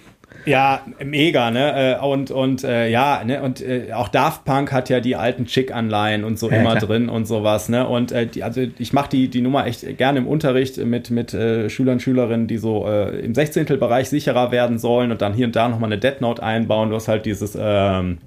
[0.48, 1.96] Ja, mega, ne?
[2.00, 3.42] Äh, Und, und äh, ja, ne?
[3.42, 6.86] Und äh, auch Daft Punk hat ja die alten Chick-Anleihen und so Ja, immer klar.
[6.86, 7.86] drin und sowas, ne?
[7.86, 11.34] Und äh, die, also ich mache die, die Nummer echt gerne im Unterricht mit, mit
[11.34, 13.66] äh, Schülern, Schülerinnen, die so äh, im 16.
[13.66, 16.88] Bereich sicherer werden sollen und dann hier und da nochmal eine Dead Note einbauen.
[16.90, 18.18] Du hast halt dieses ähm,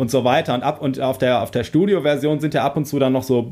[0.00, 2.86] und so weiter und ab und auf der auf der Studio-Version sind ja ab und
[2.86, 3.46] zu dann noch so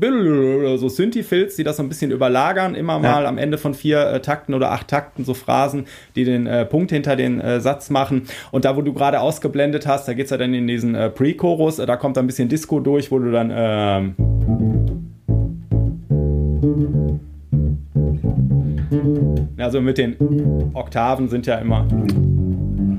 [0.77, 4.19] so Synthi-Fills, die das so ein bisschen überlagern, immer mal am Ende von vier äh,
[4.19, 5.85] Takten oder acht Takten so Phrasen,
[6.15, 8.23] die den äh, Punkt hinter den äh, Satz machen.
[8.49, 11.77] Und da, wo du gerade ausgeblendet hast, da geht's ja dann in diesen äh, Pre-Chorus,
[11.77, 14.15] äh, da kommt ein bisschen Disco durch, wo du dann ähm,
[19.59, 20.15] also mit den
[20.73, 21.85] Oktaven sind ja immer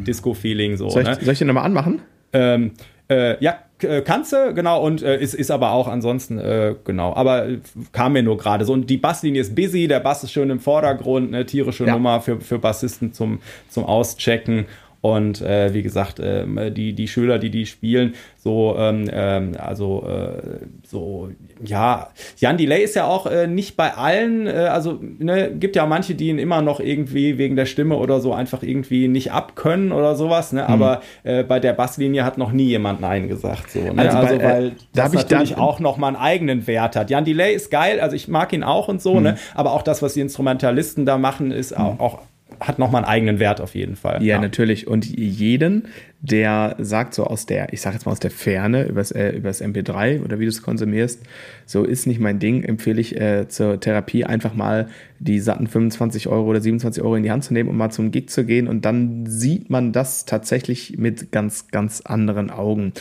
[0.07, 0.89] Disco-Feeling so.
[0.89, 1.19] Soll ich, ne?
[1.21, 2.01] soll ich den nochmal anmachen?
[2.33, 2.71] Ähm,
[3.11, 7.15] äh, ja, äh, kannst du, genau, und äh, ist, ist aber auch ansonsten, äh, genau,
[7.15, 7.59] aber äh,
[7.93, 8.73] kam mir nur gerade so.
[8.73, 11.95] Und die Basslinie ist busy, der Bass ist schön im Vordergrund, eine tierische Ja.
[11.95, 14.67] Nummer für, für Bassisten zum, zum Auschecken.
[15.03, 20.05] Und äh, wie gesagt, ähm, die, die Schüler, die die spielen, so, ähm, ähm, also
[20.07, 21.31] äh, so,
[21.65, 25.87] ja, Jan Delay ist ja auch äh, nicht bei allen, äh, also ne, gibt ja
[25.87, 29.93] manche, die ihn immer noch irgendwie wegen der Stimme oder so einfach irgendwie nicht abkönnen
[29.93, 30.69] oder sowas, ne?
[30.69, 33.71] aber äh, bei der Basslinie hat noch nie jemand Nein gesagt.
[33.71, 34.03] So, ne?
[34.03, 37.09] Also Also, bei, äh, weil da das natürlich da- auch nochmal einen eigenen Wert hat.
[37.09, 39.23] Jan Delay ist geil, also ich mag ihn auch und so, Mhm.
[39.23, 39.37] ne?
[39.55, 42.19] aber auch das, was die Instrumentalisten da machen, ist auch, auch
[42.61, 44.23] hat nochmal einen eigenen Wert auf jeden Fall.
[44.23, 44.87] Ja, natürlich.
[44.87, 45.89] Und jeden,
[46.21, 49.63] der sagt so aus der, ich sag jetzt mal aus der Ferne, übers, äh, übers
[49.63, 51.23] MP3 oder wie du es konsumierst,
[51.65, 54.89] so ist nicht mein Ding, empfehle ich äh, zur Therapie einfach mal
[55.19, 58.11] die satten 25 Euro oder 27 Euro in die Hand zu nehmen und mal zum
[58.11, 62.93] Gig zu gehen und dann sieht man das tatsächlich mit ganz, ganz anderen Augen.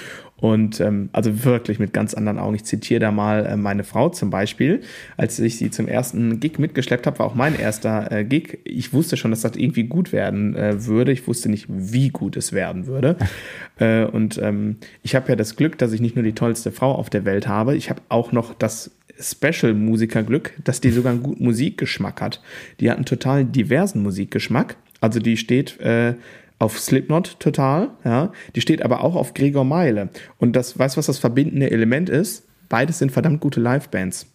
[0.42, 2.56] Und ähm, also wirklich mit ganz anderen Augen.
[2.56, 4.82] Ich zitiere da mal äh, meine Frau zum Beispiel.
[5.18, 8.60] Als ich sie zum ersten Gig mitgeschleppt habe, war auch mein erster äh, Gig.
[8.64, 11.12] Ich wusste schon, dass das irgendwie gut werden äh, würde.
[11.12, 13.18] Ich wusste nicht, wie gut es werden würde.
[13.80, 16.94] äh, und ähm, ich habe ja das Glück, dass ich nicht nur die tollste Frau
[16.94, 21.44] auf der Welt habe, ich habe auch noch das Special-Musiker-Glück, dass die sogar einen guten
[21.44, 22.42] Musikgeschmack hat.
[22.80, 24.78] Die hat einen total diversen Musikgeschmack.
[25.02, 26.16] Also die steht äh,
[26.60, 28.32] auf Slipknot total, ja.
[28.56, 30.10] Die steht aber auch auf Gregor Meile.
[30.38, 32.46] Und das, weißt du, was das verbindende Element ist?
[32.68, 34.28] Beides sind verdammt gute Livebands.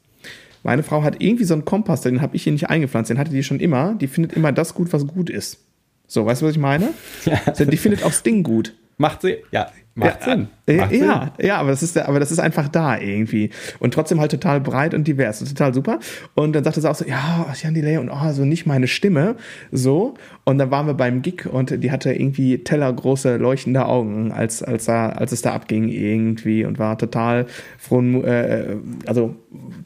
[0.62, 3.31] Meine Frau hat irgendwie so einen Kompass, den habe ich hier nicht eingepflanzt, den hatte
[3.31, 3.95] die schon immer.
[3.95, 5.59] Die findet immer das gut, was gut ist.
[6.07, 6.91] So, weißt du, was ich meine?
[7.27, 7.64] Ja.
[7.64, 8.75] Die findet auch Sting gut.
[8.97, 9.37] Macht sie?
[9.51, 10.49] Ja, macht ja, Sinn.
[10.66, 13.51] äh, Macht ja, ja, aber das ist, aber das ist einfach da irgendwie.
[13.78, 15.40] Und trotzdem halt total breit und divers.
[15.40, 16.01] Ist total super.
[16.34, 19.36] Und dann sagte sie auch so, ja, Jan Delay und oh, so nicht meine Stimme.
[19.70, 20.14] So.
[20.45, 24.86] Und dann waren wir beim Gig und die hatte irgendwie tellergroße leuchtende Augen, als, als,
[24.86, 27.47] da, als es da abging irgendwie und war total
[27.78, 28.76] froh, äh,
[29.07, 29.36] also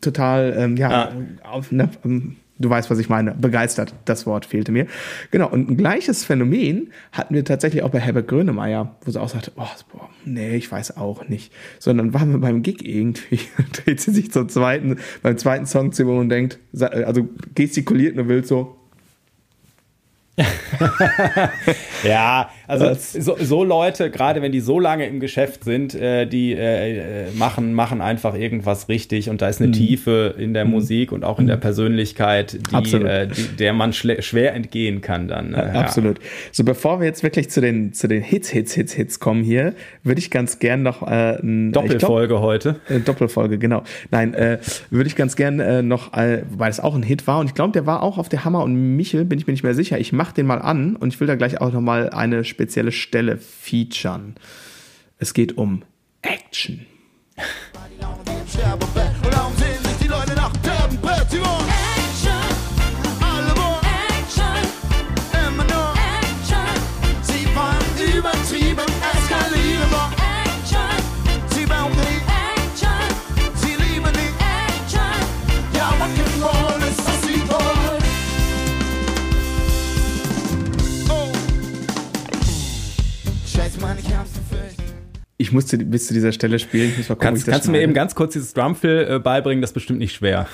[0.01, 1.13] total, ähm, ja, Ah.
[1.53, 3.35] auf, ne, ähm, Du weißt, was ich meine.
[3.35, 3.95] Begeistert.
[4.05, 4.87] Das Wort fehlte mir.
[5.31, 5.49] Genau.
[5.49, 9.53] Und ein gleiches Phänomen hatten wir tatsächlich auch bei Herbert Grönemeyer, wo sie auch sagte,
[9.57, 11.53] oh, boah, nee, ich weiß auch nicht.
[11.79, 13.41] Sondern waren wir beim Gig irgendwie,
[13.85, 18.47] dreht sie sich zum zweiten, beim zweiten Song zu und denkt, also gestikuliert nur wild
[18.47, 18.79] so,
[22.05, 26.53] Ja, also so, so Leute, gerade wenn die so lange im Geschäft sind, äh, die
[26.53, 29.51] äh, äh, machen, machen einfach irgendwas richtig und da Mhm.
[29.51, 33.73] ist eine Tiefe in der Musik und auch in der Persönlichkeit, die, äh, die, der
[33.73, 35.51] man schwer entgehen kann dann.
[35.51, 35.71] ne?
[35.75, 35.81] Ja.
[35.81, 36.19] Absolut.
[36.53, 39.73] So, bevor wir jetzt wirklich zu den, zu den Hits, Hits, Hits, Hits kommen hier,
[40.03, 42.77] würde ich ganz gern noch äh, ein, ich glaub, Doppelfolge heute.
[42.89, 43.83] Äh, Doppelfolge, genau.
[44.11, 44.59] Nein, äh,
[44.91, 47.55] würde ich ganz gern äh, noch, äh, weil es auch ein Hit war und ich
[47.55, 49.99] glaube, der war auch auf der Hammer und Michel, bin ich mir nicht mehr sicher.
[49.99, 52.93] Ich mach den mal an und ich will da gleich auch noch mal eine spezielle
[52.93, 54.37] Stelle featuren.
[55.19, 55.83] Es geht um
[56.23, 56.87] Action.
[85.41, 86.91] Ich musste bis zu dieser Stelle spielen.
[86.91, 89.63] Ich muss mal gucken, Kannst, kannst du mir eben ganz kurz dieses Drumfill äh, beibringen?
[89.63, 90.49] Das ist bestimmt nicht schwer.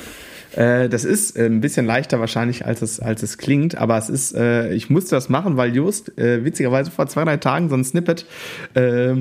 [0.56, 4.08] Äh, das ist äh, ein bisschen leichter wahrscheinlich, als es, als es klingt, aber es
[4.10, 7.76] ist, äh, ich musste das machen, weil Just äh, witzigerweise vor zwei, drei Tagen so
[7.76, 8.26] ein Snippet
[8.74, 9.14] äh,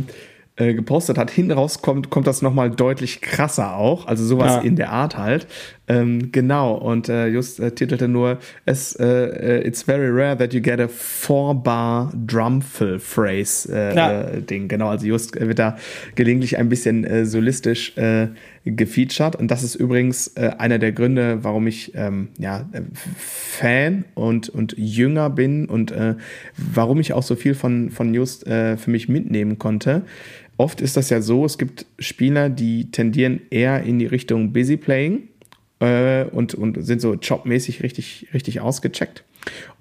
[0.56, 1.32] äh, gepostet hat.
[1.32, 4.62] Hinten raus kommt, kommt das nochmal deutlich krasser auch, also sowas Ja.
[4.62, 5.48] in der Art halt.
[5.88, 10.54] Ähm, genau, und äh, Just äh, titelte nur, es, äh, äh, it's very rare that
[10.54, 14.24] you get a four-bar drum fill phrase Ja.
[14.40, 14.68] Ding.
[14.68, 15.76] Genau, also Just wird da
[16.16, 17.94] gelegentlich ein bisschen solistisch
[18.66, 19.36] gefeatured.
[19.36, 22.70] Und das ist übrigens einer der Gründe, warum ich ähm, ja,
[23.26, 25.94] Fan und, und Jünger bin und
[26.58, 30.04] warum ich auch so viel von, von Just für mich mitnehmen konnte.
[30.64, 34.78] Oft ist das ja so, es gibt Spieler, die tendieren eher in die Richtung Busy
[34.78, 35.28] Playing
[35.82, 39.26] äh, und, und sind so jobmäßig richtig, richtig ausgecheckt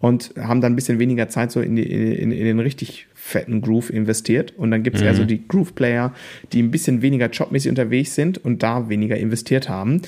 [0.00, 3.60] und haben dann ein bisschen weniger Zeit so in, die, in, in den richtig fetten
[3.60, 4.54] Groove investiert.
[4.56, 6.12] Und dann gibt es eher so die Groove-Player,
[6.52, 10.02] die ein bisschen weniger jobmäßig unterwegs sind und da weniger investiert haben.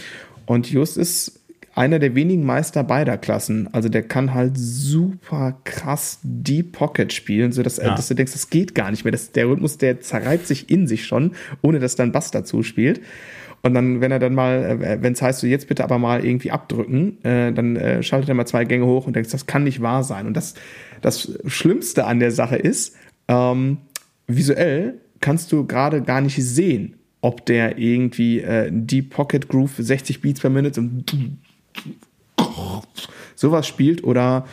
[0.45, 1.41] Und Just ist
[1.75, 3.69] einer der wenigen Meister beider Klassen.
[3.73, 7.95] Also der kann halt super krass Deep Pocket spielen, so dass, Ja.
[7.95, 9.13] dass du denkst, das geht gar nicht mehr.
[9.13, 13.01] Das, der Rhythmus, der zerreibt sich in sich schon, ohne dass dann Bass dazu spielt.
[13.63, 16.51] Und dann, wenn er dann mal, wenn es heißt, so jetzt bitte aber mal irgendwie
[16.51, 19.81] abdrücken, äh, dann äh, schaltet er mal zwei Gänge hoch und denkst, das kann nicht
[19.81, 20.27] wahr sein.
[20.27, 20.55] Und das,
[21.01, 22.95] das Schlimmste an der Sache ist,
[23.27, 23.79] ähm,
[24.27, 30.21] visuell kannst du gerade gar nicht sehen, ob der irgendwie äh, Deep Pocket Groove 60
[30.21, 31.11] Beats per Minute und
[33.35, 34.47] sowas spielt oder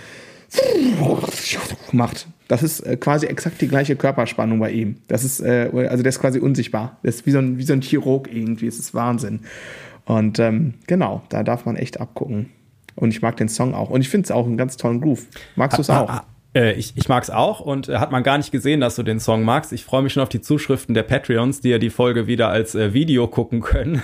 [1.92, 2.28] macht.
[2.48, 4.98] Das ist äh, quasi exakt die gleiche Körperspannung bei ihm.
[5.08, 6.98] Das ist, äh, also der ist quasi unsichtbar.
[7.04, 8.68] Das ist wie so ein, wie so ein Chirurg irgendwie.
[8.68, 9.42] Es ist Wahnsinn.
[10.06, 12.50] Und ähm, genau, da darf man echt abgucken.
[12.96, 13.90] Und ich mag den Song auch.
[13.90, 15.26] Und ich finde es auch einen ganz tollen Groove.
[15.56, 16.24] Magst du es auch?
[16.54, 19.04] Äh, ich ich mag es auch und äh, hat man gar nicht gesehen, dass du
[19.04, 19.72] den Song magst.
[19.72, 22.76] Ich freue mich schon auf die Zuschriften der Patreons, die ja die Folge wieder als
[22.76, 24.02] äh, Video gucken können.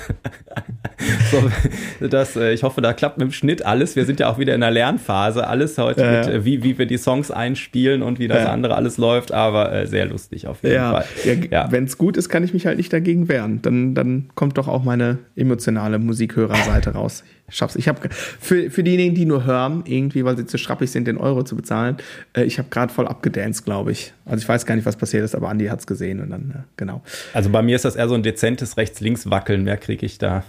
[1.31, 3.95] so, das, äh, ich hoffe, da klappt mit dem Schnitt alles.
[3.95, 5.45] Wir sind ja auch wieder in der Lernphase.
[5.47, 6.31] Alles heute Ja, mit, ja.
[6.33, 8.51] äh, wie, wie wir die Songs einspielen und wie das Ja.
[8.51, 11.05] andere alles läuft, aber sehr lustig auf jeden Ja, Fall.
[11.25, 11.71] ja, Ja.
[11.71, 13.61] wenn es gut ist, kann ich mich halt nicht dagegen wehren.
[13.61, 17.23] Dann, dann kommt doch auch meine emotionale Musikhörerseite raus.
[17.49, 17.75] Schaff's.
[17.77, 21.17] Ich habe für, für diejenigen, die nur hören, irgendwie, weil sie zu schrappig sind, den
[21.17, 21.95] Euro zu bezahlen,
[22.35, 24.13] äh, ich habe gerade voll abgedanced, glaube ich.
[24.25, 26.59] Also ich weiß gar nicht, was passiert ist, aber Andi hat's gesehen und dann, äh,
[26.75, 27.01] genau.
[27.33, 29.63] Also bei mir ist das eher so ein dezentes Rechts-Links-Wackeln.
[29.63, 30.43] Mehr kriege ich da.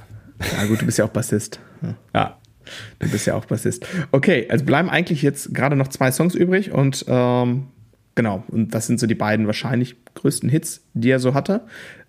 [0.56, 1.60] Ja gut, du bist ja auch Bassist.
[1.82, 2.36] Ja, Ja.
[2.98, 3.86] du bist ja auch Bassist.
[4.10, 7.68] Okay, also bleiben eigentlich jetzt gerade noch zwei Songs übrig und ähm,
[8.16, 11.60] genau, und das sind so die beiden wahrscheinlich größten Hits, die er so hatte.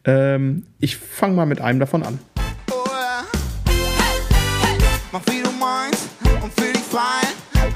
[0.06, 2.20] Ähm, ich fange mal mit einem davon an.
[5.12, 6.04] Mach wie du meinst
[6.42, 7.34] und fühl dich fein.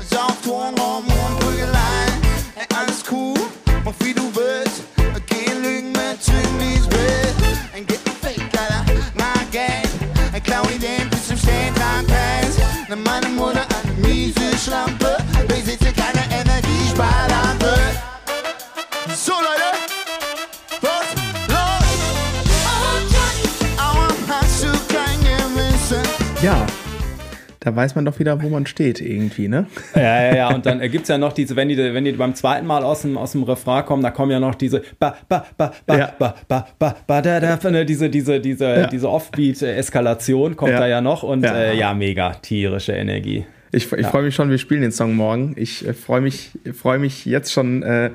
[0.07, 2.13] Sauf Ton, Hormon, Prügeleien.
[2.55, 3.39] Ey, alles cool,
[3.83, 4.83] mach wie du willst.
[5.27, 7.33] Geh Lügen mit, zwingen wie's will.
[7.73, 9.89] Ein me fake, Alter, mein Gang.
[10.31, 12.59] Ein klau Ideen bis zum Stehen dran kannst.
[12.87, 15.17] Nimm meine Mutter eine miese Schlampe.
[15.47, 17.79] Besitze keine Energiesparlampe.
[19.15, 19.73] So, Leute.
[26.43, 26.65] Ja,
[27.63, 29.67] da weiß man doch wieder, wo man steht irgendwie, ne?
[29.95, 30.53] Ja, ja, ja.
[30.53, 33.03] Und dann äh, gibt's ja noch diese, wenn die, wenn die beim zweiten Mal aus
[33.03, 36.13] dem, aus dem Refrain kommen, da kommen ja noch diese ba, ba, ba, ba, Ja.
[36.19, 38.87] ba, ba, ba, ba, da, da, ne, diese, diese, diese, Ja.
[38.87, 40.79] diese Offbeat-Eskalation kommt Ja.
[40.79, 41.53] da ja noch und Ja.
[41.55, 43.45] ja, äh, ja mega tierische Energie.
[43.71, 45.53] Ich, ich freue mich schon, wir spielen den Song morgen.
[45.55, 48.11] Ich äh, freue mich, freue mich jetzt schon, äh,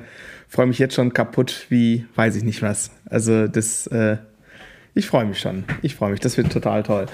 [0.47, 2.91] freue mich jetzt schon kaputt, wie weiß ich nicht was.
[3.09, 4.17] Also das, äh,
[4.93, 5.63] ich freue mich schon.
[5.81, 6.19] Ich freue mich.
[6.19, 7.05] Das wird total toll.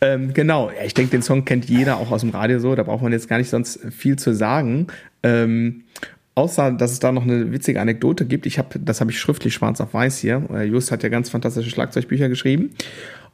[0.00, 0.70] Ähm, genau.
[0.70, 2.74] Ja, ich denke, den Song kennt jeder auch aus dem Radio so.
[2.74, 4.88] Da braucht man jetzt gar nicht sonst viel zu sagen.
[5.22, 5.84] Ähm,
[6.34, 8.46] Außer, dass es da noch eine witzige Anekdote gibt.
[8.46, 10.42] Ich habe, das habe ich schriftlich schwarz auf weiß hier.
[10.50, 12.70] Äh, Just hat ja ganz fantastische Schlagzeugbücher geschrieben.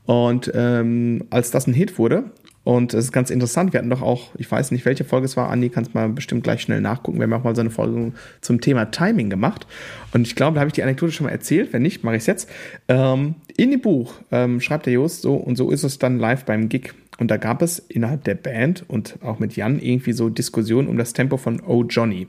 [0.05, 2.25] Und ähm, als das ein Hit wurde,
[2.69, 5.39] und es ist ganz interessant, wir hatten doch auch, ich weiß nicht, welche Folge es
[5.39, 7.19] war, Andi, kannst mal bestimmt gleich schnell nachgucken.
[7.19, 8.13] Wir haben auch mal so eine Folge
[8.43, 9.67] zum Thema Timing gemacht.
[10.13, 11.73] Und ich glaube, da habe ich die Anekdote schon mal erzählt.
[11.73, 12.51] Wenn nicht, mache ich es jetzt.
[12.89, 16.45] Ähm, in dem Buch ähm, schreibt der Jost so, und so ist es dann live
[16.45, 16.93] beim Gig.
[17.19, 20.99] Und da gab es innerhalb der Band und auch mit Jan irgendwie so Diskussionen um
[20.99, 22.29] das Tempo von Oh Johnny.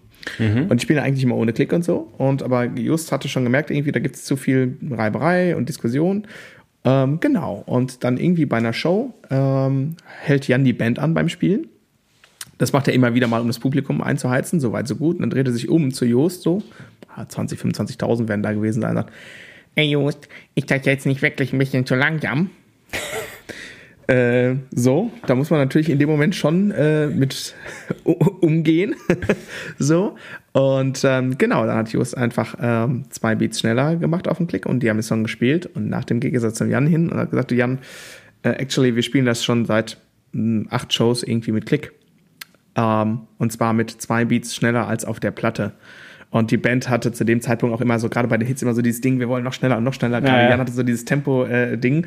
[0.69, 2.13] Und ich spiele eigentlich immer ohne Klick und so.
[2.17, 6.27] Und aber Just hatte schon gemerkt, irgendwie, da gibt es zu viel Reiberei und Diskussion.
[6.89, 7.63] Ähm, genau.
[7.65, 11.67] Und dann irgendwie bei einer Show ähm, hält Jan die Band an beim Spielen.
[12.57, 14.59] Das macht er immer wieder mal, um das Publikum einzuheizen.
[14.59, 15.17] So weit, so gut.
[15.17, 16.63] Und dann dreht er sich um zu Jost so.
[17.15, 18.95] Ah, 20, 25.000 werden da gewesen sein.
[18.95, 19.13] Sagt,
[19.75, 22.49] Ey Just, ist das jetzt nicht wirklich ein bisschen zu langsam?
[24.09, 27.53] Äh, so, da muss man natürlich in dem Moment schon äh, mit
[28.41, 28.95] umgehen.
[29.77, 30.15] so.
[30.51, 34.65] Und ähm, genau, dann hat Just einfach ähm, zwei Beats schneller gemacht auf den Klick
[34.65, 35.67] und die haben den Song gespielt.
[35.67, 37.77] Und nach dem Gig ist er zum Jan hin und hat gesagt, Jan,
[38.41, 39.97] äh, actually, wir spielen das schon seit
[40.31, 41.91] mh, acht Shows irgendwie mit Klick.
[42.73, 45.73] Ähm, und zwar mit zwei Beats schneller als auf der Platte.
[46.31, 48.73] Und die Band hatte zu dem Zeitpunkt auch immer so, gerade bei den Hits, immer
[48.73, 50.21] so dieses Ding, wir wollen noch schneller und noch schneller.
[50.21, 50.49] Gerade ja.
[50.49, 52.05] Jan hatte so dieses Tempo-Ding.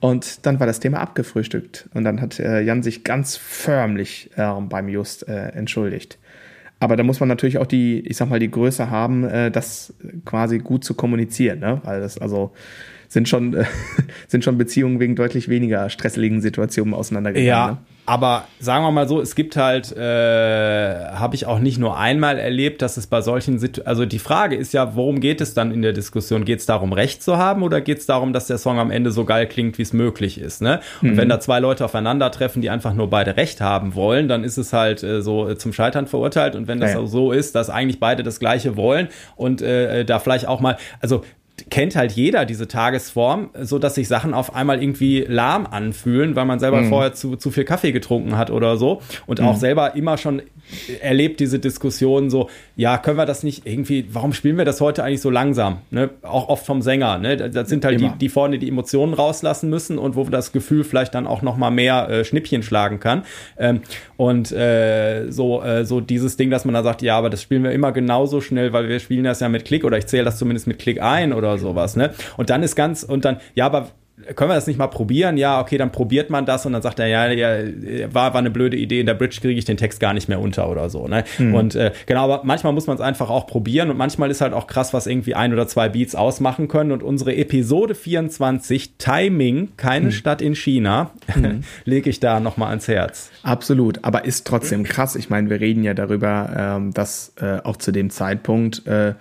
[0.00, 1.88] und dann war das Thema abgefrühstückt.
[1.94, 6.18] Und dann hat äh, Jan sich ganz förmlich äh, beim Just äh, entschuldigt.
[6.80, 9.94] Aber da muss man natürlich auch die, ich sag mal, die Größe haben, äh, das
[10.24, 11.80] quasi gut zu kommunizieren, ne?
[11.84, 12.52] Weil das also
[13.10, 13.64] sind schon, äh,
[14.28, 17.46] sind schon Beziehungen wegen deutlich weniger stresseligen Situationen auseinandergegangen.
[17.46, 17.78] Ja, Ne?
[18.06, 20.00] aber sagen wir mal so, es gibt halt, äh,
[21.12, 24.56] habe ich auch nicht nur einmal erlebt, dass es bei solchen Situationen, also die Frage
[24.56, 26.44] ist ja, worum geht es dann in der Diskussion?
[26.44, 29.12] Geht es darum, Recht zu haben oder geht es darum, dass der Song am Ende
[29.12, 30.60] so geil klingt, wie es möglich ist?
[30.60, 30.80] Ne?
[31.02, 34.56] Und wenn da zwei Leute aufeinandertreffen, die einfach nur beide Recht haben wollen, dann ist
[34.56, 36.56] es halt äh, so äh, zum Scheitern verurteilt.
[36.56, 40.18] Und wenn das Ja, so ist, dass eigentlich beide das Gleiche wollen und äh, da
[40.18, 41.22] vielleicht auch mal, also
[41.68, 46.44] kennt halt jeder diese Tagesform, so dass sich Sachen auf einmal irgendwie lahm anfühlen, weil
[46.44, 50.16] man selber vorher zu, zu viel Kaffee getrunken hat oder so und auch selber immer
[50.16, 50.42] schon
[51.00, 55.02] erlebt diese Diskussion so, ja, können wir das nicht irgendwie, warum spielen wir das heute
[55.04, 55.78] eigentlich so langsam?
[55.90, 56.10] Ne?
[56.22, 57.36] Auch oft vom Sänger, ne?
[57.36, 61.14] Das sind halt die, die vorne die Emotionen rauslassen müssen und wo das Gefühl vielleicht
[61.14, 63.24] dann auch noch mal mehr äh, Schnippchen schlagen kann.
[63.58, 63.80] Ähm,
[64.16, 67.64] und äh, so, äh, so dieses Ding, dass man da sagt, ja, aber das spielen
[67.64, 70.38] wir immer genauso schnell, weil wir spielen das ja mit Klick oder ich zähle das
[70.38, 72.12] zumindest mit Klick ein oder sowas, ne?
[72.36, 73.88] Und dann ist ganz, und dann, ja, aber
[74.34, 75.36] können wir das nicht mal probieren?
[75.36, 78.50] Ja, okay, dann probiert man das und dann sagt er, ja, ja war, war eine
[78.50, 81.08] blöde Idee, in der Bridge kriege ich den Text gar nicht mehr unter oder so.
[81.08, 81.24] Ne?
[81.38, 81.54] Mhm.
[81.54, 84.52] Und äh, genau, aber manchmal muss man es einfach auch probieren und manchmal ist halt
[84.52, 86.92] auch krass, was irgendwie ein oder zwei Beats ausmachen können.
[86.92, 90.12] Und unsere Episode 24, Timing, keine mhm.
[90.12, 91.62] Stadt in China, mhm.
[91.84, 93.30] lege ich da nochmal ans Herz.
[93.42, 95.16] Absolut, aber ist trotzdem krass.
[95.16, 99.14] Ich meine, wir reden ja darüber, ähm, dass äh, auch zu dem Zeitpunkt äh,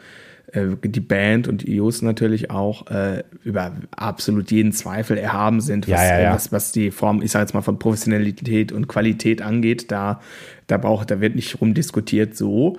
[0.54, 6.00] die Band und die IOS natürlich auch äh, über absolut jeden Zweifel erhaben sind, was,
[6.00, 6.34] ja, ja, ja.
[6.34, 9.91] was, was die Form, ich sage jetzt mal, von Professionalität und Qualität angeht.
[9.91, 10.22] Da,
[10.68, 12.78] da braucht, da wird nicht rumdiskutiert so.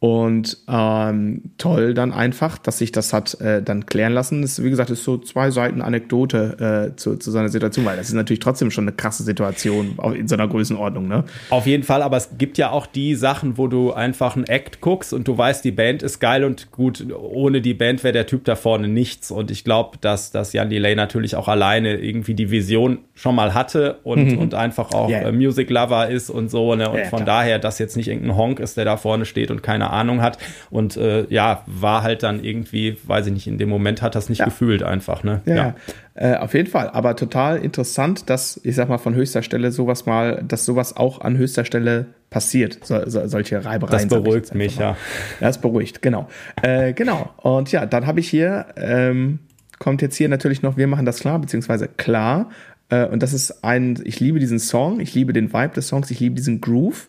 [0.00, 4.40] Und ähm, toll dann einfach, dass sich das hat äh, dann klären lassen.
[4.40, 8.08] Das, wie gesagt, ist so zwei Seiten Anekdote äh, zu, zu seiner Situation, weil das
[8.08, 11.06] ist natürlich trotzdem schon eine krasse Situation in so einer Größenordnung.
[11.06, 11.24] Ne?
[11.50, 14.80] Auf jeden Fall, aber es gibt ja auch die Sachen, wo du einfach einen Act
[14.80, 18.26] guckst und du weißt, die Band ist geil und gut, ohne die Band wäre der
[18.26, 19.30] Typ da vorne nichts.
[19.30, 23.52] Und ich glaube, dass, dass Jan Delay natürlich auch alleine irgendwie die Vision schon mal
[23.52, 24.38] hatte und, mhm.
[24.38, 25.30] und einfach auch yeah.
[25.30, 26.74] Music Lover ist und so.
[26.74, 26.88] Ne?
[26.88, 27.40] Und ja, von klar.
[27.40, 30.38] daher, dass jetzt nicht irgendein Honk ist, der da vorne steht und keine Ahnung hat.
[30.70, 34.28] Und äh, ja, war halt dann irgendwie, weiß ich nicht, in dem Moment hat das
[34.28, 34.44] nicht ja.
[34.46, 35.22] gefühlt einfach.
[35.22, 35.40] Ne?
[35.44, 35.74] Ja, ja.
[36.14, 36.90] Äh, auf jeden Fall.
[36.90, 41.20] Aber total interessant, dass, ich sag mal, von höchster Stelle sowas mal, dass sowas auch
[41.20, 44.08] an höchster Stelle passiert, so, so, solche Reibereien.
[44.08, 44.90] Das beruhigt mich, ja.
[44.90, 44.96] ja.
[45.40, 46.28] Das beruhigt, genau.
[46.62, 47.30] Äh, genau.
[47.38, 49.40] Und ja, dann habe ich hier, ähm,
[49.78, 52.50] kommt jetzt hier natürlich noch, wir machen das klar, beziehungsweise klar.
[52.88, 56.10] Äh, und das ist ein, ich liebe diesen Song, ich liebe den Vibe des Songs,
[56.10, 57.08] ich liebe diesen Groove.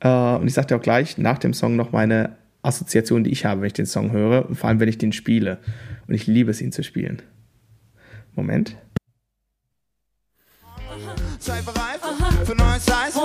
[0.00, 3.60] Äh, und ich sagte auch gleich nach dem Song noch meine Assoziation, die ich habe,
[3.60, 5.58] wenn ich den Song höre, und vor allem, wenn ich den spiele.
[6.06, 7.22] Und ich liebe es, ihn zu spielen.
[8.34, 8.76] Moment.
[11.38, 12.00] Seid bereit
[12.44, 13.18] für neuen Size?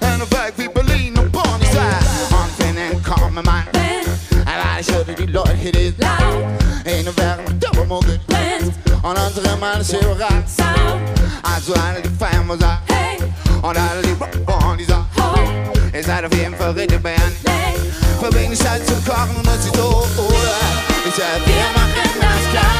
[0.00, 2.34] And the fact people lean upon the side.
[2.34, 3.64] Anfinden kommen mein
[4.44, 6.44] Aber ich höre die Leute hier ist laut.
[6.84, 8.18] In der Welt, der Muggel.
[9.02, 11.00] Und unsere Mann ist Sound.
[11.42, 12.58] Also alle die feiern, muss
[12.88, 13.09] hey.
[13.62, 15.04] Und alle die Rock die sagt,
[15.92, 17.20] Ihr seid auf jeden Fall richtig Band.
[18.18, 20.06] Verbringen Zeit zu kochen und das ist so,
[21.06, 22.76] Ich sag, wir machen das klar.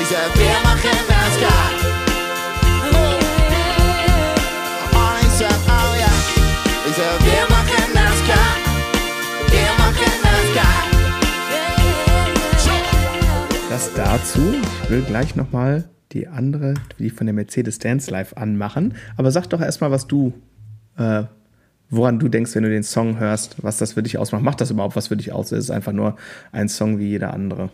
[0.00, 1.70] Ich sag, wir machen das klar.
[4.92, 6.12] Und ich sag, oh ja.
[6.88, 8.52] Ich sag, wir machen das klar.
[9.48, 10.80] Wir machen das klar.
[13.70, 14.54] Das dazu.
[14.84, 18.94] Ich will gleich nochmal die andere, die von der Mercedes Dance Live anmachen.
[19.16, 20.32] Aber sag doch erstmal, was du
[20.96, 21.24] äh,
[21.90, 24.42] woran du denkst, wenn du den Song hörst, was das für dich ausmacht.
[24.42, 25.52] Macht das überhaupt was für dich aus?
[25.52, 26.16] Ist es einfach nur
[26.52, 27.70] ein Song wie jeder andere?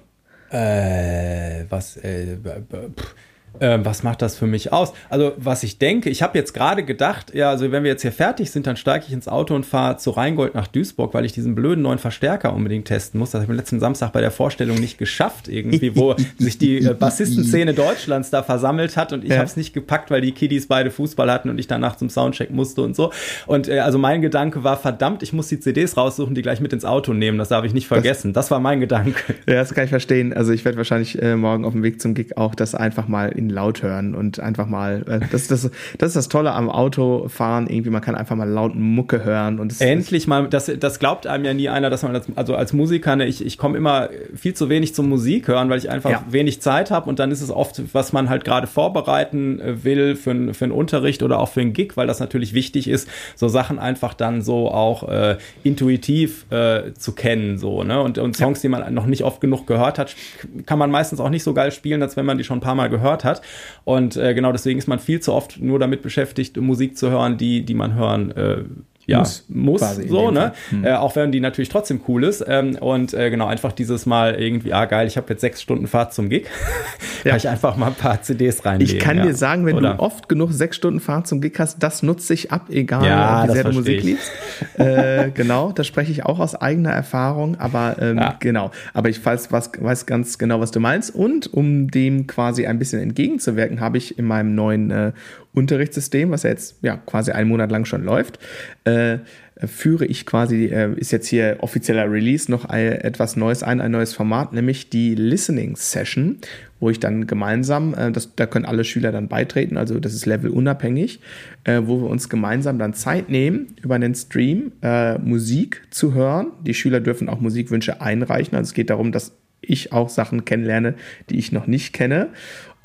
[0.50, 3.14] Äh, was, äh, pff
[3.60, 4.92] äh, was macht das für mich aus?
[5.08, 8.12] Also, was ich denke, ich habe jetzt gerade gedacht, ja, also wenn wir jetzt hier
[8.12, 11.32] fertig sind, dann steige ich ins Auto und fahre zu Rheingold nach Duisburg, weil ich
[11.32, 13.30] diesen blöden neuen Verstärker unbedingt testen muss.
[13.30, 16.94] Das habe ich letzten Samstag bei der Vorstellung nicht geschafft, irgendwie, wo sich die äh,
[16.94, 19.36] Bassistenszene Deutschlands da versammelt hat und ich ja.
[19.36, 22.50] habe es nicht gepackt, weil die Kiddies beide Fußball hatten und ich danach zum Soundcheck
[22.50, 23.12] musste und so.
[23.46, 26.72] Und äh, also mein Gedanke war, verdammt, ich muss die CDs raussuchen, die gleich mit
[26.72, 27.38] ins Auto nehmen.
[27.38, 28.32] Das darf ich nicht vergessen.
[28.32, 29.34] Das, das war mein Gedanke.
[29.46, 30.32] Ja, das kann ich verstehen.
[30.32, 33.28] Also ich werde wahrscheinlich äh, morgen auf dem Weg zum Gig auch das einfach mal
[33.28, 37.66] in laut hören und einfach mal, äh, das, das, das ist das Tolle am Autofahren,
[37.68, 41.44] irgendwie, man kann einfach mal laut Mucke hören und Endlich mal, das, das glaubt einem
[41.44, 44.54] ja nie einer, dass man, als, also als Musiker, ne, ich, ich komme immer viel
[44.54, 46.24] zu wenig zum Musik hören, weil ich einfach ja.
[46.28, 50.16] wenig Zeit habe und dann ist es oft, was man halt gerade vorbereiten äh, will
[50.16, 53.48] für, für einen Unterricht oder auch für einen Gig, weil das natürlich wichtig ist, so
[53.48, 58.62] Sachen einfach dann so auch äh, intuitiv äh, zu kennen, so, ne, und, und Songs,
[58.62, 58.68] ja.
[58.68, 60.16] die man noch nicht oft genug gehört hat,
[60.64, 62.74] kann man meistens auch nicht so geil spielen, als wenn man die schon ein paar
[62.74, 63.35] Mal gehört hat
[63.84, 67.38] und äh, genau deswegen ist man viel zu oft nur damit beschäftigt, Musik zu hören,
[67.38, 68.64] die, die man hören äh,
[69.06, 70.52] ja, muss, muss so, ne?
[70.70, 70.84] Hm.
[70.84, 72.44] Äh, auch wenn die natürlich trotzdem cool ist.
[72.46, 75.86] Ähm, und äh, genau, einfach dieses Mal irgendwie, ah geil, ich habe jetzt sechs Stunden
[75.86, 76.48] Fahrt zum Gig.
[77.24, 77.30] ja.
[77.30, 78.96] Kann ich einfach mal ein paar CDs reinlegen.
[78.96, 79.26] Ich kann ja.
[79.26, 79.94] dir sagen, wenn Oder?
[79.94, 83.46] du oft genug sechs Stunden Fahrt zum Gig hast, das nutzt sich ab, egal ja,
[83.46, 84.30] wie sehr du Musik liebst.
[84.76, 88.36] äh, genau, das spreche ich auch aus eigener Erfahrung, aber ähm, ja.
[88.40, 88.72] genau.
[88.92, 91.14] Aber ich weiß, was, weiß ganz genau, was du meinst.
[91.14, 95.12] Und um dem quasi ein bisschen entgegenzuwirken, habe ich in meinem neuen äh,
[95.56, 98.38] Unterrichtssystem, was ja jetzt ja quasi einen Monat lang schon läuft,
[98.84, 99.18] äh,
[99.64, 103.90] führe ich quasi, äh, ist jetzt hier offizieller Release, noch ein, etwas Neues ein, ein
[103.90, 106.36] neues Format, nämlich die Listening Session,
[106.78, 110.26] wo ich dann gemeinsam, äh, das, da können alle Schüler dann beitreten, also das ist
[110.26, 111.20] levelunabhängig,
[111.64, 116.48] äh, wo wir uns gemeinsam dann Zeit nehmen, über den Stream äh, Musik zu hören.
[116.66, 119.32] Die Schüler dürfen auch Musikwünsche einreichen, also es geht darum, dass
[119.62, 120.94] ich auch Sachen kennenlerne,
[121.30, 122.28] die ich noch nicht kenne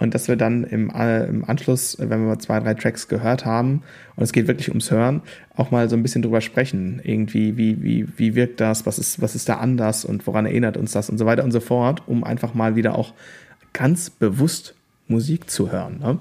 [0.02, 3.46] und dass wir dann im, äh, im Anschluss, wenn wir mal zwei, drei Tracks gehört
[3.46, 3.84] haben,
[4.16, 5.22] und es geht wirklich ums Hören,
[5.56, 7.00] auch mal so ein bisschen drüber sprechen.
[7.04, 10.76] Irgendwie, wie, wie, wie wirkt das, was ist, was ist da anders und woran erinnert
[10.76, 13.14] uns das und so weiter und so fort, um einfach mal wieder auch
[13.74, 14.74] ganz bewusst
[15.08, 16.00] Musik zu hören.
[16.00, 16.18] Ne?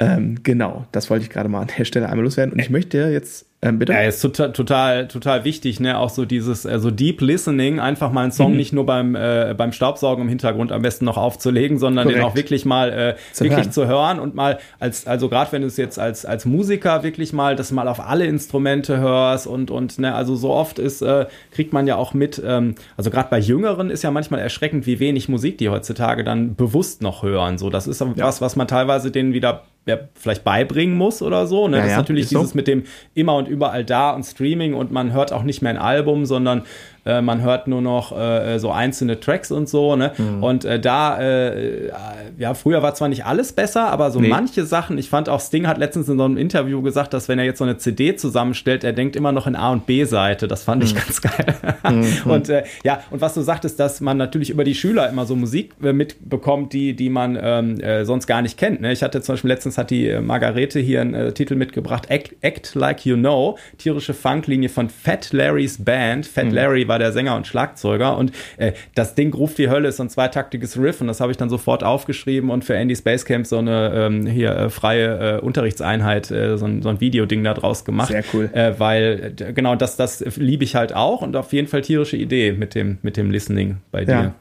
[0.00, 2.54] Ähm, genau, das wollte ich gerade mal an der Stelle einmal loswerden.
[2.54, 3.92] Und ich möchte jetzt ähm, bitte?
[3.92, 5.96] Ja, ist total, total, total wichtig, ne?
[5.96, 8.56] Auch so dieses, also Deep Listening, einfach mal einen Song mhm.
[8.56, 12.18] nicht nur beim, äh, beim Staubsaugen im Hintergrund am besten noch aufzulegen, sondern Korrekt.
[12.18, 13.72] den auch wirklich mal äh, zu wirklich hören.
[13.72, 17.32] zu hören und mal als, also gerade wenn du es jetzt als, als Musiker wirklich
[17.32, 21.26] mal, das mal auf alle Instrumente hörst und, und ne, also so oft ist, äh,
[21.52, 24.98] kriegt man ja auch mit, ähm, also gerade bei Jüngeren ist ja manchmal erschreckend, wie
[24.98, 27.58] wenig Musik die heutzutage dann bewusst noch hören.
[27.58, 28.12] So, das ist ja.
[28.16, 31.66] was, was man teilweise denen wieder ja, vielleicht beibringen muss oder so.
[31.66, 31.78] Ne?
[31.78, 32.56] Ja, das ist natürlich ist dieses so.
[32.56, 35.78] mit dem immer und überall da und Streaming und man hört auch nicht mehr ein
[35.78, 36.62] Album, sondern
[37.04, 39.96] äh, man hört nur noch äh, so einzelne Tracks und so.
[39.96, 40.12] Ne?
[40.16, 40.42] Mhm.
[40.42, 41.90] Und äh, da, äh,
[42.38, 44.28] ja, früher war zwar nicht alles besser, aber so nee.
[44.28, 47.38] manche Sachen, ich fand auch Sting hat letztens in so einem Interview gesagt, dass wenn
[47.38, 50.46] er jetzt so eine CD zusammenstellt, er denkt immer noch in A- und B-Seite.
[50.46, 50.88] Das fand mhm.
[50.88, 51.56] ich ganz geil.
[51.90, 52.02] mhm.
[52.30, 55.34] Und äh, ja, und was du sagtest, dass man natürlich über die Schüler immer so
[55.34, 58.80] Musik äh, mitbekommt, die, die man ähm, sonst gar nicht kennt.
[58.80, 58.92] Ne?
[58.92, 63.04] Ich hatte zum Beispiel letztens hat die Margarete hier einen Titel mitgebracht, Act, Act Like
[63.04, 66.26] You Know, tierische Funklinie von Fat Larry's Band.
[66.26, 66.52] Fat mhm.
[66.52, 70.02] Larry war der Sänger und Schlagzeuger und äh, das Ding ruft wie Hölle ist so
[70.02, 73.58] ein zweitaktiges Riff und das habe ich dann sofort aufgeschrieben und für Andy Spacecamp so
[73.58, 77.84] eine ähm, hier äh, freie äh, Unterrichtseinheit, äh, so, ein, so ein Videoding da draus
[77.84, 78.08] gemacht.
[78.08, 78.50] Sehr cool.
[78.52, 82.52] Äh, weil genau das, das liebe ich halt auch und auf jeden Fall tierische Idee
[82.52, 84.12] mit dem, mit dem Listening bei dir.
[84.12, 84.34] Ja.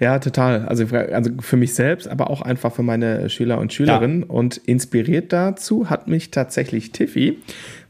[0.00, 0.66] Ja, total.
[0.66, 4.22] Also, also für mich selbst, aber auch einfach für meine Schüler und Schülerinnen.
[4.22, 4.26] Ja.
[4.28, 7.38] Und inspiriert dazu hat mich tatsächlich Tiffy,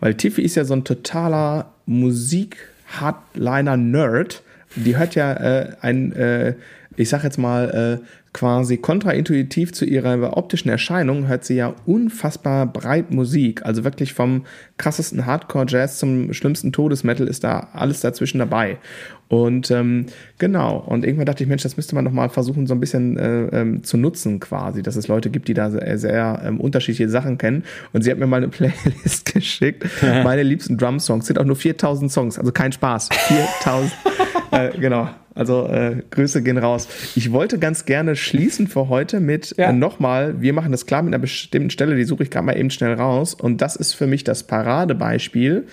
[0.01, 2.57] weil Tiffy ist ja so ein totaler Musik-
[2.89, 4.43] Hardliner-Nerd,
[4.77, 6.55] die hört ja äh, ein, äh,
[6.97, 8.05] ich sag jetzt mal, äh,
[8.39, 13.67] quasi kontraintuitiv zu ihrer optischen Erscheinung hört sie ja unfassbar breit Musik.
[13.67, 14.45] Also wirklich vom
[14.77, 18.79] krassesten Hardcore-Jazz zum schlimmsten Todesmetal ist da alles dazwischen dabei.
[19.27, 20.07] Und ähm,
[20.39, 23.17] genau, und irgendwann dachte ich, Mensch, das müsste man doch mal versuchen, so ein bisschen
[23.17, 27.09] äh, ähm, zu nutzen quasi, dass es Leute gibt, die da sehr, sehr ähm, unterschiedliche
[27.09, 27.65] Sachen kennen.
[27.93, 29.85] Und sie hat mir mal eine Playlist geschickt.
[30.01, 33.09] Meine liebsten Drum-Songs sind auch nur 4000 Songs, also kein Spaß.
[33.11, 33.93] 4000,
[34.53, 35.09] äh, genau.
[35.39, 36.89] Also äh, Grüße gehen raus.
[37.15, 39.71] Ich wollte ganz gerne schließen für heute mit ja.
[39.71, 42.59] äh, nochmal, wir machen das klar mit einer bestimmten Stelle, die suche ich gerade mal
[42.59, 43.35] eben schnell raus.
[43.35, 45.67] Und das ist für mich das Paradebeispiel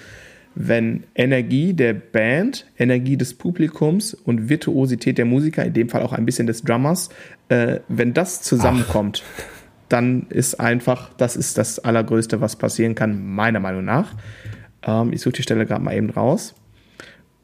[0.55, 6.13] wenn Energie der Band, Energie des Publikums und Virtuosität der Musiker, in dem Fall auch
[6.13, 7.09] ein bisschen des Drummers,
[7.49, 9.43] äh, wenn das zusammenkommt, Ach.
[9.89, 14.15] dann ist einfach, das ist das Allergrößte, was passieren kann, meiner Meinung nach.
[14.83, 16.55] Ähm, ich suche die Stelle gerade mal eben raus.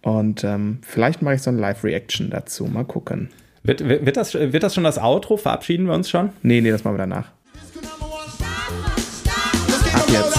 [0.02, 2.66] Und ähm, vielleicht mache ich so eine Live-Reaction dazu.
[2.66, 3.30] Mal gucken.
[3.64, 5.38] Wird, wird, das, wird das schon das Outro?
[5.38, 6.30] Verabschieden wir uns schon?
[6.42, 7.28] Nee, nee, das machen wir danach.
[9.94, 10.38] Ab jetzt.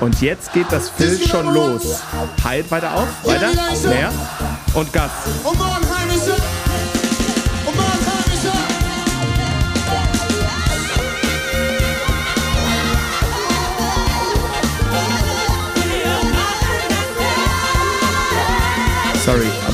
[0.00, 2.02] Und jetzt geht das Film schon los.
[2.44, 3.50] Halt weiter auf, weiter,
[3.88, 4.12] mehr
[4.74, 5.10] und Gas.
[5.42, 6.55] Sorry,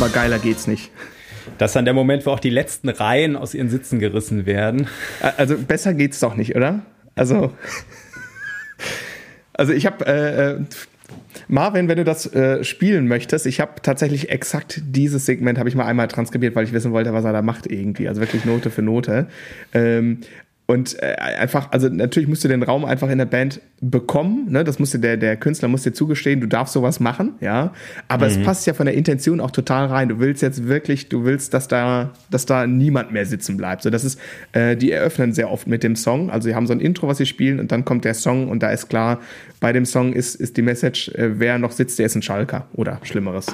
[0.02, 0.90] aber geiler geht's nicht.
[1.58, 4.88] Das ist dann der Moment, wo auch die letzten Reihen aus ihren Sitzen gerissen werden.
[5.36, 6.80] Also besser geht's doch nicht, oder?
[7.14, 7.52] Also.
[9.52, 10.60] Also ich habe äh, äh,
[11.46, 15.76] Marvin, wenn du das äh, spielen möchtest, ich habe tatsächlich exakt dieses Segment habe ich
[15.76, 18.08] mal einmal transkribiert, weil ich wissen wollte, was er da macht irgendwie.
[18.08, 19.28] Also wirklich Note für Note.
[19.72, 20.22] Ähm,
[20.66, 24.62] und äh, einfach, also natürlich musst du den Raum einfach in der Band bekommen, ne?
[24.62, 27.72] Das musste der, der Künstler muss dir zugestehen, du darfst sowas machen, ja.
[28.06, 28.32] Aber mhm.
[28.32, 30.08] es passt ja von der Intention auch total rein.
[30.08, 33.82] Du willst jetzt wirklich, du willst, dass da, dass da niemand mehr sitzen bleibt.
[33.82, 34.20] So, das ist,
[34.52, 36.30] äh, die eröffnen sehr oft mit dem Song.
[36.30, 38.62] Also sie haben so ein Intro, was sie spielen, und dann kommt der Song und
[38.62, 39.20] da ist klar,
[39.58, 42.66] bei dem Song ist, ist die Message, äh, wer noch sitzt, der ist ein Schalker.
[42.74, 43.46] Oder Schlimmeres.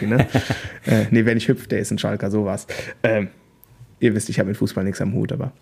[0.00, 0.28] ne?
[0.86, 2.68] äh, nee, wer nicht hüpft, der ist ein Schalker, sowas.
[3.02, 3.28] Ähm,
[3.98, 5.52] ihr wisst, ich habe mit Fußball nichts am Hut, aber.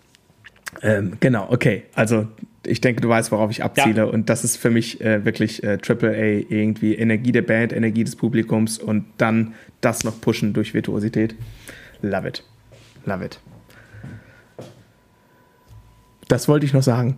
[0.81, 1.83] Ähm, genau, okay.
[1.95, 2.27] Also
[2.65, 3.97] ich denke, du weißt, worauf ich abziele.
[3.97, 4.03] Ja.
[4.05, 8.03] Und das ist für mich äh, wirklich äh, Triple A irgendwie Energie der Band, Energie
[8.03, 11.35] des Publikums und dann das noch pushen durch Virtuosität.
[12.01, 12.43] Love it.
[13.05, 13.39] Love it.
[16.27, 17.17] Das wollte ich noch sagen.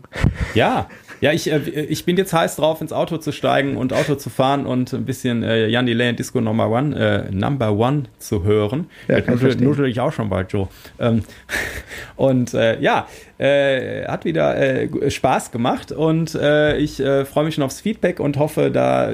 [0.56, 0.90] Ja,
[1.24, 4.30] ja, ich, äh, ich bin jetzt heiß drauf, ins Auto zu steigen und Auto zu
[4.30, 8.44] fahren und ein bisschen äh, Jan Delay und Disco Number One, äh, Number One zu
[8.44, 8.88] hören.
[9.08, 9.40] Ja, kann
[9.86, 10.68] ich auch schon bald, Joe.
[11.00, 11.24] Ähm,
[12.18, 13.08] und äh, ja,
[13.38, 18.38] äh, hat wieder äh, Spaß gemacht und äh, ich freue mich schon aufs Feedback und
[18.38, 19.10] hoffe, da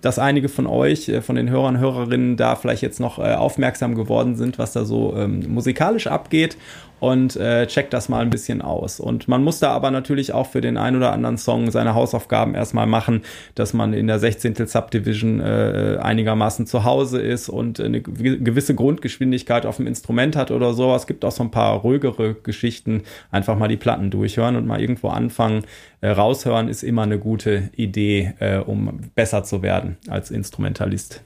[0.00, 4.58] dass einige von euch, von den Hörern, Hörerinnen da vielleicht jetzt noch aufmerksam geworden sind,
[4.58, 6.56] was da so ähm, musikalisch abgeht
[7.00, 9.00] und äh, checkt das mal ein bisschen aus.
[9.00, 12.54] Und man muss da aber natürlich auch für den ein oder anderen Song seine Hausaufgaben
[12.54, 13.22] erstmal machen,
[13.54, 14.54] dass man in der 16.
[14.66, 20.74] Subdivision äh, einigermaßen zu Hause ist und eine gewisse Grundgeschwindigkeit auf dem Instrument hat oder
[20.74, 20.94] so.
[20.94, 23.02] Es gibt auch so ein paar ruhigere Geschichten.
[23.30, 25.64] Einfach mal die Platten durchhören und mal irgendwo anfangen.
[26.02, 31.24] Äh, raushören ist immer eine gute Idee, äh, um besser zu werden als Instrumentalist.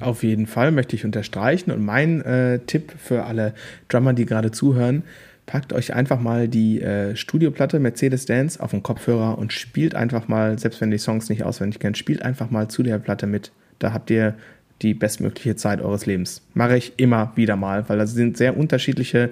[0.00, 1.70] Auf jeden Fall möchte ich unterstreichen.
[1.70, 3.54] Und mein äh, Tipp für alle
[3.88, 5.02] Drummer, die gerade zuhören,
[5.46, 10.28] packt euch einfach mal die äh, Studioplatte Mercedes Dance auf den Kopfhörer und spielt einfach
[10.28, 13.26] mal, selbst wenn ihr die Songs nicht auswendig kennt, spielt einfach mal zu der Platte
[13.26, 13.50] mit.
[13.78, 14.34] Da habt ihr
[14.82, 16.42] die bestmögliche Zeit eures Lebens.
[16.54, 19.30] Mache ich immer wieder mal, weil da sind sehr unterschiedliche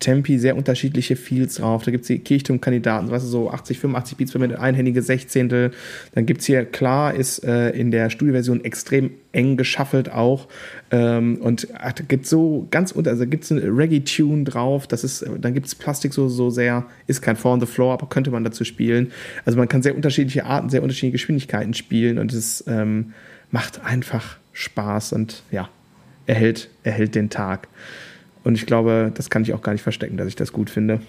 [0.00, 1.84] Tempi, sehr unterschiedliche Feels drauf.
[1.84, 5.72] Da gibt es die Kirchturmkandidaten, weißt du, so 80, 85 Beats per Minute, einhändige Sechzehntel.
[6.14, 10.48] Dann gibt es hier, klar, ist äh, in der Studioversion extrem eng geschaffelt auch.
[10.90, 14.86] Ähm, und ach, da gibt so ganz unter, also gibt es ein Reggae-Tune drauf.
[14.86, 17.92] Das ist, dann gibt es Plastik so, so sehr, ist kein Four on the Floor,
[17.92, 19.12] aber könnte man dazu spielen.
[19.44, 23.12] Also man kann sehr unterschiedliche Arten, sehr unterschiedliche Geschwindigkeiten spielen und es ähm,
[23.50, 25.68] macht einfach Spaß und ja,
[26.26, 27.68] erhält, erhält den Tag.
[28.44, 31.00] Und ich glaube, das kann ich auch gar nicht verstecken, dass ich das gut finde.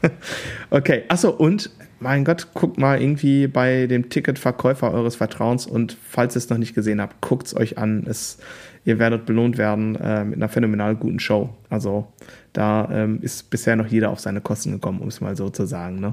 [0.70, 6.36] okay, achso, und mein Gott, guckt mal irgendwie bei dem Ticketverkäufer eures Vertrauens und falls
[6.36, 8.04] ihr es noch nicht gesehen habt, guckt es euch an.
[8.06, 8.38] Es,
[8.84, 11.48] ihr werdet belohnt werden äh, mit einer phänomenal guten Show.
[11.70, 12.06] Also
[12.52, 15.64] da ähm, ist bisher noch jeder auf seine Kosten gekommen, um es mal so zu
[15.64, 16.00] sagen.
[16.00, 16.12] Ne?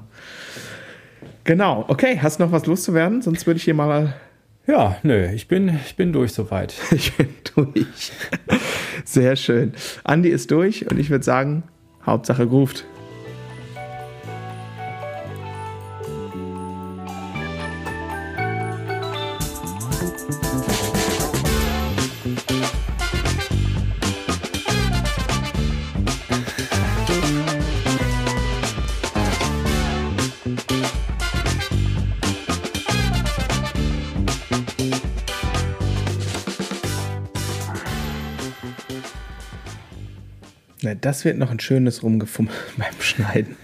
[1.43, 3.21] Genau, okay, hast noch was loszuwerden?
[3.21, 4.13] Sonst würde ich hier mal
[4.67, 6.73] ja, nö, ich bin, ich bin durch soweit.
[6.91, 8.11] Ich bin durch.
[9.05, 9.73] Sehr schön.
[10.03, 11.63] Andi ist durch und ich würde sagen,
[12.05, 12.85] Hauptsache ruft.
[41.01, 43.55] Das wird noch ein schönes Rumgefummel beim Schneiden.